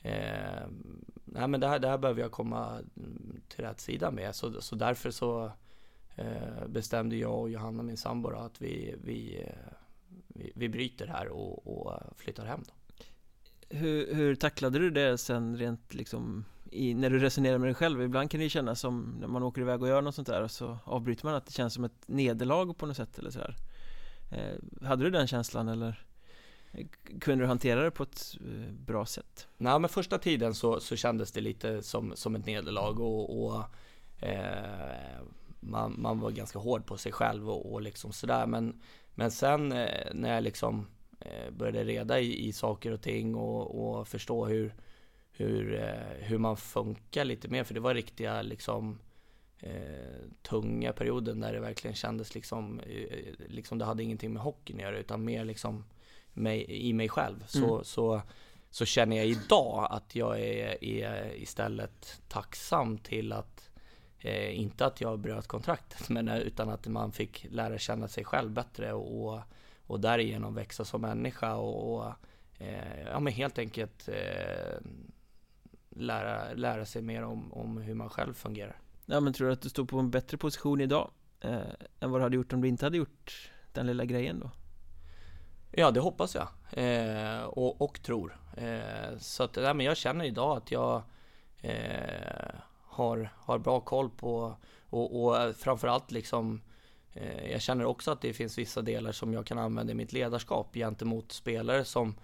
eh, 0.03 0.67
nej 1.25 1.49
men 1.49 1.61
det 1.61 1.69
här, 1.69 1.79
det 1.79 1.89
här 1.89 1.99
behöver 1.99 2.21
jag 2.21 2.33
komma 2.33 2.79
till 3.49 3.65
rätt 3.65 3.81
sida 3.81 4.11
med. 4.11 4.35
Så, 4.35 4.61
så 4.61 4.75
därför 4.75 5.11
så 5.11 5.53
bestämde 6.67 7.17
jag 7.17 7.41
och 7.41 7.51
Johanna, 7.51 7.83
min 7.83 7.97
sambo, 7.97 8.31
att 8.31 8.61
vi, 8.61 8.95
vi, 9.05 9.43
eh, 9.43 9.73
vi, 10.29 10.53
vi 10.55 10.69
bryter 10.69 11.07
här 11.07 11.29
och, 11.29 11.67
och 11.67 12.01
flyttar 12.17 12.45
hem. 12.45 12.61
Då. 12.67 12.73
Hur, 13.77 14.15
hur 14.15 14.35
tacklade 14.35 14.79
du 14.79 14.91
det 14.91 15.19
sen 15.19 15.57
rent 15.57 15.95
liksom 15.95 16.45
i, 16.71 16.95
när 16.95 17.11
du 17.11 17.19
resonerar 17.19 17.59
med 17.59 17.69
dig 17.69 17.75
själv 17.75 18.03
Ibland 18.03 18.31
kan 18.31 18.41
det 18.41 18.49
kännas 18.49 18.81
som 18.81 19.17
när 19.21 19.29
man 19.29 19.43
åker 19.43 19.61
iväg 19.61 19.83
och 19.83 19.89
gör 19.89 20.03
något 20.03 20.15
sånt 20.15 20.29
där 20.29 20.43
och 20.43 20.51
så 20.51 20.79
avbryter 20.85 21.25
man 21.25 21.35
att 21.35 21.47
det 21.47 21.53
känns 21.53 21.75
som 21.75 21.85
ett 21.85 22.03
nederlag 22.09 22.75
på 22.79 22.87
något 22.87 22.97
sätt 22.97 23.19
eller 23.19 23.31
sådär 23.31 23.57
eh, 24.33 24.87
Hade 24.87 25.05
du 25.05 25.11
den 25.11 25.27
känslan 25.27 25.69
eller 25.69 26.05
kunde 27.21 27.45
du 27.45 27.49
hantera 27.49 27.83
det 27.83 27.91
på 27.91 28.03
ett 28.03 28.37
eh, 28.41 28.73
bra 28.73 29.07
sätt? 29.07 29.49
Nej 29.57 29.79
men 29.79 29.89
första 29.89 30.19
tiden 30.19 30.55
så, 30.55 30.81
så 30.81 30.97
kändes 30.97 31.33
det 31.33 31.41
lite 31.41 31.83
som, 31.83 32.13
som 32.17 32.37
ett 32.37 32.47
nederlag 32.47 33.01
och, 33.01 33.45
och 33.45 33.65
eh, 34.25 35.21
man, 35.61 35.95
man 35.99 36.21
var 36.21 36.31
ganska 36.31 36.59
hård 36.59 36.87
på 36.87 36.97
sig 36.97 37.13
själv 37.13 37.51
och, 37.51 37.73
och 37.73 37.83
liksom 37.83 38.13
sådär 38.13 38.47
men, 38.47 38.81
men 39.15 39.31
sen 39.31 39.73
eh, 39.73 40.15
när 40.15 40.35
jag 40.35 40.45
liksom 40.45 40.87
eh, 41.21 41.51
började 41.51 41.85
reda 41.85 42.21
i, 42.21 42.49
i 42.49 42.53
saker 42.53 42.93
och 42.93 43.03
ting 43.03 43.35
och, 43.35 43.99
och 43.99 44.09
förstå 44.09 44.47
hur 44.47 44.75
hur, 45.41 45.75
eh, 45.75 46.27
hur 46.27 46.39
man 46.39 46.57
funkar 46.57 47.25
lite 47.25 47.49
mer. 47.49 47.65
För 47.65 47.75
det 47.75 47.81
var 47.81 47.95
riktiga 47.95 48.43
liksom 48.43 48.99
eh, 49.59 50.21
tunga 50.43 50.93
perioden 50.93 51.41
där 51.41 51.53
det 51.53 51.61
verkligen 51.61 51.95
kändes 51.95 52.35
liksom, 52.35 52.81
eh, 52.81 53.35
liksom 53.49 53.79
det 53.79 53.85
hade 53.85 54.03
ingenting 54.03 54.33
med 54.33 54.43
hockeyn 54.43 54.77
att 54.77 54.83
göra 54.83 54.99
utan 54.99 55.25
mer 55.25 55.45
liksom 55.45 55.85
mig, 56.33 56.89
i 56.89 56.93
mig 56.93 57.09
själv. 57.09 57.45
Så, 57.47 57.75
mm. 57.75 57.85
så, 57.85 58.23
så 58.71 58.85
känner 58.85 59.17
jag 59.17 59.27
idag 59.27 59.89
att 59.91 60.15
jag 60.15 60.41
är, 60.41 60.85
är 60.85 61.35
istället 61.35 62.23
tacksam 62.29 62.99
till 62.99 63.33
att 63.33 63.70
eh, 64.21 64.61
inte 64.61 64.87
att 64.87 65.01
jag 65.01 65.19
bröt 65.19 65.47
kontraktet 65.47 66.09
men 66.09 66.29
utan 66.29 66.69
att 66.69 66.87
man 66.87 67.13
fick 67.13 67.47
lära 67.51 67.79
känna 67.79 68.09
sig 68.09 68.25
själv 68.25 68.51
bättre 68.51 68.93
och, 68.93 69.35
och, 69.35 69.41
och 69.87 70.01
därigenom 70.01 70.55
växa 70.55 70.85
som 70.85 71.01
människa 71.01 71.55
och, 71.55 71.95
och 71.95 72.13
eh, 72.59 73.03
ja 73.07 73.21
men 73.21 73.33
helt 73.33 73.59
enkelt 73.59 74.09
eh, 74.09 74.81
lära, 75.89 76.53
lära 76.55 76.87
sig 76.87 77.03
mer 77.03 77.23
om, 77.23 77.53
om 77.53 77.77
hur 77.77 77.95
man 77.95 78.11
själv 78.11 78.35
fungerar. 78.35 78.77
Ja 79.07 79.21
men 79.21 79.33
tror 79.33 79.47
du 79.47 79.53
att 79.53 79.63
du 79.63 79.69
står 79.69 79.85
på 79.85 79.99
en 79.99 80.11
bättre 80.11 80.37
position 80.37 80.81
idag 80.81 81.11
eh, 81.41 81.61
än 82.01 82.11
vad 82.11 82.21
du 82.21 82.23
hade 82.23 82.37
gjort 82.37 82.53
om 82.53 82.61
du 82.61 82.69
inte 82.69 82.87
hade 82.87 82.97
gjort 82.97 83.51
den 83.73 83.87
lilla 83.87 84.05
grejen 84.05 84.41
då? 84.41 84.51
Ja, 85.73 85.91
det 85.91 86.01
hoppas 86.01 86.35
jag 86.35 86.49
eh, 86.71 87.43
och, 87.43 87.83
och, 87.83 88.03
tror. 88.03 88.37
Eh, 88.57 89.19
så 89.19 89.43
att, 89.43 89.57
nej, 89.57 89.75
men 89.75 89.87
jag 89.87 89.97
känner 89.97 90.25
idag 90.25 90.57
att 90.57 90.71
jag 90.71 91.03
eh, 91.61 92.55
har, 92.91 93.31
har 93.37 93.59
bra 93.59 93.81
koll 93.81 94.11
på 94.11 94.57
och, 94.91 95.25
och 95.25 95.43
eh, 95.43 95.53
framförallt 95.53 96.11
liksom 96.11 96.61
eh, 97.13 97.51
jag 97.53 97.61
känner 97.63 97.85
också 97.85 98.11
att 98.11 98.21
det 98.21 98.33
finns 98.33 98.59
vissa 98.59 98.83
delar 98.83 99.13
som 99.13 99.33
jag 99.33 99.47
kan 99.47 99.59
använda 99.59 99.93
i 99.93 99.95
mitt 99.95 100.13
ledarskap 100.13 100.75
gentemot 100.75 101.33
spelare 101.33 101.85
som, 101.85 102.15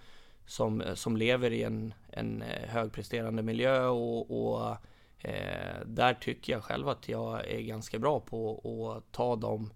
som, 0.46 0.80
eh, 0.80 0.94
som 0.94 1.16
lever 1.16 1.50
i 1.50 1.62
en, 1.62 1.94
en 2.10 2.42
eh, 2.42 2.68
högpresterande 2.68 3.42
miljö 3.42 3.86
och, 3.86 4.50
och 4.50 4.76
eh, 5.18 5.80
där 5.86 6.14
tycker 6.14 6.52
jag 6.52 6.64
själv 6.64 6.88
att 6.88 7.08
jag 7.08 7.46
är 7.50 7.60
ganska 7.60 7.98
bra 7.98 8.20
på 8.20 8.96
att 8.96 9.12
ta 9.12 9.36
de 9.36 9.70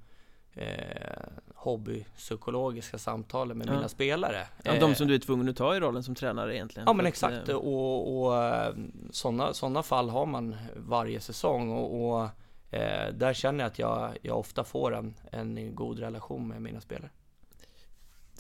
eh, 0.55 1.29
hobbypsykologiska 1.61 2.99
samtalen 2.99 3.59
med 3.59 3.69
ja. 3.69 3.73
mina 3.73 3.89
spelare. 3.89 4.47
Ja, 4.63 4.81
de 4.81 4.95
som 4.95 5.07
du 5.09 5.15
är 5.15 5.19
tvungen 5.19 5.49
att 5.49 5.57
ta 5.57 5.77
i 5.77 5.81
rollen 5.81 6.03
som 6.03 6.15
tränare 6.15 6.55
egentligen. 6.55 6.87
Ja 6.87 6.93
men 6.93 7.07
exakt 7.07 7.37
att, 7.37 7.49
och, 7.49 8.27
och 8.27 8.35
sådana, 9.11 9.55
sådana 9.55 9.83
fall 9.83 10.11
har 10.11 10.27
man 10.27 10.57
varje 10.77 11.21
säsong 11.21 11.71
och, 11.71 12.11
och 12.11 12.29
eh, 12.71 13.13
där 13.15 13.33
känner 13.33 13.65
jag 13.65 13.71
att 13.71 13.79
jag, 13.79 14.19
jag 14.23 14.39
ofta 14.39 14.65
får 14.65 14.95
en, 14.95 15.15
en 15.33 15.75
god 15.75 15.99
relation 15.99 16.49
med 16.49 16.63
mina 16.63 16.81
spelare. 16.81 17.11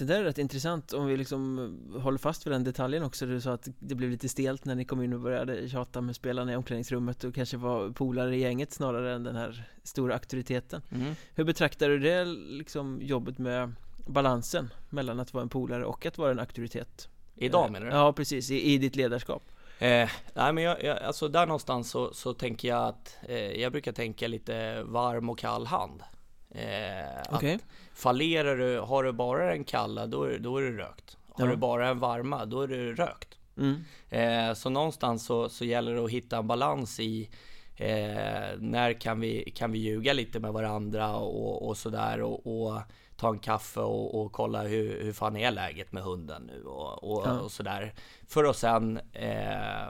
Det 0.00 0.14
där 0.14 0.20
är 0.20 0.24
rätt 0.24 0.38
intressant 0.38 0.92
om 0.92 1.06
vi 1.06 1.16
liksom 1.16 1.78
håller 2.02 2.18
fast 2.18 2.46
vid 2.46 2.52
den 2.52 2.64
detaljen 2.64 3.02
också 3.02 3.26
Du 3.26 3.40
sa 3.40 3.52
att 3.52 3.68
det 3.78 3.94
blev 3.94 4.10
lite 4.10 4.28
stelt 4.28 4.64
när 4.64 4.74
ni 4.74 4.84
kom 4.84 5.02
in 5.02 5.12
och 5.12 5.20
började 5.20 5.68
tjata 5.68 6.00
med 6.00 6.16
spelarna 6.16 6.52
i 6.52 6.56
omklädningsrummet 6.56 7.24
och 7.24 7.34
kanske 7.34 7.56
var 7.56 7.90
polare 7.90 8.36
i 8.36 8.40
gänget 8.40 8.72
snarare 8.72 9.14
än 9.14 9.24
den 9.24 9.36
här 9.36 9.64
stora 9.82 10.14
auktoriteten 10.14 10.82
mm. 10.92 11.14
Hur 11.34 11.44
betraktar 11.44 11.88
du 11.88 11.98
det 11.98 12.24
liksom 12.24 12.98
jobbet 13.02 13.38
med 13.38 13.72
balansen 14.06 14.70
mellan 14.90 15.20
att 15.20 15.34
vara 15.34 15.42
en 15.42 15.48
polare 15.48 15.84
och 15.84 16.06
att 16.06 16.18
vara 16.18 16.30
en 16.30 16.38
auktoritet? 16.38 17.08
Idag 17.36 17.72
menar 17.72 17.86
du? 17.86 17.92
Ja 17.92 18.12
precis, 18.12 18.50
i, 18.50 18.72
i 18.72 18.78
ditt 18.78 18.96
ledarskap 18.96 19.42
Eh, 19.80 20.08
nej 20.34 20.52
men 20.52 20.64
jag, 20.64 20.84
jag, 20.84 20.98
alltså 20.98 21.28
där 21.28 21.46
någonstans 21.46 21.90
så, 21.90 22.14
så 22.14 22.34
tänker 22.34 22.68
jag 22.68 22.88
att 22.88 23.16
eh, 23.22 23.60
jag 23.60 23.72
brukar 23.72 23.92
tänka 23.92 24.28
lite 24.28 24.82
varm 24.82 25.30
och 25.30 25.38
kall 25.38 25.66
hand. 25.66 26.02
Eh, 26.50 27.34
okay. 27.36 27.58
Fallerar 27.94 28.56
du, 28.56 28.78
har 28.78 29.04
du 29.04 29.12
bara 29.12 29.52
en 29.52 29.64
kalla 29.64 30.06
då 30.06 30.24
är, 30.24 30.38
då 30.38 30.56
är 30.56 30.62
det 30.62 30.78
rökt. 30.78 31.16
Har 31.28 31.46
ja. 31.46 31.50
du 31.50 31.56
bara 31.56 31.88
en 31.88 31.98
varma 31.98 32.44
då 32.44 32.62
är 32.62 32.68
det 32.68 32.92
rökt. 32.92 33.38
Mm. 33.56 33.84
Eh, 34.08 34.54
så 34.54 34.70
någonstans 34.70 35.24
så, 35.24 35.48
så 35.48 35.64
gäller 35.64 35.94
det 35.94 36.04
att 36.04 36.10
hitta 36.10 36.38
en 36.38 36.46
balans 36.46 37.00
i 37.00 37.30
eh, 37.76 38.58
när 38.58 39.00
kan 39.00 39.20
vi, 39.20 39.50
kan 39.50 39.72
vi 39.72 39.78
ljuga 39.78 40.12
lite 40.12 40.40
med 40.40 40.52
varandra 40.52 41.16
och, 41.16 41.68
och 41.68 41.76
sådär 41.76 42.22
och, 42.22 42.46
och 42.46 42.80
ta 43.16 43.28
en 43.28 43.38
kaffe 43.38 43.80
och, 43.80 44.20
och 44.20 44.32
kolla 44.32 44.62
hur, 44.62 45.02
hur 45.02 45.12
fan 45.12 45.36
är 45.36 45.50
läget 45.50 45.92
med 45.92 46.02
hunden 46.02 46.42
nu 46.42 46.62
och, 46.64 47.04
och, 47.04 47.22
ja. 47.26 47.40
och 47.40 47.52
sådär. 47.52 47.94
För 48.28 48.44
att 48.44 48.56
sen 48.56 49.00
eh, 49.12 49.88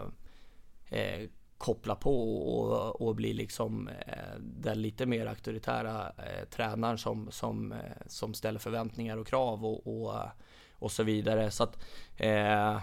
eh, 0.88 1.28
koppla 1.60 1.94
på 1.94 2.46
och, 2.48 3.02
och 3.02 3.14
bli 3.14 3.32
liksom 3.32 3.88
eh, 3.88 4.38
den 4.38 4.82
lite 4.82 5.06
mer 5.06 5.26
auktoritära 5.26 6.12
eh, 6.18 6.48
tränaren 6.50 6.98
som, 6.98 7.30
som, 7.30 7.72
eh, 7.72 7.78
som 8.06 8.34
ställer 8.34 8.58
förväntningar 8.58 9.16
och 9.16 9.26
krav 9.26 9.66
och, 9.66 9.86
och, 9.86 10.14
eh, 10.14 10.30
och 10.74 10.92
så 10.92 11.02
vidare. 11.02 11.50
Så 11.50 11.64
att, 11.64 11.78
eh, 12.16 12.80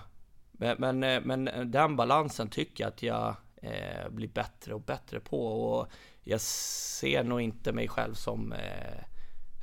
men, 0.51 0.75
men, 0.79 1.03
eh, 1.03 1.21
men 1.23 1.71
den 1.71 1.95
balansen 1.95 2.49
tycker 2.49 2.83
jag 2.83 2.93
att 2.93 3.03
jag 3.03 3.35
eh, 3.55 4.09
blir 4.09 4.27
bättre 4.27 4.73
och 4.73 4.81
bättre 4.81 5.19
på 5.19 5.47
och 5.47 5.87
jag 6.23 6.41
ser 6.41 7.23
nog 7.23 7.41
inte 7.41 7.73
mig 7.73 7.87
själv 7.87 8.13
som 8.13 8.53
eh, 8.53 9.03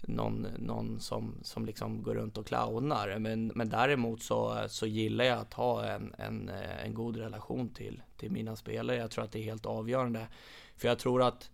någon, 0.08 0.46
någon 0.58 1.00
som, 1.00 1.34
som 1.42 1.66
liksom 1.66 2.02
går 2.02 2.14
runt 2.14 2.38
och 2.38 2.46
clownar. 2.46 3.18
Men, 3.18 3.46
men 3.54 3.68
däremot 3.68 4.22
så, 4.22 4.64
så 4.68 4.86
gillar 4.86 5.24
jag 5.24 5.38
att 5.38 5.54
ha 5.54 5.84
en, 5.86 6.14
en, 6.18 6.48
eh, 6.48 6.84
en 6.84 6.94
god 6.94 7.16
relation 7.16 7.68
till, 7.68 8.02
till 8.16 8.30
mina 8.30 8.56
spelare. 8.56 8.96
Jag 8.96 9.10
tror 9.10 9.24
att 9.24 9.32
det 9.32 9.38
är 9.38 9.44
helt 9.44 9.66
avgörande. 9.66 10.26
För 10.76 10.88
jag 10.88 10.98
tror 10.98 11.22
att 11.22 11.50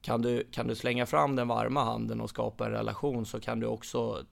kan 0.00 0.22
du, 0.22 0.44
kan 0.50 0.66
du 0.66 0.74
slänga 0.74 1.06
fram 1.06 1.36
den 1.36 1.48
varma 1.48 1.84
handen 1.84 2.20
och 2.20 2.30
skapa 2.30 2.66
en 2.66 2.72
relation 2.72 3.26
så 3.26 3.40
kan 3.40 3.60
du 3.60 3.66
också 3.66 4.24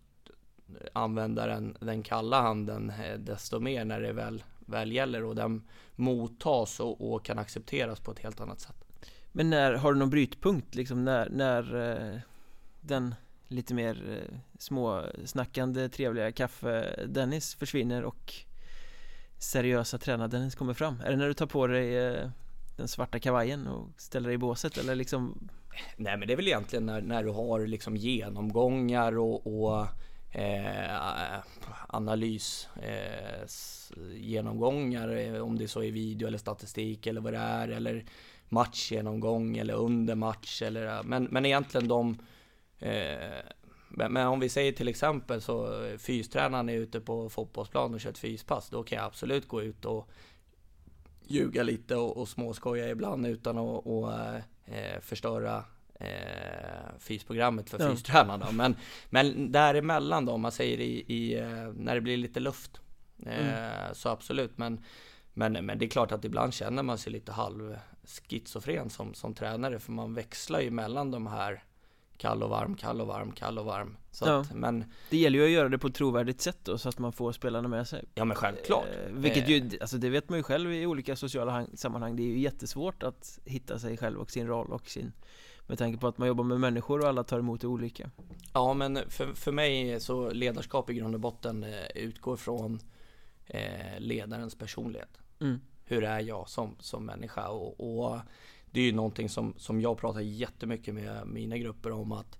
använda 0.93 1.47
den, 1.47 1.77
den 1.81 2.03
kalla 2.03 2.41
handen 2.41 2.91
eh, 2.91 3.19
desto 3.19 3.61
mer 3.61 3.85
när 3.85 4.01
det 4.01 4.13
väl, 4.13 4.45
väl 4.59 4.93
gäller 4.93 5.25
och 5.25 5.35
den 5.35 5.69
mottas 5.97 6.81
och, 6.81 7.13
och 7.13 7.25
kan 7.25 7.39
accepteras 7.39 8.01
på 8.01 8.11
ett 8.11 8.19
helt 8.19 8.41
annat 8.41 8.61
sätt. 8.61 8.85
Men 9.33 9.51
när, 9.51 9.73
har 9.73 9.93
du 9.93 9.99
någon 9.99 10.11
brytpunkt 10.11 10.75
liksom 10.75 11.05
när, 11.05 11.29
när 11.31 11.91
eh, 11.91 12.19
den 12.81 13.15
lite 13.53 13.75
mer 13.75 14.11
eh, 14.11 14.39
småsnackande 14.59 15.89
trevliga 15.89 16.33
kaffe-Dennis 16.33 17.55
försvinner 17.55 18.03
och 18.05 18.35
seriösa 19.39 19.99
tränar-Dennis 19.99 20.55
kommer 20.55 20.75
fram? 20.75 21.01
Är 21.05 21.11
det 21.11 21.17
när 21.17 21.29
du 21.29 21.35
tar 21.35 21.47
på 21.47 21.67
dig 21.67 21.97
eh, 21.97 22.31
den 22.77 22.89
svarta 22.89 23.19
kavajen 23.19 23.67
och 23.67 23.89
ställer 23.97 24.29
dig 24.29 24.35
i 24.35 24.39
båset 24.39 24.79
eller 24.79 24.95
liksom? 24.95 25.49
Nej 25.97 26.17
men 26.17 26.29
det 26.29 26.35
är 26.35 26.37
väl 26.37 26.49
egentligen 26.49 26.87
när, 26.87 27.01
när 27.01 27.25
du 27.25 27.31
har 27.31 27.67
liksom 27.67 27.97
genomgångar 27.97 29.19
och, 29.19 29.47
och 29.47 29.87
eh, 30.33 31.41
analys 31.89 32.69
eh, 32.83 33.47
genomgångar 34.15 35.17
eh, 35.17 35.41
om 35.41 35.59
det 35.59 35.69
så 35.69 35.83
är 35.83 35.91
video 35.91 36.29
eller 36.29 36.39
statistik 36.39 37.07
eller 37.07 37.21
vad 37.21 37.33
det 37.33 37.39
är 37.39 37.69
eller 37.69 38.05
matchgenomgång 38.49 39.57
eller 39.57 39.75
under 39.75 40.15
match 40.15 40.63
eller 40.63 41.03
men, 41.03 41.25
men 41.25 41.47
egentligen 41.47 41.89
de 41.89 42.19
men, 43.89 44.13
men, 44.13 44.27
om 44.27 44.41
vi 44.41 44.49
säger 44.49 44.73
till 44.73 44.89
exempel 44.89 45.41
så 45.41 45.85
fystränaren 45.99 46.69
är 46.69 46.75
ute 46.75 47.01
på 47.01 47.29
fotbollsplan 47.29 47.95
och 47.95 48.01
kör 48.01 48.11
ett 48.11 48.19
fyspass, 48.19 48.69
då 48.71 48.83
kan 48.83 48.97
jag 48.97 49.07
absolut 49.07 49.49
gå 49.49 49.63
ut 49.63 49.85
och 49.85 50.11
ljuga 51.27 51.63
lite 51.63 51.97
och, 51.97 52.17
och 52.17 52.29
småskoja 52.29 52.91
ibland 52.91 53.27
utan 53.27 53.59
att 53.59 53.87
och, 53.87 54.13
eh, 54.65 55.01
förstöra 55.01 55.65
eh, 55.95 56.99
fysprogrammet 56.99 57.71
för 57.71 57.81
ja. 57.81 57.91
fystränarna. 57.91 58.53
Men, 58.53 58.77
men 59.11 59.53
däremellan 59.53 60.27
då, 60.27 60.33
om 60.33 60.41
man 60.41 60.53
säger 60.53 60.81
i, 60.81 61.05
i 61.09 61.39
eh, 61.39 61.73
när 61.75 61.95
det 61.95 62.01
blir 62.01 62.17
lite 62.17 62.41
luft, 62.41 62.81
eh, 63.27 63.49
mm. 63.49 63.95
så 63.95 64.09
absolut. 64.09 64.59
Men, 64.59 64.85
men, 65.35 65.53
men 65.53 65.79
det 65.79 65.85
är 65.85 65.91
klart 65.91 66.13
att 66.13 66.25
ibland 66.25 66.55
känner 66.55 66.83
man 66.83 66.99
sig 66.99 67.13
lite 67.13 67.33
halv 67.33 67.79
schizofren 68.05 68.91
som, 68.91 69.15
som 69.15 69.35
tränare, 69.35 69.79
för 69.79 69.93
man 69.93 70.15
växlar 70.15 70.61
ju 70.61 70.71
mellan 70.71 71.11
de 71.11 71.27
här 71.27 71.65
kall 72.23 72.43
och 72.43 72.51
varm, 72.51 72.77
kall 72.77 73.01
och 73.01 73.07
varm, 73.07 73.33
kall 73.33 73.59
och 73.59 73.65
varm. 73.65 73.97
Så 74.11 74.27
ja. 74.27 74.41
att, 74.41 74.55
men 74.55 74.85
Det 75.11 75.17
gäller 75.17 75.39
ju 75.39 75.45
att 75.45 75.51
göra 75.51 75.69
det 75.69 75.79
på 75.79 75.87
ett 75.87 75.95
trovärdigt 75.95 76.41
sätt 76.41 76.59
då 76.63 76.79
så 76.79 76.89
att 76.89 76.99
man 76.99 77.13
får 77.13 77.33
spelarna 77.33 77.69
med 77.69 77.89
sig. 77.89 78.05
Ja 78.15 78.25
men 78.25 78.37
självklart. 78.37 78.87
Eh, 78.87 79.13
Vilket 79.13 79.49
ju, 79.49 79.57
eh. 79.57 79.73
alltså 79.81 79.97
det 79.97 80.09
vet 80.09 80.29
man 80.29 80.39
ju 80.39 80.43
själv 80.43 80.73
i 80.73 80.87
olika 80.87 81.17
sociala 81.17 81.67
sammanhang. 81.75 82.17
Det 82.17 82.23
är 82.23 82.27
ju 82.27 82.39
jättesvårt 82.39 83.03
att 83.03 83.39
hitta 83.45 83.79
sig 83.79 83.97
själv 83.97 84.21
och 84.21 84.31
sin 84.31 84.47
roll 84.47 84.73
och 84.73 84.89
sin 84.89 85.13
Med 85.67 85.79
tanke 85.79 85.99
på 85.99 86.07
att 86.07 86.19
man 86.19 86.29
jobbar 86.29 86.45
med 86.45 86.61
människor 86.61 87.01
och 87.01 87.09
alla 87.09 87.25
tar 87.25 87.39
emot 87.39 87.61
det 87.61 87.67
olika. 87.67 88.11
Ja 88.53 88.75
men 88.75 88.99
för, 89.09 89.35
för 89.35 89.53
mig 89.53 90.01
så 90.01 90.31
ledarskap 90.31 90.91
i 90.91 90.95
grund 90.95 91.15
och 91.15 91.21
botten 91.21 91.65
eh, 91.65 91.71
utgår 91.95 92.37
från 92.37 92.81
eh, 93.47 93.99
ledarens 93.99 94.55
personlighet. 94.55 95.19
Mm. 95.41 95.61
Hur 95.85 96.05
är 96.05 96.21
jag 96.21 96.49
som, 96.49 96.77
som 96.81 97.07
människa? 97.07 97.49
Och, 97.49 97.81
och 97.81 98.21
det 98.73 98.81
är 98.81 98.85
ju 98.85 98.93
någonting 98.93 99.29
som, 99.29 99.55
som 99.57 99.81
jag 99.81 99.99
pratar 99.99 100.21
jättemycket 100.21 100.95
med 100.95 101.27
mina 101.27 101.59
grupper 101.59 101.93
om 101.93 102.13
att 102.13 102.39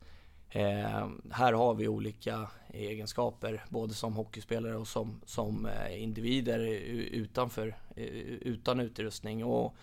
eh, 0.51 1.09
här 1.31 1.53
har 1.53 1.75
vi 1.75 1.89
olika 1.89 2.49
egenskaper 2.69 3.65
både 3.69 3.95
som 3.95 4.13
hockeyspelare 4.15 4.77
och 4.77 4.89
som, 4.89 5.21
som 5.27 5.67
eh, 5.67 6.03
individer 6.03 6.59
utanför, 7.13 7.77
eh, 7.97 8.05
utan 8.41 8.81
utrustning. 8.81 9.45
Och 9.45 9.75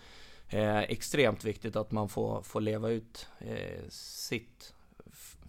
eh, 0.48 0.78
extremt 0.78 1.44
viktigt 1.44 1.76
att 1.76 1.92
man 1.92 2.08
får, 2.08 2.42
får 2.42 2.60
leva 2.60 2.90
ut 2.90 3.26
eh, 3.38 3.88
sitt, 3.88 4.74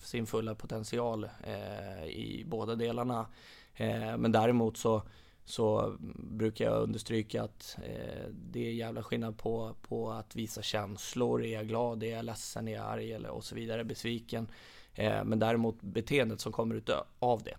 sin 0.02 0.26
fulla 0.26 0.56
potential 0.56 1.24
eh, 1.44 2.06
i 2.06 2.44
båda 2.48 2.76
delarna. 2.76 3.28
Eh, 3.76 4.18
men 4.18 4.32
däremot 4.32 4.78
så 4.78 5.02
så 5.46 5.96
brukar 6.18 6.66
jag 6.66 6.84
understryka 6.84 7.44
att 7.44 7.78
eh, 7.84 8.30
det 8.34 8.68
är 8.68 8.74
jävla 8.74 9.04
skillnad 9.04 9.38
på, 9.38 9.76
på 9.82 10.12
att 10.12 10.36
visa 10.36 10.62
känslor. 10.62 11.44
Är 11.44 11.54
jag 11.54 11.68
glad? 11.68 12.04
Är 12.04 12.16
jag 12.16 12.26
ledsen? 12.26 12.68
Är 12.68 12.72
jag 12.74 12.86
arg? 12.86 13.14
Eller 13.14 13.30
och 13.30 13.44
så 13.44 13.56
vidare. 13.56 13.84
Besviken. 13.84 14.48
Eh, 14.94 15.24
men 15.24 15.40
däremot 15.40 15.82
beteendet 15.82 16.42
som 16.42 16.52
kommer 16.52 16.76
ut 16.76 16.90
av 17.20 17.44
det. 17.44 17.56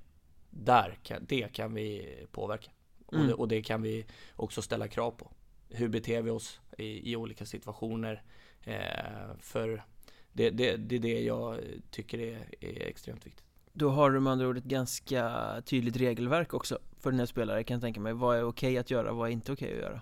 Där 0.50 0.98
kan, 1.02 1.24
det 1.28 1.52
kan 1.52 1.74
vi 1.74 2.16
påverka. 2.32 2.70
Mm. 3.12 3.22
Och, 3.22 3.28
det, 3.28 3.34
och, 3.34 3.48
det, 3.48 3.62
kan 3.62 3.82
vi 3.82 4.06
också 4.36 4.62
ställa 4.62 4.88
krav 4.88 5.10
på. 5.10 5.30
Hur 5.68 5.88
beter 5.88 6.22
vi 6.22 6.30
oss 6.30 6.60
i, 6.78 7.12
i 7.12 7.16
olika 7.16 7.46
situationer? 7.46 8.22
Eh, 8.64 9.36
för 9.38 9.84
det, 10.32 10.50
det, 10.50 10.76
det 10.76 10.96
är 10.96 11.00
det 11.00 11.20
jag 11.20 11.58
tycker 11.90 12.18
är, 12.18 12.54
är 12.60 12.86
extremt 12.86 13.26
viktigt. 13.26 13.44
Då 13.72 13.88
har 13.88 14.10
du 14.10 14.20
med 14.20 14.32
andra 14.32 14.48
ord 14.48 14.58
ett 14.58 14.64
ganska 14.64 15.62
tydligt 15.66 15.96
regelverk 15.96 16.54
också 16.54 16.78
för 17.02 17.10
den 17.10 17.18
här 17.18 17.26
spelaren 17.26 17.64
kan 17.64 17.74
jag 17.74 17.82
tänka 17.82 18.00
mig. 18.00 18.12
Vad 18.12 18.36
är 18.38 18.44
okej 18.44 18.78
att 18.78 18.90
göra, 18.90 19.12
vad 19.12 19.28
är 19.28 19.32
inte 19.32 19.52
okej 19.52 19.72
att 19.72 19.78
göra? 19.82 20.00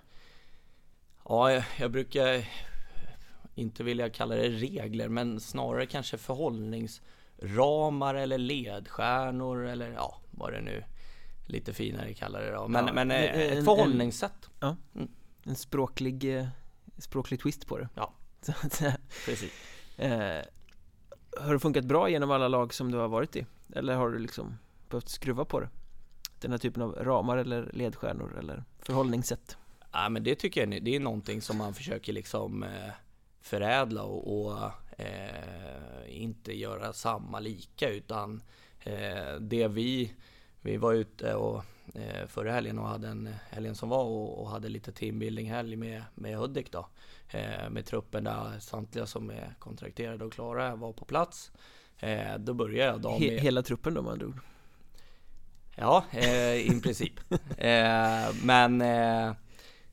Ja, 1.29 1.53
jag, 1.53 1.65
jag 1.79 1.91
brukar 1.91 2.45
inte 3.55 3.83
vilja 3.85 4.11
kalla 4.11 4.35
det 4.35 4.49
regler, 4.49 5.09
men 5.09 5.41
snarare 5.41 5.87
kanske 5.87 6.19
förhållningsramar 6.19 8.15
eller 8.15 8.39
ledstjärnor 8.39 9.67
eller 9.67 9.93
ja, 9.93 10.21
vad 10.31 10.53
det 10.53 10.61
nu 10.61 10.85
lite 11.47 11.73
finare 11.73 12.15
kalla 12.15 12.39
det 12.41 12.51
då. 12.53 12.69
Men, 12.69 12.87
Ja, 12.87 12.93
men 12.93 13.11
en- 13.11 13.17
eh, 13.25 13.41
ett 13.41 13.59
en- 13.59 13.65
förhållningssätt. 13.65 14.51
En 15.45 15.55
språklig, 15.57 16.37
eh, 16.39 16.47
språklig 16.99 17.41
twist 17.41 17.67
på 17.67 17.79
det 17.79 17.89
Ja. 17.95 18.13
Precis. 19.27 19.53
Eh, 19.97 20.39
har 21.41 21.53
det 21.53 21.59
funkat 21.61 21.85
bra 21.85 22.09
genom 22.09 22.31
alla 22.31 22.49
lag 22.49 22.75
som 22.75 22.91
du 22.93 22.99
har 22.99 23.09
varit 23.09 23.37
i? 23.37 23.47
Eller 23.75 23.95
har 23.95 24.11
du 24.11 24.19
liksom 24.19 24.59
behövt 24.89 25.09
skruva 25.09 25.45
på 25.45 25.61
det? 25.61 25.69
Den 26.41 26.51
här 26.51 26.59
typen 26.59 26.83
av 26.83 26.93
ramar 26.93 27.37
eller 27.37 27.71
ledstjärnor 27.73 28.39
eller 28.39 28.65
förhållningssätt? 28.79 29.57
Ja 29.93 30.09
men 30.09 30.25
det 30.25 30.35
tycker 30.35 30.67
jag 30.67 30.85
det 30.85 30.97
är 30.97 31.01
någonting 31.01 31.43
som 31.43 31.59
man 31.59 31.75
försöker 31.75 32.13
liksom 32.13 32.63
eh, 32.63 32.93
förädla 33.41 34.03
och, 34.03 34.41
och 34.41 34.71
eh, 35.01 36.23
inte 36.23 36.59
göra 36.59 36.93
samma 36.93 37.41
lika 37.41 37.89
utan 37.89 38.43
eh, 38.81 39.35
det 39.41 39.69
vi 39.69 40.15
vi 40.61 40.77
var 40.77 40.93
ute 40.93 41.35
och 41.35 41.65
eh, 41.95 42.27
förra 42.27 42.53
helgen 42.53 42.79
och 42.79 42.89
hade 42.89 43.09
en 43.09 43.29
helgen 43.51 43.75
som 43.75 43.89
var 43.89 44.05
och, 44.05 44.43
och 44.43 44.51
hade 44.51 44.69
lite 44.69 44.93
teambuilding 44.93 45.51
helg 45.51 45.77
med, 45.77 46.03
med 46.15 46.39
Hudik 46.39 46.73
då. 46.73 46.89
Eh, 47.29 47.71
med 47.71 47.87
truppen 47.87 48.25
där 48.25 48.59
samtliga 48.61 49.07
som 49.07 49.31
är 49.31 49.55
kontrakterade 49.59 50.25
och 50.25 50.33
klara 50.33 50.77
var 50.77 50.93
på 50.93 51.05
plats. 51.05 51.53
Eh, 51.99 52.39
då 52.39 52.55
började 52.55 52.93
jag 52.93 53.01
dagen 53.01 53.21
med 53.21 53.41
hela 53.41 53.63
truppen 53.63 53.95
då 53.95 54.03
med 54.03 54.13
andra 54.13 54.27
ord 54.27 54.41
Ja, 55.81 56.05
eh, 56.11 56.55
i 56.55 56.81
princip. 56.83 57.13
eh, 57.59 58.35
men, 58.45 58.81
eh, 58.81 59.33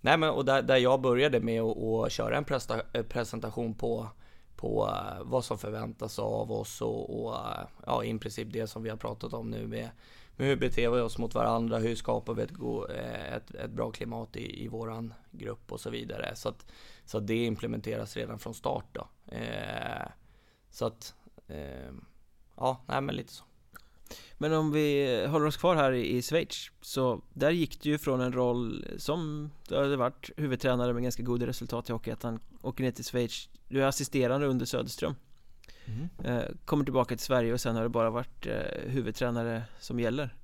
nej 0.02 0.18
men 0.18 0.30
och 0.30 0.46
där, 0.46 0.62
där 0.62 0.78
jag 0.78 1.02
började 1.02 1.40
med 1.40 1.62
att, 1.62 1.78
att 1.78 2.12
köra 2.12 2.38
en 2.38 2.46
presta, 2.46 2.82
eh, 2.94 3.04
presentation 3.04 3.74
på, 3.74 4.10
på 4.56 4.90
eh, 4.90 5.24
vad 5.24 5.46
som 5.46 5.58
förväntas 5.58 6.20
av 6.20 6.52
oss 6.52 6.82
och, 6.82 7.24
och 7.24 7.36
eh, 7.36 7.68
ja, 7.86 8.04
i 8.04 8.18
princip 8.18 8.48
det 8.52 8.68
som 8.68 8.84
vi 8.84 8.90
har 8.90 8.98
pratat 8.98 9.34
om 9.34 9.50
nu 9.50 9.68
med, 9.68 9.90
med 10.36 10.48
hur 10.48 10.56
beter 10.56 10.90
vi 10.90 11.02
oss 11.02 11.18
mot 11.18 11.36
varandra, 11.36 11.78
hur 11.78 11.96
skapar 11.96 12.34
vi 12.34 12.42
ett, 12.44 12.52
ett, 13.34 13.56
ett 13.56 13.72
bra 13.72 13.92
klimat 13.92 14.36
i, 14.36 14.64
i 14.64 14.68
våran 14.68 15.14
grupp 15.32 15.72
och 15.72 15.80
så 15.80 15.90
vidare. 15.90 16.36
Så 16.36 16.50
att, 16.50 16.66
så 17.06 17.18
att 17.18 17.28
det 17.28 17.46
implementeras 17.46 18.18
redan 18.18 18.40
från 18.40 18.54
start 18.54 18.86
då. 18.92 19.08
Eh, 19.36 20.08
så 20.70 20.86
att, 20.86 21.16
eh, 21.48 21.94
ja, 22.56 22.84
nej 22.88 23.02
men 23.02 23.16
lite 23.16 23.34
så. 23.34 23.47
Men 24.38 24.54
om 24.54 24.72
vi 24.72 25.26
håller 25.30 25.46
oss 25.46 25.58
kvar 25.58 25.76
här 25.76 25.92
i 25.92 26.22
Schweiz 26.22 26.72
Så 26.82 27.22
där 27.34 27.50
gick 27.52 27.82
du 27.82 27.90
ju 27.90 27.98
från 27.98 28.22
en 28.22 28.34
roll 28.34 28.86
som 28.98 29.52
Du 29.68 29.76
hade 29.76 29.98
varit 29.98 30.30
huvudtränare 30.38 30.94
med 30.94 31.04
ganska 31.04 31.24
goda 31.24 31.48
resultat 31.48 31.90
i 31.90 31.92
Hockeyettan 31.94 32.40
Åker 32.62 32.84
ner 32.84 32.92
till 32.92 33.06
Schweiz. 33.06 33.50
Du 33.68 33.82
är 33.84 33.86
assisterande 33.88 34.48
under 34.48 34.66
Söderström. 34.66 35.16
Eh, 36.24 36.42
Kommer 36.66 36.84
tillbaka 36.84 37.16
till 37.16 37.26
Sverige 37.26 37.54
och 37.54 37.62
sen 37.62 37.76
har 37.76 37.84
det 37.84 37.90
bara 37.90 38.10
varit 38.10 38.46
eh, 38.46 38.54
huvudtränare 38.86 39.64
som 39.80 40.00
gäller. 40.00 40.36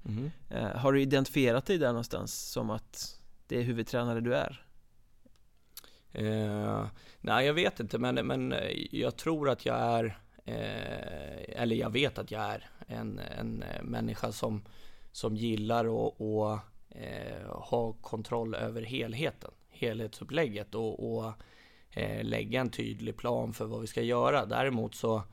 Eh, 0.49 0.67
Har 0.67 0.93
du 0.93 1.01
identifierat 1.01 1.65
dig 1.65 1.77
där 1.77 1.87
någonstans 1.87 2.51
som 2.51 2.69
att 2.69 3.19
Det 3.47 3.57
är 3.57 3.61
huvudtränare 3.61 4.21
du 4.21 4.35
är? 4.35 4.65
Eh, 6.11 6.85
nej, 7.21 7.45
jag 7.45 7.53
vet 7.53 7.79
inte, 7.79 7.97
men, 7.97 8.15
men 8.27 8.53
jag 8.91 9.15
tror 9.17 9.49
att 9.49 9.65
jag 9.65 9.77
är, 9.79 10.19
eh, 10.45 11.61
eller 11.61 11.75
jag 11.75 11.89
vet 11.89 12.17
att 12.17 12.31
jag 12.31 12.41
är 12.41 12.69
en, 12.87 13.19
en 13.19 13.63
eh, 13.63 13.83
människa 13.83 14.31
som, 14.31 14.63
som 15.11 15.35
gillar 15.35 16.07
att 16.07 16.21
att, 16.21 16.59
eh, 16.89 17.47
ha 17.47 17.93
kontroll 17.93 18.55
över 18.55 18.81
helheten, 18.81 19.51
helhetsupplägget 19.69 20.75
och, 20.75 21.15
och 21.15 21.33
eh, 21.89 22.23
lägga 22.23 22.61
en 22.61 22.69
tydlig 22.69 23.17
plan 23.17 23.53
för 23.53 23.65
vad 23.65 23.81
vi 23.81 23.87
ska 23.87 24.01
göra. 24.01 24.45
Däremot 24.45 24.95
så 24.95 25.23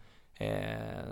Eh, 0.41 1.05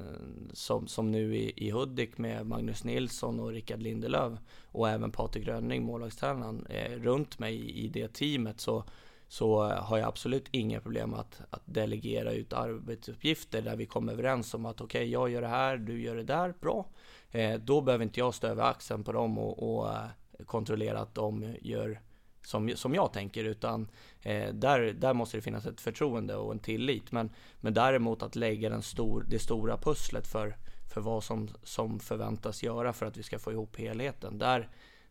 som, 0.53 0.86
som 0.86 1.11
nu 1.11 1.36
i, 1.36 1.53
i 1.57 1.70
Hudik 1.70 2.18
med 2.18 2.46
Magnus 2.46 2.84
Nilsson 2.84 3.40
och 3.40 3.53
Rickard 3.53 3.82
Lindelöf 3.82 4.38
och 4.64 4.88
även 4.88 5.11
Patrik 5.11 5.46
Rönning, 5.46 5.82
målvaktstränaren, 5.82 6.66
eh, 6.66 6.92
runt 6.92 7.38
mig 7.38 7.55
i, 7.55 7.84
i 7.84 7.88
det 7.88 8.12
teamet 8.12 8.61
så, 8.61 8.84
så 9.28 9.62
har 9.62 9.98
jag 9.98 10.08
absolut 10.08 10.48
inga 10.50 10.80
problem 10.80 11.14
att, 11.14 11.40
att 11.50 11.62
delegera 11.64 12.32
ut 12.32 12.52
arbetsuppgifter 12.52 13.62
där 13.62 13.76
vi 13.76 13.86
kommer 13.86 14.12
överens 14.12 14.54
om 14.54 14.66
att 14.66 14.80
okej, 14.80 15.00
okay, 15.00 15.10
jag 15.10 15.30
gör 15.30 15.40
det 15.40 15.48
här, 15.48 15.76
du 15.76 16.00
gör 16.00 16.16
det 16.16 16.22
där, 16.22 16.54
bra. 16.60 16.86
Eh, 17.30 17.58
då 17.58 17.80
behöver 17.80 18.04
inte 18.04 18.20
jag 18.20 18.34
stå 18.34 18.46
över 18.46 18.62
axeln 18.62 19.04
på 19.04 19.12
dem 19.12 19.38
och, 19.38 19.80
och 19.80 19.88
eh, 19.88 20.06
kontrollera 20.46 21.00
att 21.00 21.14
de 21.14 21.54
gör 21.60 22.00
som, 22.42 22.76
som 22.76 22.94
jag 22.94 23.12
tänker, 23.12 23.44
utan 23.44 23.88
eh, 24.22 24.54
där, 24.54 24.80
där 24.80 25.14
måste 25.14 25.36
det 25.36 25.40
finnas 25.40 25.66
ett 25.66 25.80
förtroende 25.80 26.36
och 26.36 26.52
en 26.52 26.58
tillit. 26.58 27.12
Men, 27.12 27.30
men 27.60 27.74
däremot 27.74 28.22
att 28.22 28.36
lägga 28.36 28.70
den 28.70 28.82
stor, 28.82 29.24
det 29.28 29.38
stora 29.38 29.76
pusslet 29.76 30.26
för, 30.26 30.56
för 30.94 31.00
vad 31.00 31.24
som, 31.24 31.48
som 31.62 32.00
förväntas 32.00 32.62
göra 32.62 32.92
för 32.92 33.06
att 33.06 33.16
vi 33.16 33.22
ska 33.22 33.38
få 33.38 33.52
ihop 33.52 33.76
helheten. 33.76 34.38
Där, 34.38 34.68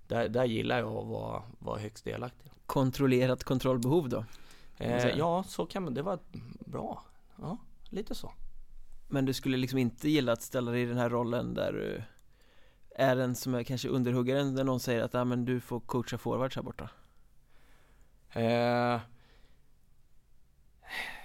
där, 0.08 0.30
där 0.30 0.46
gillar 0.46 0.80
jag 0.80 0.98
att 0.98 1.08
vara, 1.08 1.44
vara 1.60 1.80
högst 1.80 2.06
delaktig. 2.06 2.52
Kontrollerat 2.68 3.44
kontrollbehov 3.44 4.10
då? 4.10 4.26
Eh, 4.78 5.08
ja, 5.08 5.44
så 5.44 5.66
kan 5.66 5.84
man, 5.84 5.94
det 5.94 6.02
var 6.02 6.20
bra. 6.60 7.04
Ja, 7.42 7.58
lite 7.90 8.16
så. 8.16 8.34
Men 9.08 9.26
du 9.26 9.34
skulle 9.34 9.58
liksom 9.58 9.80
inte 9.80 10.10
gilla 10.10 10.32
att 10.32 10.42
ställa 10.42 10.72
dig 10.72 10.82
i 10.82 10.86
den 10.86 10.98
här 10.98 11.10
rollen 11.10 11.54
där 11.54 11.74
du 11.74 12.04
är 12.96 13.16
den 13.16 13.36
som 13.36 13.56
är 13.56 13.64
kanske 13.64 13.88
underhuggaren 13.88 14.56
där 14.56 14.64
någon 14.64 14.80
säger 14.80 15.04
att 15.04 15.16
ah, 15.16 15.26
men 15.26 15.46
du 15.46 15.60
får 15.60 15.80
coacha 15.80 16.18
forwards 16.18 16.56
här 16.56 16.64
borta? 16.64 16.90
Eh, 18.32 19.00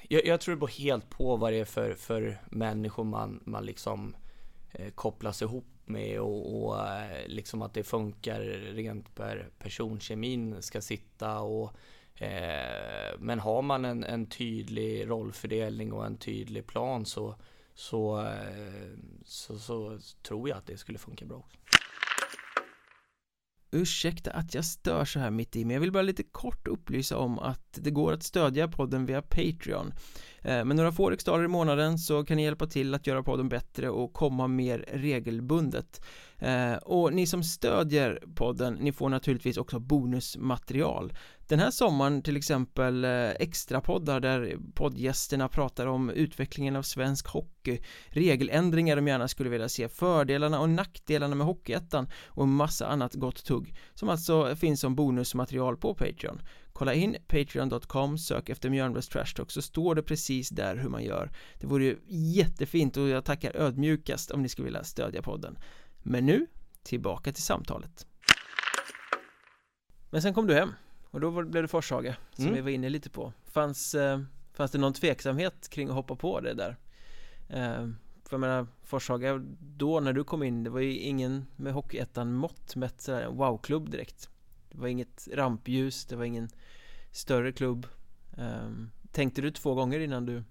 jag, 0.09 0.27
jag, 0.27 0.41
tror 0.41 0.55
det 0.55 0.59
beror 0.59 0.69
helt 0.69 1.11
på 1.11 1.37
vad 1.37 1.53
det 1.53 1.59
är 1.59 1.65
för, 1.65 1.95
för 1.95 2.43
människor 2.51 3.05
man, 3.05 3.41
man 3.45 3.67
liksom 3.67 4.17
eh, 4.73 4.91
kopplas 4.91 5.43
ihop 5.43 5.65
med 5.85 6.21
och, 6.21 6.65
och 6.65 6.89
eh, 6.89 7.27
liksom 7.27 7.63
att 7.63 7.75
det 7.75 7.83
funkar 7.83 8.41
rent 8.75 9.15
per 9.15 9.49
personkemin 9.59 10.63
ska 10.63 10.81
sitta 10.81 11.41
och 11.41 11.73
eh, 12.23 13.19
men 13.19 13.39
har 13.39 13.63
man 13.63 13.85
en, 13.85 14.05
en 14.05 14.27
tydlig 14.27 15.11
rollfördelning 15.11 15.93
och 15.93 16.07
en 16.07 16.17
tydlig 16.17 16.67
plan 16.67 17.07
så 17.07 17.35
så, 17.75 18.21
eh, 18.27 18.93
så, 19.25 19.59
så 19.59 19.99
tror 20.23 20.49
jag 20.49 20.59
att 20.59 20.67
det 20.67 20.77
skulle 20.77 20.99
funka 20.99 21.25
bra 21.25 21.37
också. 21.37 21.59
Ursäkta 23.73 24.31
att 24.31 24.55
jag 24.55 24.65
stör 24.65 25.05
så 25.05 25.19
här 25.19 25.31
mitt 25.31 25.57
i, 25.57 25.65
men 25.65 25.75
jag 25.75 25.81
vill 25.81 25.93
bara 25.93 26.03
lite 26.03 26.23
kort 26.23 26.69
upplysa 26.69 27.19
om 27.19 27.39
att 27.39 27.79
det 27.81 27.91
går 27.91 28.13
att 28.13 28.23
stödja 28.23 28.69
podden 28.69 29.07
via 29.07 29.23
Patreon. 29.23 29.93
Eh, 30.43 30.65
med 30.65 30.77
några 30.77 30.93
få 30.93 31.11
riksdaler 31.11 31.45
i 31.45 31.49
månaden 31.49 31.99
så 31.99 32.25
kan 32.25 32.37
ni 32.37 32.43
hjälpa 32.43 32.67
till 32.67 32.95
att 32.95 33.07
göra 33.07 33.23
podden 33.23 33.49
bättre 33.49 33.91
och 33.91 34.13
komma 34.13 34.47
mer 34.49 34.85
regelbundet. 34.93 36.05
Eh, 36.39 36.75
och 36.75 37.13
ni 37.13 37.27
som 37.27 37.43
stödjer 37.43 38.23
podden, 38.35 38.75
ni 38.75 38.93
får 38.93 39.09
naturligtvis 39.09 39.57
också 39.57 39.79
bonusmaterial. 39.79 41.13
Den 41.47 41.59
här 41.59 41.71
sommaren 41.71 42.23
till 42.23 42.37
exempel 42.37 43.05
eh, 43.05 43.31
extra 43.31 43.81
poddar 43.81 44.21
där 44.21 44.57
poddgästerna 44.75 45.49
pratar 45.49 45.87
om 45.87 46.11
utvecklingen 46.11 46.77
av 46.77 46.83
svensk 46.83 47.27
hockey, 47.27 47.79
regeländringar 48.07 48.97
de 48.97 49.09
gärna 49.09 49.29
skulle 49.29 49.51
vilja 49.51 49.69
se, 49.69 49.89
fördelarna 49.89 50.61
och 50.61 50.69
nackdelarna 50.69 51.35
med 51.35 51.47
Hockeyettan 51.47 52.09
och 52.27 52.45
en 52.45 52.53
massa 52.53 52.87
annat 52.87 53.15
gott 53.15 53.45
tugg 53.45 53.75
som 53.95 54.09
alltså 54.09 54.57
finns 54.57 54.81
som 54.81 54.95
bonusmaterial 54.95 55.77
på 55.77 55.95
Patreon. 55.95 56.41
Kolla 56.73 56.95
in 56.95 57.17
patreon.com, 57.27 58.19
sök 58.19 58.49
efter 58.49 58.71
Mjölnbergs 58.71 59.09
Trash 59.09 59.35
Talk 59.37 59.51
så 59.51 59.63
står 59.63 59.95
det 59.95 60.03
precis 60.03 60.49
där 60.49 60.77
hur 60.77 60.89
man 60.89 61.05
gör. 61.05 61.31
Det 61.61 61.67
vore 61.67 61.85
ju 61.85 61.99
jättefint 62.09 62.97
och 62.97 63.09
jag 63.09 63.25
tackar 63.25 63.57
ödmjukast 63.57 64.31
om 64.31 64.43
ni 64.43 64.49
skulle 64.49 64.65
vilja 64.65 64.85
stödja 64.85 65.23
podden. 65.23 65.59
Men 66.03 66.27
nu, 66.27 66.47
tillbaka 66.83 67.33
till 67.33 67.43
samtalet. 67.43 68.07
Men 70.11 70.23
sen 70.23 70.35
kom 70.35 70.47
du 70.47 70.55
hem 70.55 70.73
och 71.13 71.21
då 71.21 71.31
blev 71.43 71.63
det 71.63 71.69
Forshaga 71.69 72.17
som 72.33 72.45
Mm. 72.45 72.55
vi 72.55 72.61
var 72.61 72.71
inne 72.71 72.89
lite 72.89 73.11
på. 73.11 73.33
Fanns, 73.45 73.95
eh, 73.95 74.21
fanns 74.53 74.71
det 74.71 74.79
någon 74.79 74.93
tveksamhet 74.93 75.69
kring 75.69 75.89
att 75.89 75.95
hoppa 75.95 76.17
på 76.17 76.41
det 76.41 76.55
där? 76.55 76.77
Eh, 77.49 77.89
för 78.25 78.31
jag 78.31 78.41
menar, 78.41 78.67
Forshaga 78.83 79.43
då 79.61 80.01
när 80.01 80.13
du 80.13 80.25
kom 80.25 80.43
in, 80.43 80.65
det 80.65 80.71
var 80.71 80.81
ju 80.81 80.97
ingen 80.99 81.47
med 81.57 81.73
Hockeyettan 81.73 82.33
mått 82.35 82.77
mätt 82.77 83.01
sådär 83.01 83.21
en 83.23 83.37
wow-klubb 83.37 83.91
direkt. 83.91 84.29
Det 84.71 84.79
var 84.79 84.89
inget 84.89 85.29
rampljus, 85.33 86.05
det 86.07 86.17
var 86.17 86.25
ingen 86.25 86.49
större 87.11 87.53
klubb. 87.53 87.87
Eh, 88.39 88.71
tänkte 89.13 89.43
du 89.43 89.51
två 89.51 89.75
gånger 89.75 90.01
innan 90.01 90.27
du 90.27 90.45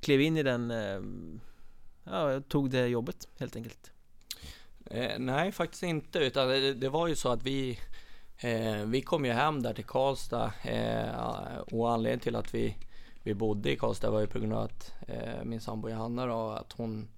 klev 0.00 0.20
in 0.20 0.36
i 0.36 0.42
den, 0.42 0.70
eh, 0.70 1.00
ja, 2.04 2.40
tog 2.40 2.70
det 2.70 2.86
jobbet 2.86 3.28
helt 3.38 3.56
enkelt? 3.56 3.92
Eh, 4.86 5.18
nej, 5.18 5.52
faktiskt 5.52 5.82
inte, 5.82 6.18
utan 6.18 6.48
det, 6.48 6.74
det 6.74 6.88
var 6.88 7.06
ju 7.06 7.16
så 7.16 7.28
att 7.28 7.42
vi 7.42 7.78
eh, 8.40 8.84
vi 8.84 9.02
kom 9.02 9.24
ju 9.24 9.32
hem 9.32 9.62
där 9.62 9.74
till 9.74 9.84
Karlstad 9.84 10.52
eh, 10.62 11.58
och 11.72 11.90
anledningen 11.90 12.20
till 12.20 12.36
att 12.36 12.54
vi 12.54 12.76
vi 13.22 13.34
bodde 13.34 13.72
i 13.72 13.76
Karlstad 13.76 14.10
var 14.10 14.20
ju 14.20 14.26
på 14.26 14.38
grund 14.38 14.52
av 14.52 14.62
att 14.62 14.92
eh, 15.08 15.44
min 15.44 15.60
sambo 15.60 15.88
Johanna 15.88 16.26
då, 16.26 16.50
att 16.50 16.72
hon 16.72 17.08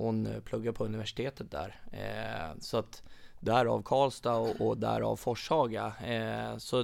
hon 0.00 0.42
pluggar 0.44 0.72
på 0.72 0.84
universitetet 0.84 1.50
där. 1.50 1.80
Eh, 1.92 2.58
så 2.60 2.78
att 2.78 3.02
därav 3.40 3.82
Karlstad 3.82 4.36
och, 4.36 4.60
och 4.60 4.78
därav 4.78 5.16
Forshaga. 5.16 5.92
Eh, 6.04 6.56
så 6.56 6.80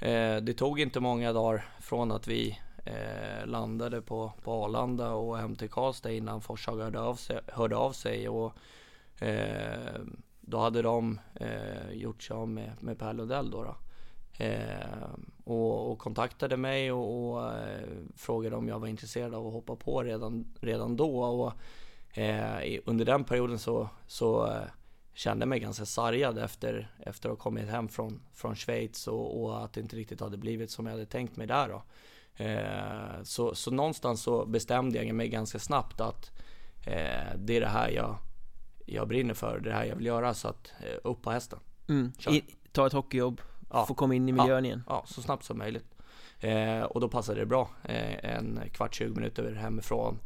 eh, 0.00 0.36
det 0.36 0.54
tog 0.54 0.80
inte 0.80 1.00
många 1.00 1.32
dagar 1.32 1.68
från 1.80 2.12
att 2.12 2.28
vi 2.28 2.58
eh, 2.84 3.46
landade 3.46 4.02
på, 4.02 4.32
på 4.42 4.52
Arlanda 4.52 5.10
och 5.10 5.38
hem 5.38 5.56
till 5.56 5.70
Karlstad 5.70 6.12
innan 6.12 6.40
Forshaga 6.40 6.84
hörde 6.84 7.00
av 7.00 7.14
sig. 7.14 7.40
Hörde 7.46 7.76
av 7.76 7.92
sig 7.92 8.28
och, 8.28 8.52
eh, 9.22 10.00
då 10.46 10.58
hade 10.58 10.82
de 10.82 11.20
eh, 11.34 11.92
gjort 11.92 12.22
sig 12.22 12.36
av 12.36 12.48
med, 12.48 12.72
med 12.80 12.98
Per 12.98 13.12
Lundell 13.12 13.50
då. 13.50 13.62
då. 13.62 13.76
Eh, 14.44 15.08
och, 15.44 15.92
och, 15.92 15.98
kontaktade 15.98 16.56
mig 16.56 16.92
och, 16.92 17.32
och 17.32 17.52
eh, 17.52 17.88
frågade 18.16 18.56
om 18.56 18.68
jag 18.68 18.78
var 18.78 18.86
intresserad 18.86 19.34
av 19.34 19.46
att 19.46 19.52
hoppa 19.52 19.76
på 19.76 20.02
redan, 20.02 20.54
redan 20.60 20.96
då. 20.96 21.22
Och, 21.24 21.52
eh, 22.18 22.80
under 22.84 23.04
den 23.04 23.24
perioden 23.24 23.58
så, 23.58 23.88
så 24.06 24.46
eh, 24.46 24.62
kände 25.14 25.42
jag 25.42 25.48
mig 25.48 25.60
ganska 25.60 25.86
sargad 25.86 26.38
efter, 26.38 26.90
efter 26.98 27.28
att 27.28 27.36
ha 27.36 27.42
kommit 27.42 27.68
hem 27.68 27.88
från, 27.88 28.22
från 28.34 28.56
Schweiz 28.56 29.08
och, 29.08 29.42
och, 29.42 29.64
att 29.64 29.72
det 29.72 29.80
inte 29.80 29.96
riktigt 29.96 30.20
hade 30.20 30.36
blivit 30.36 30.70
som 30.70 30.86
jag 30.86 30.92
hade 30.92 31.06
tänkt 31.06 31.36
mig 31.36 31.46
där. 31.46 31.68
Då. 31.68 31.82
Eh, 32.44 33.22
så, 33.22 33.54
så 33.54 33.70
någonstans 33.70 34.22
så 34.22 34.46
bestämde 34.46 35.04
jag 35.04 35.14
mig 35.14 35.28
ganska 35.28 35.58
snabbt 35.58 36.00
att 36.00 36.30
eh, 36.86 37.36
det 37.36 37.56
är 37.56 37.60
det 37.60 37.68
här 37.68 37.90
jag, 37.90 38.18
jag 38.86 39.08
brinner 39.08 39.34
för, 39.34 39.60
det 39.60 39.68
är 39.68 39.72
det 39.72 39.78
här 39.78 39.84
jag 39.84 39.96
vill 39.96 40.06
göra. 40.06 40.34
Så 40.34 40.48
att 40.48 40.72
upp 41.02 41.22
på 41.22 41.30
hästen. 41.30 41.58
Mm. 41.88 42.12
I, 42.30 42.44
ta 42.72 42.86
ett 42.86 42.92
hockeyjobb, 42.92 43.40
ja. 43.70 43.86
få 43.86 43.94
komma 43.94 44.14
in 44.14 44.28
i 44.28 44.32
miljön 44.32 44.64
ja. 44.64 44.68
igen. 44.68 44.82
Ja, 44.88 45.04
så 45.06 45.22
snabbt 45.22 45.44
som 45.44 45.58
möjligt. 45.58 45.94
Eh, 46.40 46.82
och 46.82 47.00
då 47.00 47.08
passade 47.08 47.40
det 47.40 47.46
bra. 47.46 47.70
Eh, 47.84 48.36
en 48.36 48.60
kvart, 48.72 48.94
20 48.94 49.14
minuter 49.14 49.52
hemifrån. 49.52 50.18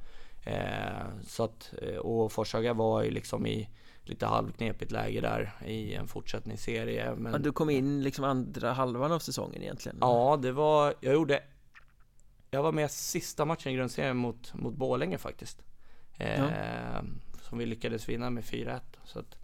Eh, 0.45 1.07
så 1.27 1.45
att, 1.45 1.75
eh, 1.83 1.97
och 1.97 2.33
Forshaga 2.33 2.75
var 2.75 3.03
ju 3.03 3.11
liksom 3.11 3.47
i 3.47 3.69
lite 4.03 4.27
halvknepigt 4.27 4.93
läge 4.93 5.21
där 5.21 5.53
i 5.67 5.95
en 5.95 6.09
fortsättningsserie. 6.09 7.15
Men... 7.15 7.33
Ja, 7.33 7.39
du 7.39 7.53
kom 7.53 7.71
in 7.71 8.03
liksom 8.03 8.25
andra 8.25 8.73
halvan 8.73 9.13
av 9.13 9.19
säsongen 9.19 9.63
egentligen? 9.63 9.99
Ja, 10.01 10.39
det 10.43 10.53
var, 10.53 10.95
jag 11.01 11.15
gjorde, 11.15 11.43
jag 12.51 12.63
var 12.63 12.73
med 12.73 12.91
sista 12.91 13.45
matchen 13.45 13.73
i 13.73 13.77
grundserien 13.77 14.17
mot, 14.17 14.55
mot 14.55 14.75
Borlänge 14.75 15.19
faktiskt. 15.19 15.63
Eh, 16.17 16.41
ja. 16.41 17.03
Som 17.51 17.59
vi 17.59 17.67
lyckades 17.67 18.09
vinna 18.09 18.31
med 18.31 18.45
4-1. 18.45 18.81
Så 19.05 19.19
att, 19.19 19.37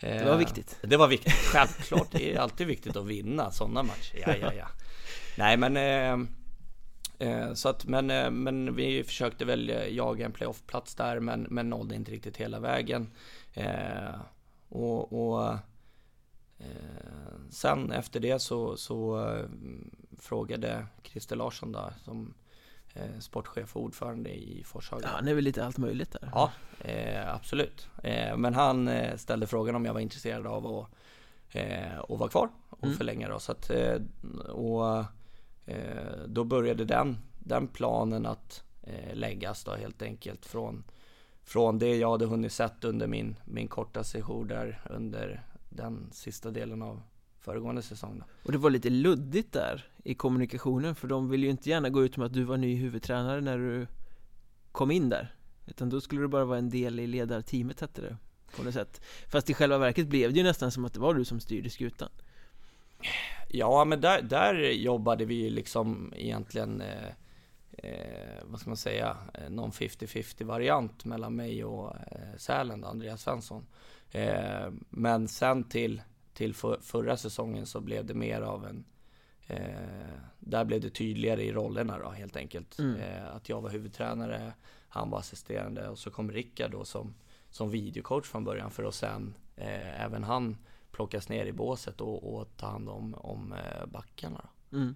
det 0.00 0.24
var 0.24 0.32
eh, 0.32 0.38
viktigt. 0.38 0.78
Det 0.82 0.96
var 0.96 1.08
viktigt, 1.08 1.32
självklart. 1.52 2.10
Det 2.10 2.34
är 2.34 2.38
alltid 2.38 2.66
viktigt 2.66 2.96
att 2.96 3.06
vinna 3.06 3.50
sådana 3.50 3.82
matcher. 3.82 4.22
Ja, 4.26 4.36
ja, 4.36 4.52
ja. 4.54 4.66
Nej, 5.38 5.56
men 5.56 5.76
eh, 5.76 6.28
eh, 7.28 7.54
så 7.54 7.68
att, 7.68 7.84
men, 7.84 8.10
eh, 8.10 8.30
men 8.30 8.74
vi 8.74 9.04
försökte 9.04 9.44
väl 9.44 9.72
jaga 9.90 10.26
en 10.26 10.32
playoffplats 10.32 10.94
där, 10.94 11.20
men, 11.20 11.46
men 11.50 11.70
nådde 11.70 11.94
inte 11.94 12.10
riktigt 12.10 12.36
hela 12.36 12.60
vägen. 12.60 13.10
Eh, 13.52 14.14
och, 14.68 15.12
och 15.12 15.52
eh, 16.58 16.66
sen 17.50 17.92
efter 17.92 18.20
det 18.20 18.38
så, 18.38 18.76
så 18.76 19.28
frågade 20.18 20.86
Christer 21.02 21.36
Larsson 21.36 21.72
då, 21.72 21.90
som 22.04 22.26
eh, 22.26 22.43
sportchef 23.20 23.76
och 23.76 23.82
ordförande 23.82 24.30
i 24.30 24.64
Forshaga. 24.64 25.06
Ja, 25.06 25.10
han 25.14 25.28
är 25.28 25.34
väl 25.34 25.44
lite 25.44 25.64
allt 25.64 25.78
möjligt 25.78 26.12
där? 26.12 26.30
Ja, 26.32 26.52
eh, 26.80 27.34
absolut. 27.34 27.88
Eh, 28.02 28.36
men 28.36 28.54
han 28.54 28.88
eh, 28.88 29.16
ställde 29.16 29.46
frågan 29.46 29.74
om 29.74 29.84
jag 29.84 29.94
var 29.94 30.00
intresserad 30.00 30.46
av 30.46 30.66
att, 30.66 30.88
eh, 31.56 32.04
vara 32.08 32.28
kvar 32.28 32.48
och 32.70 32.84
mm. 32.84 32.96
förlänga 32.96 33.28
då. 33.28 33.38
Så 33.38 33.52
att, 33.52 33.70
eh, 33.70 33.96
och 34.48 35.04
då 36.26 36.44
började 36.44 36.84
den, 36.84 37.18
den 37.38 37.68
planen 37.68 38.26
att 38.26 38.64
läggas 39.12 39.64
då 39.64 39.74
helt 39.74 40.02
enkelt 40.02 40.46
från, 40.46 40.84
från 41.42 41.78
det 41.78 41.96
jag 41.96 42.10
hade 42.10 42.26
hunnit 42.26 42.52
sett 42.52 42.84
under 42.84 43.06
min, 43.06 43.36
min 43.44 43.68
korta 43.68 44.04
session 44.04 44.48
där 44.48 44.82
under 44.90 45.46
den 45.68 46.08
sista 46.12 46.50
delen 46.50 46.82
av 46.82 47.02
föregående 47.44 47.82
säsong 47.82 48.18
då. 48.18 48.24
Och 48.44 48.52
det 48.52 48.58
var 48.58 48.70
lite 48.70 48.90
luddigt 48.90 49.52
där 49.52 49.88
i 50.04 50.14
kommunikationen 50.14 50.94
för 50.94 51.08
de 51.08 51.28
ville 51.28 51.44
ju 51.44 51.50
inte 51.50 51.70
gärna 51.70 51.90
gå 51.90 52.04
ut 52.04 52.16
med 52.16 52.26
att 52.26 52.32
du 52.32 52.44
var 52.44 52.56
ny 52.56 52.76
huvudtränare 52.76 53.40
när 53.40 53.58
du 53.58 53.86
kom 54.72 54.90
in 54.90 55.08
där 55.08 55.34
Utan 55.66 55.90
då 55.90 56.00
skulle 56.00 56.20
du 56.20 56.28
bara 56.28 56.44
vara 56.44 56.58
en 56.58 56.70
del 56.70 57.00
i 57.00 57.06
ledarteamet 57.06 57.80
hette 57.80 58.00
det 58.00 58.16
på 58.56 58.62
något 58.62 58.74
sätt 58.74 59.00
Fast 59.28 59.50
i 59.50 59.54
själva 59.54 59.78
verket 59.78 60.06
blev 60.06 60.32
det 60.32 60.38
ju 60.38 60.42
nästan 60.44 60.70
som 60.70 60.84
att 60.84 60.92
det 60.92 61.00
var 61.00 61.14
du 61.14 61.24
som 61.24 61.40
styrde 61.40 61.70
skutan 61.70 62.08
Ja 63.48 63.84
men 63.84 64.00
där, 64.00 64.22
där 64.22 64.54
jobbade 64.72 65.24
vi 65.24 65.50
liksom 65.50 66.12
egentligen 66.16 66.80
eh, 66.80 67.08
eh, 67.78 68.42
vad 68.44 68.60
ska 68.60 68.70
man 68.70 68.76
säga, 68.76 69.16
eh, 69.34 69.50
någon 69.50 69.70
50-50 69.70 70.44
variant 70.44 71.04
mellan 71.04 71.36
mig 71.36 71.64
och 71.64 71.96
eh, 71.96 72.36
Sälen, 72.36 72.84
Andreas 72.84 73.22
Svensson. 73.22 73.66
Eh, 74.10 74.70
men 74.90 75.28
sen 75.28 75.64
till 75.64 76.02
till 76.34 76.54
för, 76.54 76.78
förra 76.82 77.16
säsongen 77.16 77.66
så 77.66 77.80
blev 77.80 78.06
det 78.06 78.14
mer 78.14 78.40
av 78.40 78.66
en 78.66 78.84
eh, 79.46 80.18
Där 80.38 80.64
blev 80.64 80.80
det 80.80 80.90
tydligare 80.90 81.42
i 81.42 81.52
rollerna 81.52 81.98
då 81.98 82.10
helt 82.10 82.36
enkelt. 82.36 82.78
Mm. 82.78 82.96
Eh, 82.96 83.34
att 83.36 83.48
jag 83.48 83.60
var 83.60 83.70
huvudtränare, 83.70 84.52
han 84.88 85.10
var 85.10 85.18
assisterande 85.18 85.88
och 85.88 85.98
så 85.98 86.10
kom 86.10 86.32
Rickard 86.32 86.70
då 86.70 86.84
som, 86.84 87.14
som 87.50 87.70
videocoach 87.70 88.26
från 88.26 88.44
början 88.44 88.70
för 88.70 88.84
att 88.84 88.94
sen 88.94 89.34
eh, 89.56 90.04
även 90.04 90.24
han 90.24 90.56
plockas 90.90 91.28
ner 91.28 91.46
i 91.46 91.52
båset 91.52 92.00
och, 92.00 92.34
och 92.34 92.56
ta 92.56 92.66
hand 92.66 92.88
om, 92.88 93.14
om 93.14 93.52
eh, 93.52 93.86
backarna. 93.86 94.48
Då. 94.70 94.76
Mm. 94.76 94.94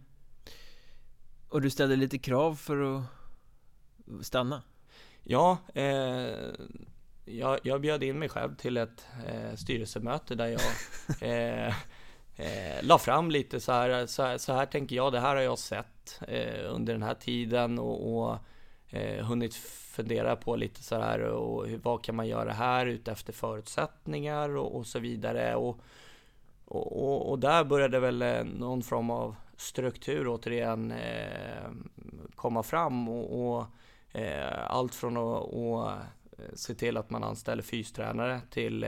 Och 1.49 1.62
du 1.62 1.70
ställde 1.70 1.97
lite 1.97 2.18
krav 2.18 2.55
för 2.55 2.97
att 2.97 3.05
stanna? 4.20 4.62
Ja, 5.22 5.59
eh, 5.74 6.53
jag, 7.31 7.59
jag 7.62 7.81
bjöd 7.81 8.03
in 8.03 8.18
mig 8.18 8.29
själv 8.29 8.57
till 8.57 8.76
ett 8.76 9.07
eh, 9.26 9.55
styrelsemöte 9.57 10.35
där 10.35 10.47
jag 10.47 10.61
eh, 11.20 11.74
eh, 12.37 12.83
la 12.83 12.99
fram 12.99 13.31
lite 13.31 13.61
så 13.61 13.72
här, 13.72 14.07
så 14.07 14.22
här, 14.22 14.39
så 14.39 14.53
här 14.53 14.66
tänker 14.66 14.97
jag, 14.97 15.12
det 15.12 15.20
här 15.20 15.37
har 15.37 15.43
jag 15.43 15.59
sett 15.59 16.20
eh, 16.29 16.74
under 16.74 16.93
den 16.93 17.03
här 17.03 17.14
tiden 17.14 17.79
och, 17.79 18.18
och 18.18 18.39
eh, 18.91 19.24
hunnit 19.24 19.55
fundera 19.99 20.37
på 20.37 20.57
lite 20.57 20.83
så 20.83 21.01
här 21.01 21.20
och 21.20 21.66
hur, 21.66 21.79
vad 21.79 22.05
kan 22.05 22.16
man 22.16 22.26
göra 22.29 22.53
här 22.53 22.87
utefter 22.87 23.33
förutsättningar 23.33 24.57
och, 24.57 24.76
och 24.76 24.87
så 24.87 24.99
vidare. 24.99 25.55
Och, 25.55 25.81
och, 26.64 27.31
och, 27.31 27.39
där 27.39 27.64
började 27.64 28.01
väl 28.01 28.22
eh, 28.22 28.45
någon 28.45 28.83
form 28.83 29.11
av 29.11 29.35
struktur 29.57 30.29
återigen 30.29 30.91
eh, 30.91 31.70
komma 32.35 32.62
fram 32.62 33.09
och, 33.09 33.57
och 33.57 33.66
eh, 34.12 34.70
allt 34.70 34.95
från 34.95 35.16
att 35.16 35.99
se 36.55 36.74
till 36.74 36.97
att 36.97 37.11
man 37.11 37.24
anställer 37.24 37.62
fystränare 37.62 38.41
till 38.51 38.84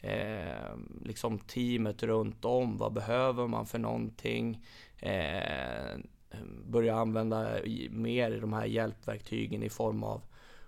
eh, 0.00 0.76
liksom 1.04 1.38
teamet 1.38 2.02
runt 2.02 2.44
om. 2.44 2.76
Vad 2.76 2.92
behöver 2.92 3.46
man 3.46 3.66
för 3.66 3.78
någonting? 3.78 4.66
Eh, 4.98 5.98
börja 6.66 6.96
använda 6.96 7.48
mer 7.90 8.40
de 8.40 8.52
här 8.52 8.66
hjälpverktygen 8.66 9.62
i 9.62 9.68
form 9.68 10.02
av, 10.02 10.22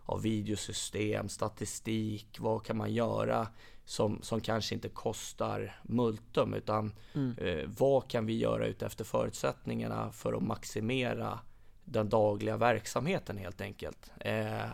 av 0.04 0.22
videosystem, 0.22 1.28
statistik. 1.28 2.36
Vad 2.40 2.64
kan 2.64 2.76
man 2.76 2.92
göra 2.92 3.46
som, 3.84 4.22
som 4.22 4.40
kanske 4.40 4.74
inte 4.74 4.88
kostar 4.88 5.80
multum 5.82 6.54
utan 6.54 6.92
mm. 7.14 7.38
eh, 7.38 7.68
vad 7.78 8.08
kan 8.08 8.26
vi 8.26 8.38
göra 8.38 8.66
utefter 8.66 9.04
förutsättningarna 9.04 10.12
för 10.12 10.32
att 10.32 10.42
maximera 10.42 11.38
den 11.84 12.08
dagliga 12.08 12.56
verksamheten 12.56 13.36
helt 13.36 13.60
enkelt. 13.60 14.12
Eh, 14.20 14.70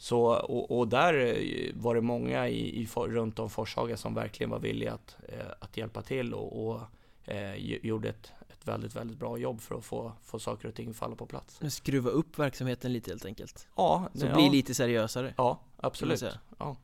så, 0.00 0.20
och, 0.24 0.78
och, 0.78 0.88
där 0.88 1.14
eh, 1.14 1.70
var 1.74 1.94
det 1.94 2.00
många 2.00 2.48
i, 2.48 2.82
i, 2.82 2.86
runt 2.86 3.38
om 3.38 3.50
Forshaga 3.50 3.96
som 3.96 4.14
verkligen 4.14 4.50
var 4.50 4.58
villiga 4.58 4.92
att, 4.92 5.16
eh, 5.28 5.46
att 5.58 5.76
hjälpa 5.76 6.02
till 6.02 6.34
och, 6.34 6.68
och 6.68 6.80
eh, 7.24 7.54
gjorde 7.86 8.08
ett, 8.08 8.32
ett 8.48 8.68
väldigt, 8.68 8.96
väldigt 8.96 9.18
bra 9.18 9.38
jobb 9.38 9.60
för 9.60 9.74
att 9.74 9.84
få, 9.84 10.12
få 10.22 10.38
saker 10.38 10.68
och 10.68 10.74
ting 10.74 10.94
falla 10.94 11.16
på 11.16 11.26
plats. 11.26 11.60
Skruva 11.70 12.10
upp 12.10 12.38
verksamheten 12.38 12.92
lite 12.92 13.10
helt 13.10 13.24
enkelt? 13.24 13.68
Ja. 13.76 14.08
Så 14.14 14.26
ja. 14.26 14.34
bli 14.34 14.50
lite 14.50 14.74
seriösare? 14.74 15.34
Ja, 15.36 15.60
absolut. 15.76 16.24
Ja. 16.58 16.76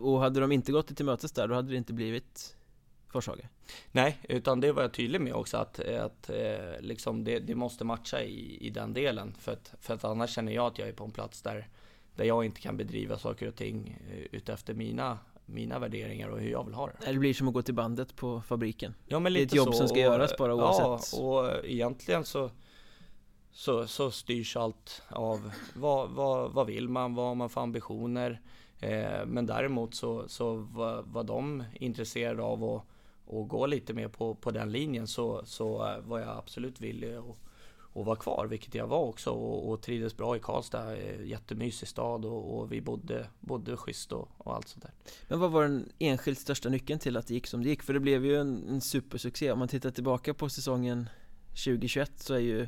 Och 0.00 0.20
hade 0.20 0.40
de 0.40 0.52
inte 0.52 0.72
gått 0.72 0.96
till 0.96 1.06
mötes 1.06 1.32
där, 1.32 1.48
då 1.48 1.54
hade 1.54 1.70
det 1.70 1.76
inte 1.76 1.92
blivit 1.92 2.56
Forshaga? 3.08 3.48
Nej, 3.92 4.18
utan 4.22 4.60
det 4.60 4.72
var 4.72 4.82
jag 4.82 4.92
tydlig 4.92 5.20
med 5.20 5.34
också 5.34 5.56
att, 5.56 5.80
att 5.80 6.30
liksom 6.80 7.24
det, 7.24 7.38
det 7.38 7.54
måste 7.54 7.84
matcha 7.84 8.22
i, 8.22 8.66
i 8.66 8.70
den 8.70 8.92
delen. 8.92 9.34
För 9.38 9.52
att, 9.52 9.74
för 9.80 9.94
att 9.94 10.04
annars 10.04 10.30
känner 10.30 10.52
jag 10.52 10.66
att 10.66 10.78
jag 10.78 10.88
är 10.88 10.92
på 10.92 11.04
en 11.04 11.10
plats 11.10 11.42
där 11.42 11.68
där 12.16 12.24
jag 12.24 12.44
inte 12.44 12.60
kan 12.60 12.76
bedriva 12.76 13.18
saker 13.18 13.48
och 13.48 13.54
ting 13.54 13.98
eh, 14.10 14.18
utefter 14.32 14.74
mina 14.74 15.18
mina 15.46 15.78
värderingar 15.78 16.28
och 16.28 16.40
hur 16.40 16.50
jag 16.50 16.64
vill 16.64 16.74
ha 16.74 16.86
det. 16.86 17.12
Det 17.12 17.18
blir 17.18 17.34
som 17.34 17.48
att 17.48 17.54
gå 17.54 17.62
till 17.62 17.74
bandet 17.74 18.16
på 18.16 18.40
fabriken. 18.40 18.94
Ja, 19.06 19.18
men 19.18 19.32
lite 19.32 19.44
det 19.44 19.58
är 19.58 19.60
ett 19.60 19.66
jobb 19.66 19.74
så, 19.74 19.78
som 19.78 19.88
ska 19.88 19.96
och, 19.96 20.02
göras 20.02 20.36
bara 20.36 20.54
oavsett. 20.54 21.18
Ja, 21.18 21.24
och 21.24 21.64
egentligen 21.64 22.24
så, 22.24 22.50
så, 23.50 23.86
så 23.86 24.10
styrs 24.10 24.56
allt 24.56 25.02
av 25.08 25.50
vad, 25.74 26.10
vad, 26.10 26.52
vad 26.52 26.66
vill 26.66 26.88
man, 26.88 27.14
vad 27.14 27.26
har 27.26 27.34
man 27.34 27.50
för 27.50 27.60
ambitioner. 27.60 28.40
Eh, 28.80 29.26
men 29.26 29.46
däremot 29.46 29.94
så, 29.94 30.28
så 30.28 30.54
var, 30.54 31.02
var 31.02 31.24
de 31.24 31.64
intresserade 31.74 32.42
av 32.42 32.64
att, 32.64 32.82
att 33.34 33.48
gå 33.48 33.66
lite 33.66 33.94
mer 33.94 34.08
på, 34.08 34.34
på 34.34 34.50
den 34.50 34.72
linjen 34.72 35.06
så, 35.06 35.42
så 35.44 35.78
var 36.04 36.18
jag 36.18 36.28
absolut 36.28 36.80
villig 36.80 37.14
att 37.14 37.36
och 37.94 38.04
var 38.04 38.16
kvar, 38.16 38.46
vilket 38.46 38.74
jag 38.74 38.86
var 38.86 38.98
också 38.98 39.30
och, 39.30 39.70
och 39.70 39.82
trivdes 39.82 40.16
bra 40.16 40.36
i 40.36 40.40
Karlstad. 40.40 40.96
Eh, 40.96 41.26
jättemysig 41.26 41.88
stad 41.88 42.24
och, 42.24 42.58
och 42.58 42.72
vi 42.72 42.80
bodde, 42.80 43.26
bodde 43.40 43.76
schysst 43.76 44.12
och, 44.12 44.28
och 44.38 44.54
allt 44.54 44.68
sånt 44.68 44.82
där. 44.82 44.92
Men 45.28 45.40
vad 45.40 45.50
var 45.50 45.62
den 45.62 45.88
enskilt 45.98 46.38
största 46.38 46.68
nyckeln 46.68 46.98
till 46.98 47.16
att 47.16 47.26
det 47.26 47.34
gick 47.34 47.46
som 47.46 47.62
det 47.62 47.68
gick? 47.68 47.82
För 47.82 47.94
det 47.94 48.00
blev 48.00 48.24
ju 48.24 48.36
en, 48.40 48.68
en 48.68 48.80
supersuccé. 48.80 49.52
Om 49.52 49.58
man 49.58 49.68
tittar 49.68 49.90
tillbaka 49.90 50.34
på 50.34 50.48
säsongen 50.48 51.08
2021 51.48 52.12
så 52.16 52.34
är 52.34 52.38
ju 52.38 52.66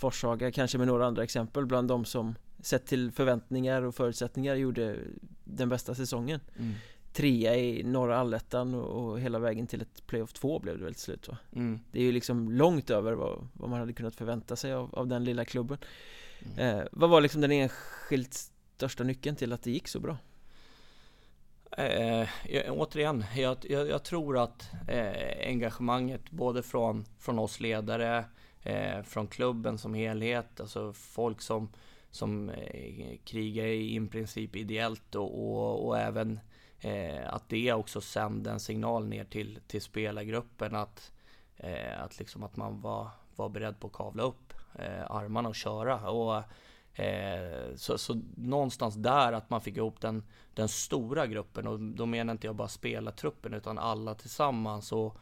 Forshaga, 0.00 0.52
kanske 0.52 0.78
med 0.78 0.86
några 0.86 1.06
andra 1.06 1.22
exempel, 1.22 1.66
bland 1.66 1.88
de 1.88 2.04
som 2.04 2.34
sett 2.60 2.86
till 2.86 3.12
förväntningar 3.12 3.82
och 3.82 3.94
förutsättningar 3.94 4.54
gjorde 4.54 4.98
den 5.44 5.68
bästa 5.68 5.94
säsongen. 5.94 6.40
Mm. 6.58 6.74
Trea 7.12 7.56
i 7.56 7.82
norra 7.82 8.18
allettan 8.18 8.74
och 8.74 9.20
hela 9.20 9.38
vägen 9.38 9.66
till 9.66 9.82
ett 9.82 10.06
playoff 10.06 10.32
2 10.32 10.58
blev 10.58 10.78
det 10.78 10.84
väl 10.84 10.94
till 10.94 11.02
slut 11.02 11.28
va? 11.28 11.38
Mm. 11.56 11.80
Det 11.92 11.98
är 11.98 12.02
ju 12.04 12.12
liksom 12.12 12.52
långt 12.52 12.90
över 12.90 13.12
vad, 13.12 13.48
vad 13.52 13.70
man 13.70 13.80
hade 13.80 13.92
kunnat 13.92 14.14
förvänta 14.14 14.56
sig 14.56 14.72
av, 14.72 14.94
av 14.94 15.06
den 15.06 15.24
lilla 15.24 15.44
klubben 15.44 15.78
Mm. 16.56 16.78
eh, 16.78 16.84
Vad 16.92 17.10
var 17.10 17.20
liksom 17.20 17.40
den 17.40 17.52
enskilt 17.52 18.34
största 18.76 19.04
nyckeln 19.04 19.36
till 19.36 19.52
att 19.52 19.62
det 19.62 19.70
gick 19.70 19.88
så 19.88 20.00
bra? 20.00 20.16
Eh, 21.78 22.28
jag, 22.48 22.64
återigen, 22.78 23.24
jag, 23.36 23.56
jag, 23.62 23.88
jag 23.88 24.02
tror 24.02 24.38
att 24.38 24.70
eh, 24.88 25.48
engagemanget 25.48 26.30
både 26.30 26.62
från, 26.62 27.04
från 27.18 27.38
oss 27.38 27.60
ledare, 27.60 28.24
eh, 28.62 29.02
från 29.02 29.26
klubben 29.26 29.78
som 29.78 29.94
helhet, 29.94 30.60
alltså 30.60 30.92
folk 30.92 31.40
som, 31.40 31.68
som 32.10 32.50
eh, 32.50 33.16
krigar 33.24 33.64
i, 33.66 33.96
i 33.96 34.08
princip 34.08 34.56
ideellt 34.56 35.14
och, 35.14 35.52
och, 35.52 35.86
och 35.86 35.98
även 35.98 36.40
eh, 36.82 37.34
att 37.34 37.48
det 37.48 37.72
också 37.72 38.00
sände 38.00 38.50
en 38.50 38.60
signal 38.60 39.06
ner 39.08 39.24
till, 39.24 39.58
till 39.66 39.82
spelargruppen 39.82 40.74
att, 40.74 41.12
eh, 41.56 42.02
att, 42.02 42.18
liksom 42.18 42.42
att 42.42 42.56
man 42.56 42.80
var, 42.80 43.08
var 43.36 43.48
beredd 43.48 43.80
på 43.80 43.86
att 43.86 43.92
kavla 43.92 44.22
upp 44.22 44.52
eh, 44.74 45.10
armarna 45.10 45.48
och 45.48 45.54
köra. 45.54 46.10
Och, 46.10 46.42
eh, 47.00 47.74
så, 47.76 47.98
så 47.98 48.20
någonstans 48.36 48.94
där 48.94 49.32
att 49.32 49.50
man 49.50 49.60
fick 49.60 49.76
ihop 49.76 50.00
den, 50.00 50.22
den 50.54 50.68
stora 50.68 51.26
gruppen 51.26 51.66
och 51.66 51.80
då 51.80 52.06
menar 52.06 52.32
inte 52.32 52.46
jag 52.46 52.56
bara 52.56 52.68
spelartruppen 52.68 53.54
utan 53.54 53.78
alla 53.78 54.14
tillsammans 54.14 54.92
och 54.92 55.16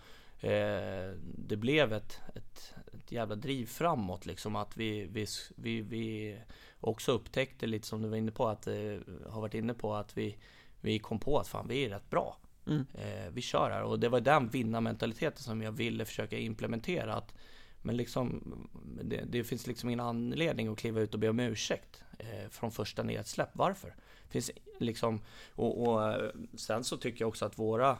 eh, 0.44 1.14
det 1.22 1.56
blev 1.56 1.92
ett, 1.92 2.20
ett, 2.34 2.74
ett 2.92 3.12
jävla 3.12 3.34
driv 3.34 3.66
framåt 3.66 4.26
liksom 4.26 4.56
att 4.56 4.76
vi, 4.76 5.06
vi, 5.06 5.26
vi, 5.56 5.80
vi 5.80 6.36
också 6.80 7.12
upptäckte 7.12 7.66
lite 7.66 7.86
som 7.86 8.02
du 8.02 8.08
var 8.08 8.16
inne 8.16 8.32
på 8.32 8.48
att 8.48 8.66
eh, 8.66 8.98
har 9.28 9.40
varit 9.40 9.54
inne 9.54 9.74
på 9.74 9.94
att 9.94 10.16
vi, 10.16 10.36
vi 10.80 10.98
kom 10.98 11.18
på 11.18 11.38
att 11.38 11.48
fan 11.48 11.68
vi 11.68 11.84
är 11.84 11.88
rätt 11.88 12.10
bra. 12.10 12.36
Mm. 12.66 12.86
Eh, 12.94 13.32
vi 13.32 13.40
kör 13.40 13.70
här 13.70 13.82
och 13.82 14.00
det 14.00 14.08
var 14.08 14.20
den 14.20 14.48
vinnarmentaliteten 14.48 15.42
som 15.42 15.62
jag 15.62 15.72
ville 15.72 16.04
försöka 16.04 16.38
implementera. 16.38 17.14
Att, 17.14 17.34
men 17.82 17.96
liksom, 17.96 18.54
det, 19.02 19.24
det 19.28 19.44
finns 19.44 19.66
liksom 19.66 19.88
ingen 19.88 20.00
anledning 20.00 20.68
att 20.68 20.78
kliva 20.78 21.00
ut 21.00 21.14
och 21.14 21.20
be 21.20 21.28
om 21.28 21.40
ursäkt 21.40 22.02
eh, 22.18 22.48
från 22.50 22.72
första 22.72 23.02
nedsläpp. 23.02 23.50
Varför? 23.52 23.94
Finns 24.28 24.50
liksom, 24.78 25.20
och, 25.54 25.88
och 25.88 26.08
eh, 26.08 26.30
sen 26.54 26.84
så 26.84 26.96
tycker 26.96 27.22
jag 27.22 27.28
också 27.28 27.44
att 27.44 27.58
våra 27.58 27.98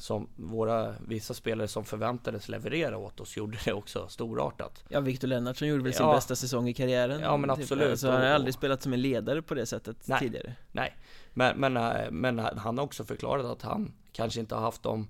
som 0.00 0.28
våra 0.36 0.94
vissa 1.06 1.34
spelare 1.34 1.68
som 1.68 1.84
förväntades 1.84 2.48
leverera 2.48 2.98
åt 2.98 3.20
oss 3.20 3.36
gjorde 3.36 3.58
det 3.64 3.72
också 3.72 4.08
storartat. 4.08 4.84
Ja, 4.88 5.00
Victor 5.00 5.28
Lennartsson 5.28 5.68
gjorde 5.68 5.82
väl 5.84 5.92
sin 5.94 6.06
Ja. 6.06 6.12
bästa 6.14 6.36
säsong 6.36 6.68
i 6.68 6.74
karriären 6.74 7.20
Ja, 7.20 7.36
men 7.36 7.50
typ. 7.56 7.62
absolut. 7.62 7.90
Alltså, 7.90 8.10
han 8.10 8.20
har 8.20 8.26
aldrig 8.28 8.54
spelat 8.54 8.82
som 8.82 8.92
en 8.92 9.02
ledare 9.02 9.42
på 9.42 9.54
det 9.54 9.66
sättet 9.66 9.96
Nej. 10.08 10.18
tidigare 10.20 10.54
Nej, 10.72 10.96
men, 11.34 11.60
men, 11.60 11.76
eh, 11.76 12.10
men 12.10 12.38
han 12.38 12.78
har 12.78 12.84
också 12.84 13.04
förklarat 13.04 13.46
att 13.46 13.62
han 13.62 13.92
kanske 14.12 14.40
inte 14.40 14.54
har 14.54 14.62
haft 14.62 14.82
de, 14.82 15.08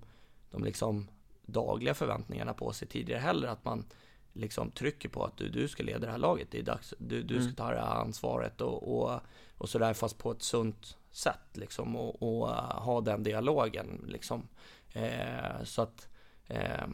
de 0.50 0.64
liksom 0.64 1.08
dagliga 1.46 1.94
förväntningarna 1.94 2.54
på 2.54 2.72
sig 2.72 2.88
tidigare 2.88 3.20
heller. 3.20 3.48
Att 3.48 3.64
man 3.64 3.84
liksom 4.32 4.70
trycker 4.70 5.08
på 5.08 5.24
att 5.24 5.36
du, 5.36 5.48
du 5.48 5.68
ska 5.68 5.82
leda 5.82 5.98
det 6.06 6.10
här 6.12 6.18
laget. 6.18 6.48
Det 6.50 6.58
är 6.58 6.62
dags, 6.62 6.94
du, 6.98 7.22
du 7.22 7.34
ska 7.34 7.42
Mm. 7.42 7.54
ta 7.54 7.70
det 7.70 7.80
här 7.80 7.94
ansvaret 8.00 8.60
och, 8.60 8.98
och, 9.02 9.20
och 9.58 9.68
sådär 9.68 9.94
fast 9.94 10.18
på 10.18 10.30
ett 10.30 10.42
sunt 10.42 10.96
sätt 11.12 11.40
liksom 11.52 11.96
och, 11.96 12.22
och 12.22 12.48
uh, 12.48 12.54
ha 12.80 13.00
den 13.00 13.22
dialogen 13.22 14.04
liksom. 14.08 14.48
Eh, 14.92 15.64
så 15.64 15.82
att, 15.82 16.08
eh, 16.46 16.86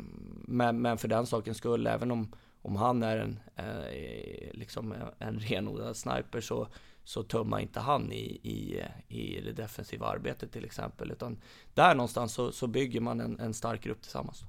men, 0.45 0.83
men 0.83 0.99
för 0.99 1.09
den 1.09 1.27
sakens 1.27 1.59
skull, 1.59 1.87
även 1.87 2.11
om, 2.11 2.33
om 2.63 2.77
han 2.77 3.03
är 3.03 3.17
en, 3.17 3.41
eh, 3.57 4.53
liksom 4.53 4.95
en 5.19 5.39
renodlad 5.39 5.97
sniper 5.97 6.41
så, 6.41 6.69
så 7.05 7.23
tummar 7.23 7.61
inte 7.61 7.81
han 7.81 8.13
i, 8.13 8.41
i, 8.43 8.83
i 9.09 9.41
det 9.41 9.53
defensiva 9.53 10.07
arbetet 10.07 10.53
till 10.53 10.65
exempel. 10.65 11.11
Utan 11.11 11.39
där 11.75 11.95
någonstans 11.95 12.33
så, 12.33 12.53
så 12.53 12.67
bygger 12.67 13.01
man 13.01 13.21
en, 13.21 13.41
en 13.41 13.55
stark 13.55 13.83
grupp 13.83 14.03
tillsammans. 14.03 14.45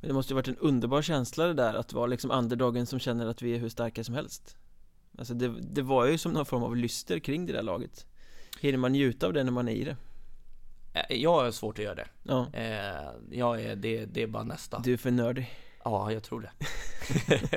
Men 0.00 0.08
det 0.08 0.14
måste 0.14 0.32
ju 0.32 0.34
varit 0.34 0.48
en 0.48 0.56
underbar 0.56 1.02
känsla 1.02 1.46
det 1.46 1.54
där 1.54 1.74
att 1.74 1.92
vara 1.92 2.06
liksom 2.06 2.30
underdogen 2.30 2.86
som 2.86 2.98
känner 2.98 3.26
att 3.26 3.42
vi 3.42 3.54
är 3.54 3.58
hur 3.58 3.68
starka 3.68 4.04
som 4.04 4.14
helst 4.14 4.56
Alltså 5.18 5.34
det, 5.34 5.48
det 5.60 5.82
var 5.82 6.06
ju 6.06 6.18
som 6.18 6.32
någon 6.32 6.46
form 6.46 6.62
av 6.62 6.76
lyster 6.76 7.18
kring 7.18 7.46
det 7.46 7.52
där 7.52 7.62
laget 7.62 8.06
Hinner 8.60 8.78
man 8.78 8.92
njuta 8.92 9.26
av 9.26 9.32
det 9.32 9.44
när 9.44 9.52
man 9.52 9.68
är 9.68 9.72
i 9.72 9.84
det? 9.84 9.96
Eh, 10.92 11.16
Jag 11.16 11.32
har 11.32 11.50
svårt 11.50 11.78
att 11.78 11.84
göra 11.84 11.94
det. 11.94 12.06
Ja, 12.22 12.46
Eh, 12.52 13.10
jag 13.30 13.62
är, 13.62 13.76
det, 13.76 14.04
det 14.06 14.22
är 14.22 14.26
bara 14.26 14.44
nästa. 14.44 14.78
du 14.78 14.92
är 14.92 14.96
för 14.96 15.10
nördig 15.10 15.50
Ja, 15.84 16.12
jag 16.12 16.22
tror 16.22 16.40
det. 16.40 16.50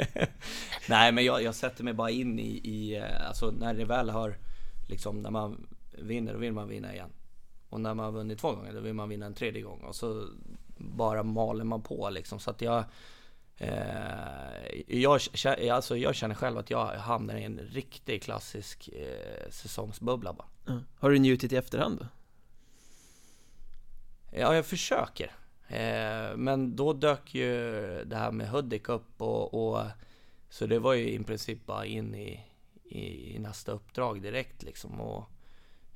Nej, 0.89 1.11
men 1.11 1.25
jag, 1.25 1.43
jag 1.43 1.55
sätter 1.55 1.83
mig 1.83 1.93
bara 1.93 2.09
in 2.09 2.39
i, 2.39 2.61
i, 2.63 2.95
eh, 2.97 3.27
alltså 3.27 3.51
när 3.51 3.73
det 3.73 3.85
väl 3.85 4.09
har, 4.09 4.37
liksom 4.89 5.19
när 5.21 5.29
man 5.31 5.67
vinner, 5.91 6.33
då 6.33 6.39
vill 6.39 6.53
man 6.53 6.67
vinna 6.67 6.93
igen. 6.93 7.09
Och 7.69 7.81
när 7.81 7.93
man 7.93 8.05
har 8.05 8.11
vunnit 8.11 8.39
två 8.39 8.51
gånger, 8.51 8.73
då 8.73 8.79
vill 8.79 8.93
man 8.93 9.09
vinna 9.09 9.25
en 9.25 9.33
tredje 9.33 9.61
gång. 9.61 9.79
Och 9.83 9.95
så 9.95 10.27
bara 10.77 11.23
maler 11.23 11.63
man 11.63 11.81
på 11.81 12.09
liksom. 12.09 12.39
Så 12.39 12.49
att 12.49 12.61
jag, 12.61 12.83
eh, 13.57 14.81
jag, 14.87 15.19
alltså 15.71 15.97
jag 15.97 16.15
känner 16.15 16.35
själv 16.35 16.57
att 16.57 16.69
jag 16.69 16.85
hamnar 16.85 17.35
i 17.35 17.43
en 17.43 17.59
riktig 17.59 18.23
klassisk 18.23 18.89
eh, 18.93 19.49
säsongsbubbla 19.51 20.33
bara. 20.33 20.47
ja. 20.65 20.79
Har 20.99 21.09
du 21.09 21.19
njutit 21.19 21.53
i 21.53 21.55
efterhand 21.55 21.99
då? 21.99 22.05
Ja, 24.31 24.55
jag 24.55 24.65
försöker. 24.65 25.31
Eh, 25.67 26.37
men 26.37 26.75
då 26.75 26.93
dök 26.93 27.35
ju 27.35 27.51
det 28.05 28.15
här 28.15 28.31
med 28.31 28.49
Hudik 28.49 28.89
upp 28.89 29.21
och, 29.21 29.53
och 29.53 29.85
så 30.49 30.65
det 30.65 30.79
var 30.79 30.93
ju 30.93 31.09
i 31.09 31.23
princip 31.23 31.65
bara 31.65 31.85
in 31.85 32.15
i, 32.15 32.45
i, 32.83 33.35
i 33.35 33.39
nästa 33.39 33.71
uppdrag 33.71 34.21
direkt 34.21 34.63
liksom. 34.63 35.01
Och, 35.01 35.29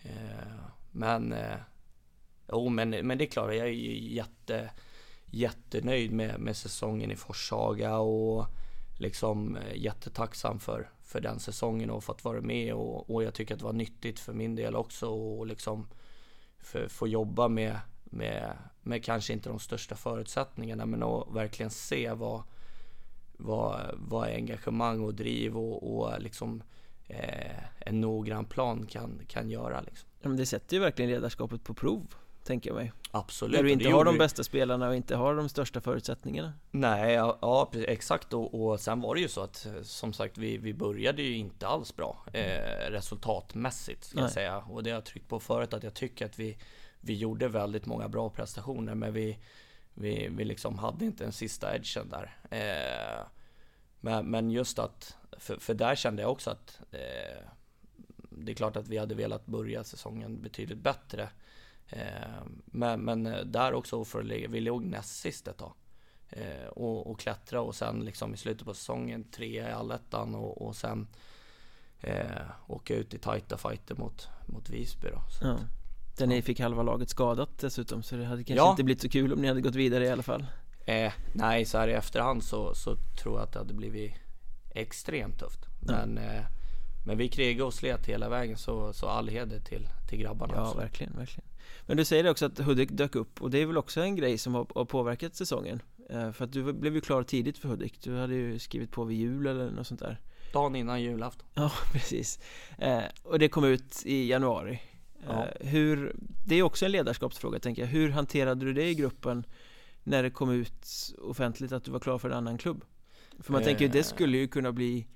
eh, 0.03 0.55
men, 0.91 1.33
eh, 1.33 1.57
jo, 2.47 2.69
men, 2.69 2.89
men 2.89 3.17
det 3.17 3.23
är 3.23 3.29
klart, 3.29 3.53
jag 3.53 3.67
är 3.67 3.71
ju 3.71 4.13
jätte, 4.13 4.71
jättenöjd 5.25 6.11
med, 6.11 6.39
med 6.39 6.57
säsongen 6.57 7.11
i 7.11 7.15
Forshaga 7.15 7.97
och 7.97 8.45
liksom 8.99 9.57
eh, 9.57 9.77
jättetacksam 9.77 10.59
för, 10.59 10.89
för 11.01 11.21
den 11.21 11.39
säsongen 11.39 11.89
och 11.89 12.03
fått 12.03 12.23
vara 12.23 12.41
med 12.41 12.73
och, 12.73 13.09
och 13.09 13.23
jag 13.23 13.33
tycker 13.33 13.53
att 13.53 13.59
det 13.59 13.65
var 13.65 13.73
nyttigt 13.73 14.19
för 14.19 14.33
min 14.33 14.55
del 14.55 14.75
också 14.75 15.07
och 15.07 15.47
liksom 15.47 15.87
för, 16.59 16.87
få 16.87 17.07
jobba 17.07 17.47
med, 17.47 17.79
med, 18.05 18.57
med 18.81 19.03
kanske 19.03 19.33
inte 19.33 19.49
de 19.49 19.59
största 19.59 19.95
förutsättningarna 19.95 20.85
men 20.85 21.03
att 21.03 21.27
verkligen 21.31 21.69
se 21.69 22.11
vad, 22.13 22.43
vad, 23.37 23.79
vad 23.93 24.27
engagemang 24.27 25.01
och 25.01 25.13
driv 25.13 25.57
och, 25.57 25.97
och 25.97 26.21
liksom 26.21 26.63
eh, 27.07 27.63
en 27.79 28.01
noggrann 28.01 28.45
plan 28.45 28.85
kan, 28.85 29.21
kan 29.27 29.49
göra 29.49 29.81
liksom. 29.81 30.09
Ja, 30.21 30.29
men 30.29 30.37
det 30.37 30.45
sätter 30.45 30.75
ju 30.75 30.81
verkligen 30.81 31.11
ledarskapet 31.11 31.63
på 31.63 31.73
prov 31.73 32.15
Tänker 32.45 32.69
jag 32.69 32.75
mig 32.75 32.91
Absolut. 33.11 33.55
När 33.55 33.63
du 33.63 33.71
inte 33.71 33.89
har 33.89 34.05
de 34.05 34.17
bästa 34.17 34.43
spelarna 34.43 34.87
och 34.87 34.95
inte 34.95 35.15
har 35.15 35.35
de 35.35 35.49
största 35.49 35.81
förutsättningarna 35.81 36.53
Nej, 36.71 37.13
ja, 37.13 37.37
ja 37.41 37.71
exakt 37.73 38.33
och, 38.33 38.65
och 38.65 38.79
sen 38.79 39.01
var 39.01 39.15
det 39.15 39.21
ju 39.21 39.27
så 39.27 39.41
att 39.41 39.67
som 39.83 40.13
sagt 40.13 40.37
vi, 40.37 40.57
vi 40.57 40.73
började 40.73 41.21
ju 41.21 41.37
inte 41.37 41.67
alls 41.67 41.95
bra 41.95 42.25
eh, 42.33 42.91
resultatmässigt 42.91 44.03
ska 44.03 44.19
jag 44.19 44.31
säga 44.31 44.57
och 44.57 44.83
det 44.83 44.89
har 44.89 44.95
jag 44.95 45.05
tryckt 45.05 45.27
på 45.27 45.39
förut 45.39 45.73
att 45.73 45.83
jag 45.83 45.93
tycker 45.93 46.25
att 46.25 46.39
vi, 46.39 46.57
vi 47.05 47.13
gjorde 47.13 47.47
väldigt 47.47 47.85
många 47.85 48.09
bra 48.09 48.29
prestationer 48.29 48.95
men 48.95 49.13
vi, 49.13 49.37
vi, 49.93 50.29
vi 50.31 50.45
liksom 50.45 50.77
hade 50.79 51.05
inte 51.05 51.23
den 51.23 51.33
sista 51.33 51.75
edgen 51.75 52.09
där. 52.09 52.37
Eh, 52.49 53.27
men, 53.99 54.25
men 54.25 54.51
just 54.51 54.79
att, 54.79 55.17
för, 55.37 55.57
för 55.57 55.73
där 55.73 55.95
kände 55.95 56.21
jag 56.21 56.31
också 56.31 56.49
att 56.49 56.81
eh, 56.91 57.49
det 58.29 58.51
är 58.51 58.55
klart 58.55 58.75
att 58.75 58.87
vi 58.87 58.97
hade 58.97 59.15
velat 59.15 59.45
börja 59.45 59.83
säsongen 59.83 60.41
betydligt 60.41 60.77
bättre. 60.77 61.29
Eh, 61.87 62.43
men, 62.65 63.01
men 63.01 63.23
där 63.51 63.73
också 63.73 64.05
för 64.05 64.23
vi 64.47 64.59
låg 64.59 64.85
näst 64.85 65.19
sist 65.19 65.47
ett 65.47 65.57
tag. 65.57 65.73
Och, 66.69 67.11
och 67.11 67.19
klättra 67.19 67.61
och 67.61 67.75
sen 67.75 67.99
liksom 67.99 68.33
i 68.33 68.37
slutet 68.37 68.67
på 68.67 68.73
säsongen 68.73 69.31
trea 69.31 69.69
i 69.69 69.71
allettan 69.71 70.35
och, 70.35 70.61
och 70.61 70.75
sen 70.75 71.07
åka 72.67 72.95
ut 72.95 73.13
i 73.13 73.17
tajta 73.17 73.57
fighter 73.57 73.95
mot, 73.95 74.27
mot 74.45 74.69
Visby 74.69 75.07
då. 75.09 75.47
Där 76.17 76.27
ni 76.27 76.41
fick 76.41 76.59
halva 76.59 76.83
laget 76.83 77.09
skadat 77.09 77.49
dessutom 77.57 78.03
så 78.03 78.15
det 78.15 78.25
hade 78.25 78.43
kanske 78.43 78.63
Ja. 78.65 78.71
inte 78.71 78.83
blivit 78.83 79.01
så 79.01 79.09
kul 79.09 79.33
om 79.33 79.41
ni 79.41 79.47
hade 79.47 79.61
gått 79.61 79.75
vidare 79.75 80.05
i 80.05 80.09
alla 80.09 80.23
fall 80.23 80.45
eh, 80.85 81.13
nej, 81.33 81.65
så 81.65 81.77
här 81.77 81.87
i 81.87 81.93
efterhand 81.93 82.43
så, 82.43 82.75
så 82.75 82.95
tror 82.95 83.35
jag 83.35 83.43
att 83.43 83.51
det 83.53 83.59
hade 83.59 83.73
blivit 83.73 84.13
extremt 84.69 85.39
tufft. 85.39 85.59
Men, 85.79 86.17
eh, 86.17 86.41
men 87.05 87.17
vi 87.17 87.29
krigade 87.29 87.63
och 87.63 87.73
slet 87.73 88.05
hela 88.05 88.29
vägen 88.29 88.57
så, 88.57 88.93
så 88.93 89.07
all 89.07 89.27
heder 89.27 89.59
till, 89.59 89.87
till 90.09 90.19
grabbarna. 90.19 90.53
Ja, 90.55 90.67
också. 90.67 90.77
verkligen, 90.77 91.13
verkligen 91.17 91.45
Men 91.85 91.97
du 91.97 92.05
säger 92.05 92.29
också 92.29 92.45
att 92.45 92.59
Hudik 92.59 92.89
dök 92.91 93.15
upp 93.15 93.41
och 93.41 93.51
det 93.51 93.57
är 93.57 93.65
väl 93.65 93.77
också 93.77 94.01
en 94.01 94.15
grej 94.15 94.37
som 94.37 94.53
har, 94.53 94.67
har 94.75 94.85
påverkat 94.85 95.35
säsongen 95.35 95.81
Eh, 96.09 96.31
För 96.31 96.45
att 96.45 96.51
du 96.51 96.73
blev 96.73 96.95
ju 96.95 97.01
klar 97.01 97.23
tidigt 97.23 97.57
för 97.57 97.69
Hudik 97.69 98.01
Du 98.03 98.17
hade 98.17 98.35
ju 98.35 98.59
skrivit 98.59 98.91
på 98.91 99.03
vid 99.03 99.17
jul 99.17 99.47
eller 99.47 99.71
något 99.71 99.87
sånt 99.87 99.99
där 99.99 100.19
Dagen 100.53 100.75
innan 100.75 101.01
julafton. 101.01 101.47
Ja, 101.53 101.71
precis 101.93 102.39
eh, 102.77 103.03
Och 103.23 103.39
det 103.39 103.47
kom 103.49 103.65
ut 103.65 104.01
i 104.05 104.29
januari 104.29 104.79
Ja. 105.27 105.45
eh, 105.59 105.67
Hur, 105.67 106.15
det 106.45 106.55
är 106.55 106.63
också 106.63 106.85
en 106.85 106.91
ledarskapsfråga 106.91 107.59
tänker 107.59 107.81
jag 107.81 107.89
Hur 107.89 108.09
hanterade 108.09 108.65
du 108.65 108.73
det 108.73 108.89
i 108.89 108.95
gruppen 108.95 109.45
när 110.03 110.23
det 110.23 110.29
kom 110.29 110.49
ut 110.51 111.13
offentligt 111.21 111.71
att 111.71 111.83
du 111.83 111.91
var 111.91 111.99
klar 111.99 112.17
för 112.17 112.29
en 112.29 112.35
annan 112.37 112.57
klubb? 112.57 112.85
För 113.39 113.51
man 113.51 113.63
tänker 113.63 113.81
ju 113.85 113.91
det 113.91 113.99
Eh. 113.99 114.03
skulle 114.03 114.37
ju 114.37 114.47
kunna 114.47 114.71
bli 114.71 115.07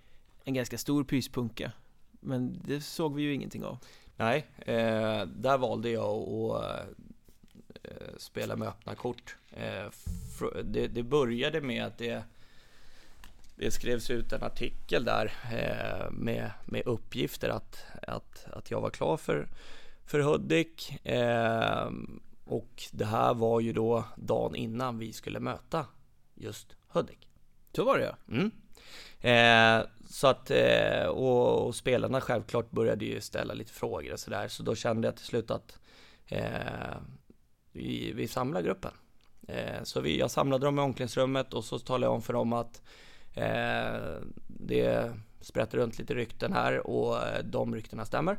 en 0.43 0.53
ganska 0.53 0.77
stor 0.77 1.03
pyspunka 1.03 1.71
Men 2.19 2.61
det 2.65 2.81
såg 2.81 3.15
vi 3.15 3.21
ju 3.23 3.33
ingenting 3.33 3.63
av 3.63 3.77
Nej, 4.17 4.45
eh, 4.57 5.25
där 5.25 5.57
valde 5.57 5.89
jag 5.89 6.29
att 6.51 8.21
spela 8.21 8.55
med 8.55 8.67
öppna 8.67 8.95
kort. 8.95 9.35
Det, 10.63 10.87
det 10.87 11.03
började 11.03 11.61
med 11.61 11.85
att 11.85 11.97
det 11.97 12.23
det 13.55 13.71
skrevs 13.71 14.09
ut 14.09 14.33
en 14.33 14.43
artikel 14.43 15.05
där 15.05 15.33
eh, 15.51 16.11
med, 16.11 16.51
med 16.65 16.87
uppgifter 16.87 17.49
att, 17.49 17.83
att, 18.07 18.45
att 18.45 18.71
jag 18.71 18.81
var 18.81 18.89
klar 18.89 19.17
för, 19.17 19.47
för 20.09 20.19
Hudik. 20.19 21.05
Eh, 21.05 21.89
och 22.45 22.83
det 22.91 23.05
här 23.05 23.33
var 23.33 23.59
ju 23.59 23.73
då 23.73 24.03
dagen 24.15 24.55
innan 24.55 24.97
vi 24.97 25.13
skulle 25.13 25.39
möta 25.39 25.85
just 26.35 26.75
Hudik. 26.87 27.29
Så 27.75 27.85
var 27.85 27.97
det 27.97 28.05
ja. 28.05 28.35
Mm. 28.35 28.51
Eh, 29.21 29.87
så 30.09 30.27
att, 30.27 30.51
eh, 30.51 31.05
och, 31.05 31.67
och, 31.67 31.75
spelarna 31.75 32.21
självklart 32.21 32.71
började 32.71 33.05
ju 33.05 33.21
ställa 33.21 33.53
lite 33.53 33.73
frågor 33.73 34.13
och 34.13 34.19
sådär. 34.19 34.47
Så 34.47 34.63
då 34.63 34.75
kände 34.75 35.07
jag 35.07 35.15
till 35.15 35.25
slut 35.25 35.51
att 35.51 35.79
eh, 36.27 36.97
vi, 37.71 38.11
vi 38.13 38.27
samlar 38.27 38.61
gruppen. 38.61 38.91
Så 39.83 40.01
vi, 40.01 40.19
jag 40.19 40.31
samlade 40.31 40.65
dem 40.65 40.79
i 40.79 40.81
omklädningsrummet 40.81 41.53
och 41.53 41.63
så 41.63 41.79
talade 41.79 42.05
jag 42.05 42.13
om 42.13 42.21
för 42.21 42.33
dem 42.33 42.53
att 42.53 42.81
det 44.47 45.13
sprätter 45.41 45.77
runt 45.77 45.99
lite 45.99 46.13
rykten 46.13 46.53
här 46.53 46.87
och 46.87 47.17
de 47.43 47.75
ryktena 47.75 48.05
stämmer. 48.05 48.37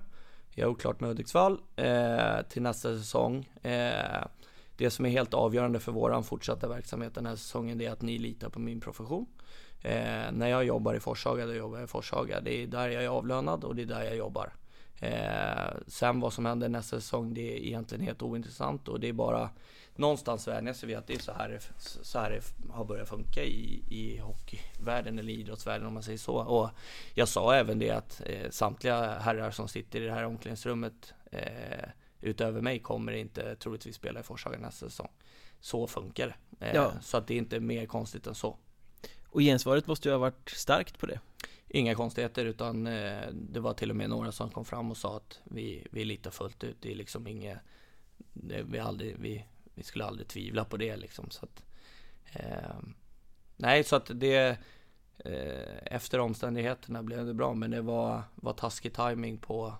Jag 0.54 0.66
har 0.66 0.72
oklart 0.72 1.00
med 1.00 1.08
Hudiksvall 1.08 1.60
eh, 1.76 2.42
till 2.48 2.62
nästa 2.62 2.98
säsong. 2.98 3.50
Eh, 3.62 4.24
det 4.76 4.90
som 4.90 5.06
är 5.06 5.10
helt 5.10 5.34
avgörande 5.34 5.80
för 5.80 5.92
våran 5.92 6.24
fortsatta 6.24 6.68
verksamhet 6.68 7.14
den 7.14 7.26
här 7.26 7.36
säsongen 7.36 7.80
är 7.80 7.90
att 7.90 8.02
ni 8.02 8.18
litar 8.18 8.48
på 8.48 8.60
min 8.60 8.80
profession. 8.80 9.26
Eh, 9.82 10.32
när 10.32 10.48
jag 10.48 10.64
jobbar 10.64 10.94
i 10.94 11.00
Forshaga, 11.00 11.46
då 11.46 11.54
jobbar 11.54 11.78
jag 11.78 11.84
i 11.84 11.88
Forshaga. 11.88 12.40
Det 12.40 12.62
är 12.62 12.66
där 12.66 12.88
jag 12.88 13.04
är 13.04 13.08
avlönad 13.08 13.64
och 13.64 13.76
det 13.76 13.82
är 13.82 13.86
där 13.86 14.02
jag 14.02 14.16
jobbar. 14.16 14.52
Eh, 15.00 15.76
sen 15.86 16.20
vad 16.20 16.32
som 16.32 16.46
händer 16.46 16.68
nästa 16.68 17.00
säsong, 17.00 17.34
det 17.34 17.56
är 17.56 17.66
egentligen 17.66 18.04
helt 18.04 18.22
ointressant 18.22 18.88
och 18.88 19.00
det 19.00 19.08
är 19.08 19.12
bara 19.12 19.50
någonstans 20.00 20.48
vänja 20.48 20.74
sig 20.74 20.86
vid 20.86 20.96
att 20.96 21.06
det 21.06 21.14
är 21.14 21.18
så 21.18 21.32
här, 21.32 21.60
så 21.78 22.18
här 22.18 22.30
det 22.30 22.72
har 22.72 22.84
börjat 22.84 23.08
funka 23.08 23.44
i, 23.44 23.82
i 23.88 24.18
hockeyvärlden 24.18 25.18
eller 25.18 25.32
idrottsvärlden 25.32 25.86
om 25.86 25.94
man 25.94 26.02
säger 26.02 26.18
så. 26.18 26.34
Och 26.34 26.70
jag 27.14 27.28
sa 27.28 27.54
även 27.54 27.78
det 27.78 27.90
att 27.90 28.22
eh, 28.26 28.50
samtliga 28.50 29.18
herrar 29.18 29.50
som 29.50 29.68
sitter 29.68 30.00
i 30.00 30.04
det 30.04 30.12
här 30.12 30.24
omklädningsrummet 30.24 31.14
eh, 31.32 31.88
utöver 32.20 32.60
mig 32.60 32.78
kommer 32.78 33.12
inte 33.12 33.56
troligtvis 33.56 33.96
spela 33.96 34.20
i 34.20 34.22
Forshaga 34.22 34.58
nästa 34.58 34.88
säsong. 34.88 35.10
Så 35.60 35.86
funkar 35.86 36.26
det. 36.26 36.66
Eh, 36.66 36.74
ja. 36.74 36.92
Så 37.02 37.16
att 37.16 37.26
det 37.26 37.34
är 37.34 37.38
inte 37.38 37.60
mer 37.60 37.86
konstigt 37.86 38.26
än 38.26 38.34
så. 38.34 38.56
Och 39.28 39.40
gensvaret 39.40 39.86
måste 39.86 40.08
ju 40.08 40.12
ha 40.12 40.18
varit 40.18 40.50
starkt 40.50 40.98
på 40.98 41.06
det. 41.06 41.20
Inga 41.68 41.94
konstigheter 41.94 42.44
utan 42.44 42.86
eh, 42.86 43.28
det 43.32 43.60
var 43.60 43.74
till 43.74 43.90
och 43.90 43.96
med 43.96 44.10
några 44.10 44.32
som 44.32 44.50
kom 44.50 44.64
fram 44.64 44.90
och 44.90 44.96
sa 44.96 45.16
att 45.16 45.40
vi, 45.44 45.86
vi 45.90 46.04
litar 46.04 46.30
fullt 46.30 46.64
ut. 46.64 46.76
Det 46.80 46.90
är 46.90 46.94
liksom 46.94 47.26
inget, 47.26 47.58
det, 48.32 48.62
vi, 48.62 48.78
aldrig, 48.78 49.16
vi, 49.18 49.44
vi 49.80 49.84
skulle 49.84 50.04
aldrig 50.04 50.28
tvivla 50.28 50.64
på 50.64 50.76
det 50.76 50.96
liksom. 50.96 51.30
Så 51.30 51.44
att, 51.44 51.64
eh, 52.32 52.78
nej, 53.56 53.84
så 53.84 53.96
att 53.96 54.10
det 54.14 54.58
eh, 55.18 55.94
efter 55.94 56.18
omständigheterna 56.18 57.02
blev 57.02 57.26
det 57.26 57.34
bra, 57.34 57.54
men 57.54 57.70
det 57.70 57.80
var, 57.80 58.22
var 58.34 58.52
taskig 58.52 58.94
timing 58.94 59.38
på 59.38 59.74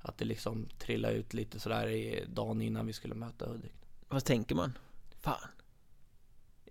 att 0.00 0.18
det 0.18 0.24
liksom 0.24 0.68
trillade 0.78 1.14
ut 1.14 1.34
lite 1.34 1.60
sådär 1.60 1.88
i 1.88 2.24
dagen 2.28 2.62
innan 2.62 2.86
vi 2.86 2.92
skulle 2.92 3.14
möta 3.14 3.46
Hudik. 3.46 3.72
Vad 4.08 4.24
tänker 4.24 4.54
man? 4.54 4.78
Fan. 5.20 5.48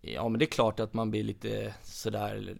Ja, 0.02 0.30
men 0.30 0.40
det 0.40 0.46
är 0.46 0.52
klart 0.52 0.80
att 0.80 0.94
man 0.94 1.12
blir 1.12 1.24
lite 1.24 1.74
sådär 1.84 2.58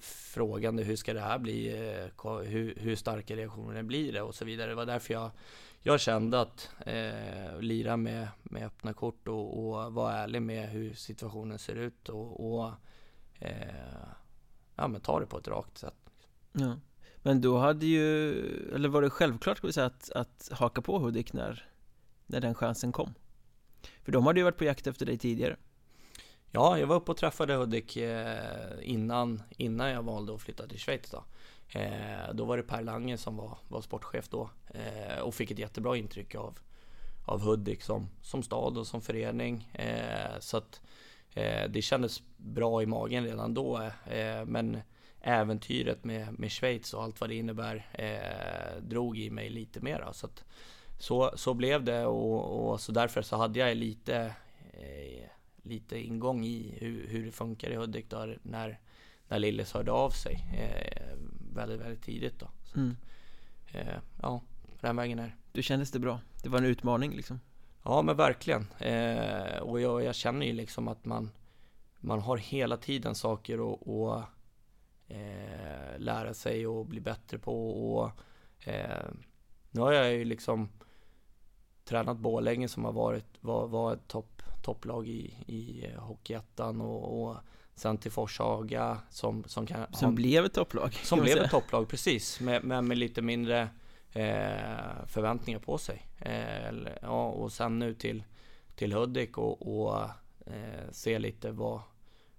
frågande. 0.00 0.82
Hur 0.82 0.96
ska 0.96 1.14
det 1.14 1.20
här 1.20 1.38
bli? 1.38 1.68
Eh, 1.68 2.32
hur, 2.42 2.74
hur 2.76 2.96
starka 2.96 3.36
reaktioner 3.36 3.82
blir 3.82 4.12
det? 4.12 4.22
Och 4.22 4.34
så 4.34 4.44
vidare. 4.44 4.68
Det 4.68 4.74
var 4.74 4.86
därför 4.86 5.14
jag 5.14 5.30
jag 5.86 6.00
kände 6.00 6.40
att 6.40 6.70
eh, 6.86 7.60
lira 7.60 7.96
med, 7.96 8.28
med 8.42 8.66
öppna 8.66 8.92
kort 8.92 9.28
och, 9.28 9.68
och 9.68 9.92
vara 9.92 10.14
ärlig 10.14 10.42
med 10.42 10.68
hur 10.68 10.94
situationen 10.94 11.58
ser 11.58 11.74
ut 11.74 12.08
och, 12.08 12.54
och 12.54 12.72
eh, 13.38 14.08
ja, 14.76 14.88
men 14.88 15.00
ta 15.00 15.20
det 15.20 15.26
på 15.26 15.38
ett 15.38 15.48
rakt 15.48 15.78
sätt. 15.78 16.10
Ja. 16.52 16.76
Men 17.16 17.40
då 17.40 17.58
hade 17.58 17.86
ju, 17.86 18.30
eller 18.74 18.88
var 18.88 19.02
det 19.02 19.10
självklart 19.10 19.58
ska 19.58 19.66
vi 19.66 19.72
säga, 19.72 19.86
att, 19.86 20.10
att 20.10 20.48
haka 20.52 20.82
på 20.82 20.98
Hudik 20.98 21.32
när, 21.32 21.68
när 22.26 22.40
den 22.40 22.54
chansen 22.54 22.92
kom? 22.92 23.14
För 24.02 24.12
de 24.12 24.26
hade 24.26 24.40
ju 24.40 24.44
varit 24.44 24.58
på 24.58 24.64
jakt 24.64 24.86
efter 24.86 25.06
dig 25.06 25.18
tidigare. 25.18 25.56
Ja, 26.50 26.78
jag 26.78 26.86
var 26.86 26.96
uppe 26.96 27.10
och 27.10 27.16
träffade 27.16 27.54
Hudik 27.54 27.96
eh, 27.96 28.72
innan, 28.82 29.42
innan 29.56 29.90
jag 29.90 30.02
valde 30.02 30.34
att 30.34 30.42
flytta 30.42 30.66
till 30.66 30.78
Schweiz 30.78 31.10
då. 31.10 31.24
Eh, 31.78 32.34
då 32.34 32.44
var 32.44 32.56
det 32.56 32.62
Per 32.62 32.82
Lange 32.82 33.18
som 33.18 33.36
var, 33.36 33.58
var 33.68 33.80
sportchef 33.80 34.28
då 34.28 34.50
eh, 34.68 35.18
och 35.18 35.34
fick 35.34 35.50
ett 35.50 35.58
jättebra 35.58 35.96
intryck 35.96 36.34
av, 36.34 36.58
av 37.24 37.40
Hudik 37.40 37.82
som, 37.82 38.08
som 38.22 38.42
stad 38.42 38.78
och 38.78 38.86
som 38.86 39.00
förening. 39.00 39.70
Eh, 39.72 40.38
så 40.40 40.56
att 40.56 40.80
eh, 41.34 41.68
det 41.68 41.82
kändes 41.82 42.22
bra 42.36 42.82
i 42.82 42.86
magen 42.86 43.24
redan 43.24 43.54
då. 43.54 43.82
Eh, 44.06 44.44
men 44.46 44.78
äventyret 45.20 46.04
med, 46.04 46.38
med 46.38 46.52
Schweiz 46.52 46.94
och 46.94 47.02
allt 47.02 47.20
vad 47.20 47.30
det 47.30 47.34
innebär 47.34 47.86
drog 48.80 49.18
i 49.18 49.30
mig 49.30 49.50
lite 49.50 49.80
mera. 49.80 50.12
Så, 50.12 50.26
att, 50.26 50.44
så, 50.98 51.32
så 51.36 51.54
blev 51.54 51.84
det 51.84 52.06
och, 52.06 52.70
och, 52.70 52.80
så 52.80 52.92
därför 52.92 53.22
så 53.22 53.36
hade 53.36 53.58
jag 53.58 53.76
lite, 53.76 54.34
lite 55.68 55.98
ingång 55.98 56.44
i 56.44 56.78
hur, 56.80 57.06
hur 57.08 57.24
det 57.24 57.32
funkar 57.32 57.70
i 57.70 57.76
Hudik 57.76 58.10
då, 58.10 58.34
när, 58.42 58.80
när 59.28 59.38
Lilles 59.38 59.72
hörde 59.72 59.92
av 59.92 60.10
sig 60.10 60.44
väldigt, 61.54 61.80
väldigt 61.80 62.02
tidigt 62.02 62.38
då. 62.38 62.48
Så 62.64 62.78
mm. 62.78 62.96
eh, 63.72 63.98
ja, 64.22 64.42
den 64.80 64.96
vägen 64.96 65.18
är 65.18 65.36
Du 65.52 65.62
kändes 65.62 65.90
det 65.90 65.98
bra? 65.98 66.20
Det 66.42 66.48
var 66.48 66.58
en 66.58 66.64
utmaning 66.64 67.12
liksom? 67.12 67.40
Ja 67.82 68.02
men 68.02 68.16
verkligen. 68.16 68.66
Eh, 68.78 69.58
och 69.58 69.80
jag, 69.80 70.04
jag, 70.04 70.14
känner 70.14 70.46
ju 70.46 70.52
liksom 70.52 70.88
att 70.88 71.04
man, 71.04 71.30
man 72.00 72.20
har 72.20 72.36
hela 72.36 72.76
tiden 72.76 73.14
saker 73.14 73.54
att 73.54 73.82
och, 73.82 74.22
eh, 75.08 75.98
lära 75.98 76.34
sig 76.34 76.66
och 76.66 76.86
bli 76.86 77.00
bättre 77.00 77.38
på. 77.38 77.70
Och, 77.70 78.10
eh, 78.68 79.08
nu 79.70 79.80
har 79.80 79.92
jag 79.92 80.12
ju 80.12 80.24
liksom 80.24 80.68
tränat 81.84 82.16
Borlänge 82.16 82.68
som 82.68 82.84
har 82.84 82.92
varit 82.92 83.26
var, 83.40 83.66
var 83.66 83.92
ett 83.92 84.08
topp, 84.08 84.35
topplag 84.66 85.08
i, 85.08 85.34
i 85.46 85.90
Hockeyettan 85.98 86.80
och, 86.80 87.22
och 87.22 87.36
Sen 87.76 87.98
till 87.98 88.10
Forshaga 88.10 88.98
som, 89.10 89.44
som 89.44 89.66
kan 89.66 89.86
Som 89.92 90.08
ha, 90.08 90.12
blev 90.14 90.44
ett 90.44 90.54
topplag 90.54 90.94
Som 90.94 91.20
blev 91.20 91.38
ett 91.38 91.50
topplag, 91.50 91.88
precis. 91.88 92.40
Men 92.40 92.66
med, 92.66 92.84
med, 92.84 92.98
lite 92.98 93.22
mindre 93.22 93.68
eh, 94.12 95.06
förväntningar 95.06 95.58
på 95.58 95.78
sig. 95.78 96.06
Eh, 96.18 96.74
ja, 97.02 97.28
Och 97.28 97.52
sen 97.52 97.78
nu 97.78 97.94
till, 97.94 98.24
till 98.74 98.92
Hudik 98.92 99.38
och, 99.38 99.80
och 99.80 100.02
eh, 100.46 100.90
se 100.90 101.18
lite 101.18 101.50
vad, 101.50 101.80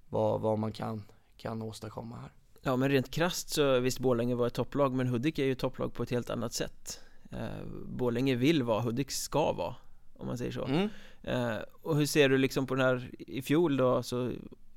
vad, 0.10 0.42
vad 0.42 0.60
man 0.60 0.72
kan, 0.72 1.04
kan 1.38 1.62
åstadkomma 1.62 2.18
här. 2.18 2.32
Ja 2.62 2.76
men 2.76 2.90
rent 2.90 3.12
krast 3.12 3.50
så 3.50 3.80
visst 3.80 4.00
Borlänge 4.00 4.36
var 4.36 4.48
ett 4.48 4.54
topplag 4.54 4.94
men 4.94 5.08
Hudik 5.08 5.40
är 5.40 5.46
ju 5.46 5.56
topplag 5.56 5.94
på 5.94 6.04
ett 6.04 6.12
helt 6.12 6.30
annat 6.30 6.54
sätt. 6.54 7.00
Eh, 7.32 7.66
Borlänge 7.86 8.36
vill 8.36 8.64
vara, 8.64 8.82
Hudik 8.82 9.12
ska 9.12 9.54
vara 9.54 9.76
Om 10.14 10.28
man 10.28 10.38
säger 10.38 10.52
så. 10.52 10.66
Mm. 10.66 10.90
Eh, 11.24 11.58
Och 11.82 11.96
hur 11.96 12.06
ser 12.06 12.30
du 12.30 12.38
liksom 12.38 12.68
på 12.68 12.76
den 12.76 12.86
här 12.86 13.10
i 13.18 13.42
fjol 13.42 13.78
då 13.78 14.04
så 14.04 14.32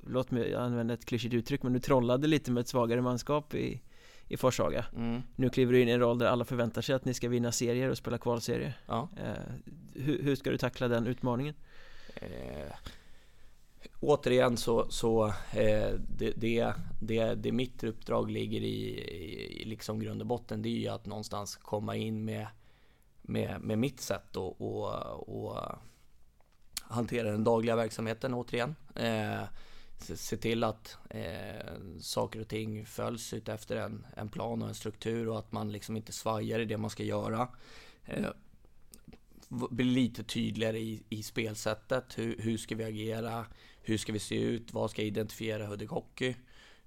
låt 0.07 0.31
mig 0.31 0.55
använda 0.55 0.93
ett 0.93 1.05
klyschigt 1.05 1.33
uttryck 1.33 1.63
men 1.63 1.73
du 1.73 1.79
trollade 1.79 2.27
lite 2.27 2.51
med 2.51 2.61
ett 2.61 2.67
svagare 2.67 3.01
manskap 3.01 3.53
i, 3.53 3.81
i 4.27 4.37
Forshaga 4.37 4.85
mm. 4.95 5.21
Nu 5.35 5.49
kliver 5.49 5.73
du 5.73 5.81
in 5.81 5.87
i 5.87 5.91
en 5.91 5.99
roll 5.99 6.17
där 6.17 6.25
alla 6.25 6.45
förväntar 6.45 6.81
sig 6.81 6.95
att 6.95 7.05
ni 7.05 7.13
ska 7.13 7.29
vinna 7.29 7.51
serier 7.51 7.89
och 7.89 7.97
spela 7.97 8.17
kvalserier 8.17 8.73
ja. 8.85 9.09
eh, 9.17 9.53
hur, 9.93 10.23
hur, 10.23 10.35
ska 10.35 10.51
du 10.51 10.57
tackla 10.57 10.87
den 10.87 11.07
utmaningen? 11.07 11.55
Eh, 12.15 12.73
återigen 13.99 14.57
så, 14.57 14.89
så 14.89 15.27
eh, 15.53 15.93
det, 16.17 16.33
det, 16.35 16.73
det, 17.01 17.35
det 17.35 17.51
mitt 17.51 17.83
uppdrag 17.83 18.31
ligger 18.31 18.61
i, 18.61 18.99
i, 19.61 19.65
liksom 19.65 19.99
grund 19.99 20.21
och 20.21 20.27
botten 20.27 20.61
det 20.61 20.69
är 20.69 20.79
ju 20.79 20.87
att 20.87 21.05
någonstans 21.05 21.55
komma 21.55 21.95
in 21.95 22.25
med, 22.25 22.47
med, 23.21 23.61
med 23.61 23.79
mitt 23.79 24.01
sätt 24.01 24.35
och, 24.35 24.61
och, 24.61 25.45
och 25.45 25.57
hantera 26.91 27.31
den 27.31 27.43
dagliga 27.43 27.75
verksamheten 27.75 28.33
återigen. 28.33 28.75
Eh, 28.95 29.43
se 29.97 30.37
till 30.37 30.63
att 30.63 30.97
eh, 31.09 31.73
saker 31.99 32.41
och 32.41 32.47
ting 32.47 32.85
följs 32.85 33.33
ut 33.33 33.49
efter 33.49 33.75
en, 33.75 34.05
en 34.15 34.29
plan 34.29 34.61
och 34.61 34.67
en 34.67 34.75
struktur 34.75 35.29
och 35.29 35.39
att 35.39 35.51
man 35.51 35.71
liksom 35.71 35.97
inte 35.97 36.11
svajar 36.11 36.59
i 36.59 36.65
det 36.65 36.77
man 36.77 36.89
ska 36.89 37.03
göra. 37.03 37.47
Eh, 38.05 38.25
bli 39.49 39.85
lite 39.85 40.23
tydligare 40.23 40.79
i, 40.79 41.03
i 41.09 41.23
spelsättet. 41.23 42.17
Hur, 42.17 42.35
hur 42.39 42.57
ska 42.57 42.75
vi 42.75 42.83
agera? 42.83 43.45
Hur 43.81 43.97
ska 43.97 44.13
vi 44.13 44.19
se 44.19 44.35
ut? 44.35 44.73
Vad 44.73 44.91
ska 44.91 45.01
identifiera 45.01 45.67
Hudik 45.67 45.89
Hockey? 45.89 46.35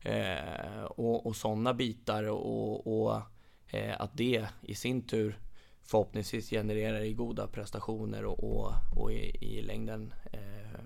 Eh, 0.01 0.85
och, 0.85 1.27
och 1.27 1.37
sådana 1.37 1.75
bitar 1.75 2.25
och, 2.25 3.07
och 3.07 3.21
eh, 3.67 4.01
att 4.01 4.17
det 4.17 4.47
i 4.63 4.75
sin 4.75 5.03
tur 5.03 5.39
förhoppningsvis 5.85 6.51
genererar 6.51 7.01
i 7.01 7.13
goda 7.13 7.47
prestationer 7.47 8.25
och, 8.25 8.45
och, 8.45 8.73
och 8.97 9.13
i, 9.13 9.37
i 9.41 9.63
längden 9.63 10.15
eh, 10.33 10.81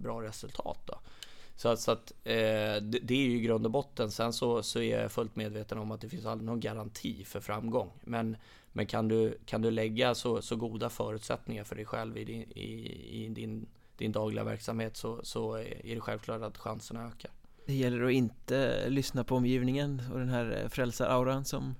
bra 0.00 0.22
resultat. 0.22 0.78
Då. 0.84 0.98
Så, 1.56 1.76
så 1.76 1.90
att 1.90 2.12
eh, 2.24 2.34
det, 2.82 2.98
det, 3.02 3.14
är 3.14 3.26
ju 3.26 3.36
i 3.36 3.40
grund 3.40 3.66
och 3.66 3.72
botten. 3.72 4.10
Sen 4.10 4.32
så, 4.32 4.62
så 4.62 4.80
är 4.80 5.00
jag 5.00 5.12
fullt 5.12 5.36
medveten 5.36 5.78
om 5.78 5.90
att 5.90 6.00
det 6.00 6.08
finns 6.08 6.26
aldrig 6.26 6.46
någon 6.46 6.60
garanti 6.60 7.24
för 7.24 7.40
framgång. 7.40 7.90
Men, 8.00 8.36
men 8.72 8.86
kan, 8.86 9.08
du, 9.08 9.38
kan 9.46 9.62
du 9.62 9.70
lägga 9.70 10.14
så, 10.14 10.42
så 10.42 10.56
goda 10.56 10.90
förutsättningar 10.90 11.64
för 11.64 11.76
dig 11.76 11.84
själv 11.84 12.18
i 12.18 12.24
din, 12.24 12.42
i, 12.42 13.24
i 13.24 13.28
din, 13.28 13.66
din 13.96 14.12
dagliga 14.12 14.44
verksamhet 14.44 14.96
så, 14.96 15.20
så 15.22 15.54
är 15.54 15.94
det 15.94 16.00
självklart 16.00 16.42
att 16.42 16.58
chanserna 16.58 17.06
ökar. 17.06 17.30
Det 17.66 17.74
gäller 17.74 18.04
att 18.04 18.12
inte 18.12 18.88
lyssna 18.88 19.24
på 19.24 19.36
omgivningen 19.36 20.02
och 20.12 20.18
den 20.18 20.28
här 20.28 20.60
eh, 20.62 20.68
frälsarauran 20.68 21.44
som 21.44 21.74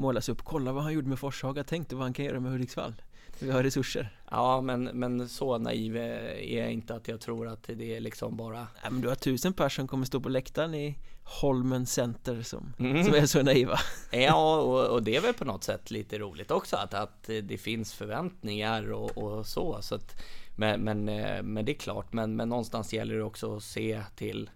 målas 0.00 0.28
upp. 0.28 0.42
Kolla 0.44 0.72
vad 0.72 0.82
han 0.82 0.92
gjorde 0.92 1.08
med 1.08 1.18
Forshaga, 1.18 1.64
tänk 1.64 1.88
dig 1.88 1.96
vad 1.96 2.04
han 2.04 2.12
kan 2.12 2.24
göra 2.24 2.40
med 2.40 2.52
Hudiksvall. 2.52 2.94
Vi 3.38 3.50
har 3.50 3.62
resurser. 3.62 4.18
Ja, 4.30 4.60
men, 4.60 4.84
men 4.84 5.28
så 5.28 5.58
naiv 5.58 5.96
är 5.96 6.58
jag 6.58 6.72
inte 6.72 6.94
att 6.94 7.08
jag 7.08 7.20
tror 7.20 7.48
att 7.48 7.62
det 7.62 7.96
är 7.96 8.00
liksom 8.00 8.36
bara... 8.36 8.66
Ja, 8.82 8.90
men 8.90 9.00
du 9.00 9.08
har 9.08 9.14
tusen 9.14 9.52
personer 9.52 9.68
som 9.68 9.88
kommer 9.88 10.06
stå 10.06 10.20
på 10.20 10.28
läktaren 10.28 10.74
i 10.74 10.98
Holmen 11.22 11.86
Center 11.86 12.42
som, 12.42 12.72
mm. 12.78 13.04
som 13.04 13.14
är 13.14 13.26
så 13.26 13.42
naiva. 13.42 13.78
Ja, 14.10 14.56
och, 14.56 14.86
och, 14.86 15.02
det 15.02 15.16
är 15.16 15.20
väl 15.20 15.34
på 15.34 15.44
något 15.44 15.64
sätt 15.64 15.90
lite 15.90 16.18
roligt 16.18 16.50
också 16.50 16.76
att, 16.76 16.94
att 16.94 17.30
det 17.42 17.60
finns 17.60 17.94
förväntningar 17.94 18.92
och, 18.92 19.18
och 19.18 19.46
så. 19.46 19.82
så 19.82 19.94
att, 19.94 20.22
men, 20.56 20.80
men, 20.80 21.04
men 21.52 21.64
det 21.64 21.72
är 21.72 21.78
klart, 21.78 22.12
men, 22.12 22.36
men 22.36 22.48
någonstans 22.48 22.92
gäller 22.92 23.14
det 23.14 23.22
också 23.22 23.56
att 23.56 23.62
se 23.62 24.02
till 24.16 24.50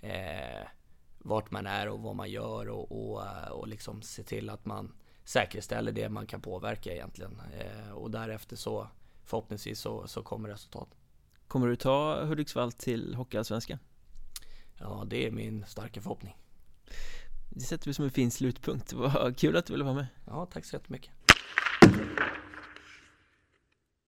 eh, 0.00 0.66
vart 1.18 1.50
man 1.50 1.66
är 1.66 1.88
och 1.88 2.00
vad 2.00 2.16
man 2.16 2.30
gör 2.30 2.68
och, 2.68 2.92
och, 2.92 3.22
och 3.50 3.68
liksom 3.68 4.02
se 4.02 4.22
till 4.22 4.50
att 4.50 4.64
man 4.64 4.92
säkerställer 5.24 5.92
det 5.92 6.08
man 6.08 6.26
kan 6.26 6.40
påverka 6.40 6.92
egentligen. 6.92 7.40
Eh, 7.58 7.92
och 7.92 8.10
därefter 8.10 8.56
så 8.56 8.88
förhoppningsvis 9.24 9.80
så, 9.80 10.06
så 10.06 10.22
kommer 10.22 10.48
resultat. 10.48 10.88
Kommer 11.48 11.66
du 11.66 11.76
ta 11.76 12.24
Hudiksvall 12.24 12.72
till 12.72 13.14
Hockeyallsvenskan? 13.14 13.78
Ja, 14.78 15.04
det 15.06 15.26
är 15.26 15.30
min 15.30 15.64
starka 15.66 16.00
förhoppning. 16.00 16.36
Det 17.50 17.60
sätter 17.60 17.86
vi 17.86 17.94
som 17.94 18.04
en 18.04 18.10
fin 18.10 18.30
slutpunkt. 18.30 18.92
Vad 18.92 19.36
kul 19.36 19.56
att 19.56 19.66
du 19.66 19.72
ville 19.72 19.84
vara 19.84 19.94
med. 19.94 20.06
Ja, 20.26 20.46
tack 20.46 20.64
så 20.64 20.76
jättemycket. 20.76 21.12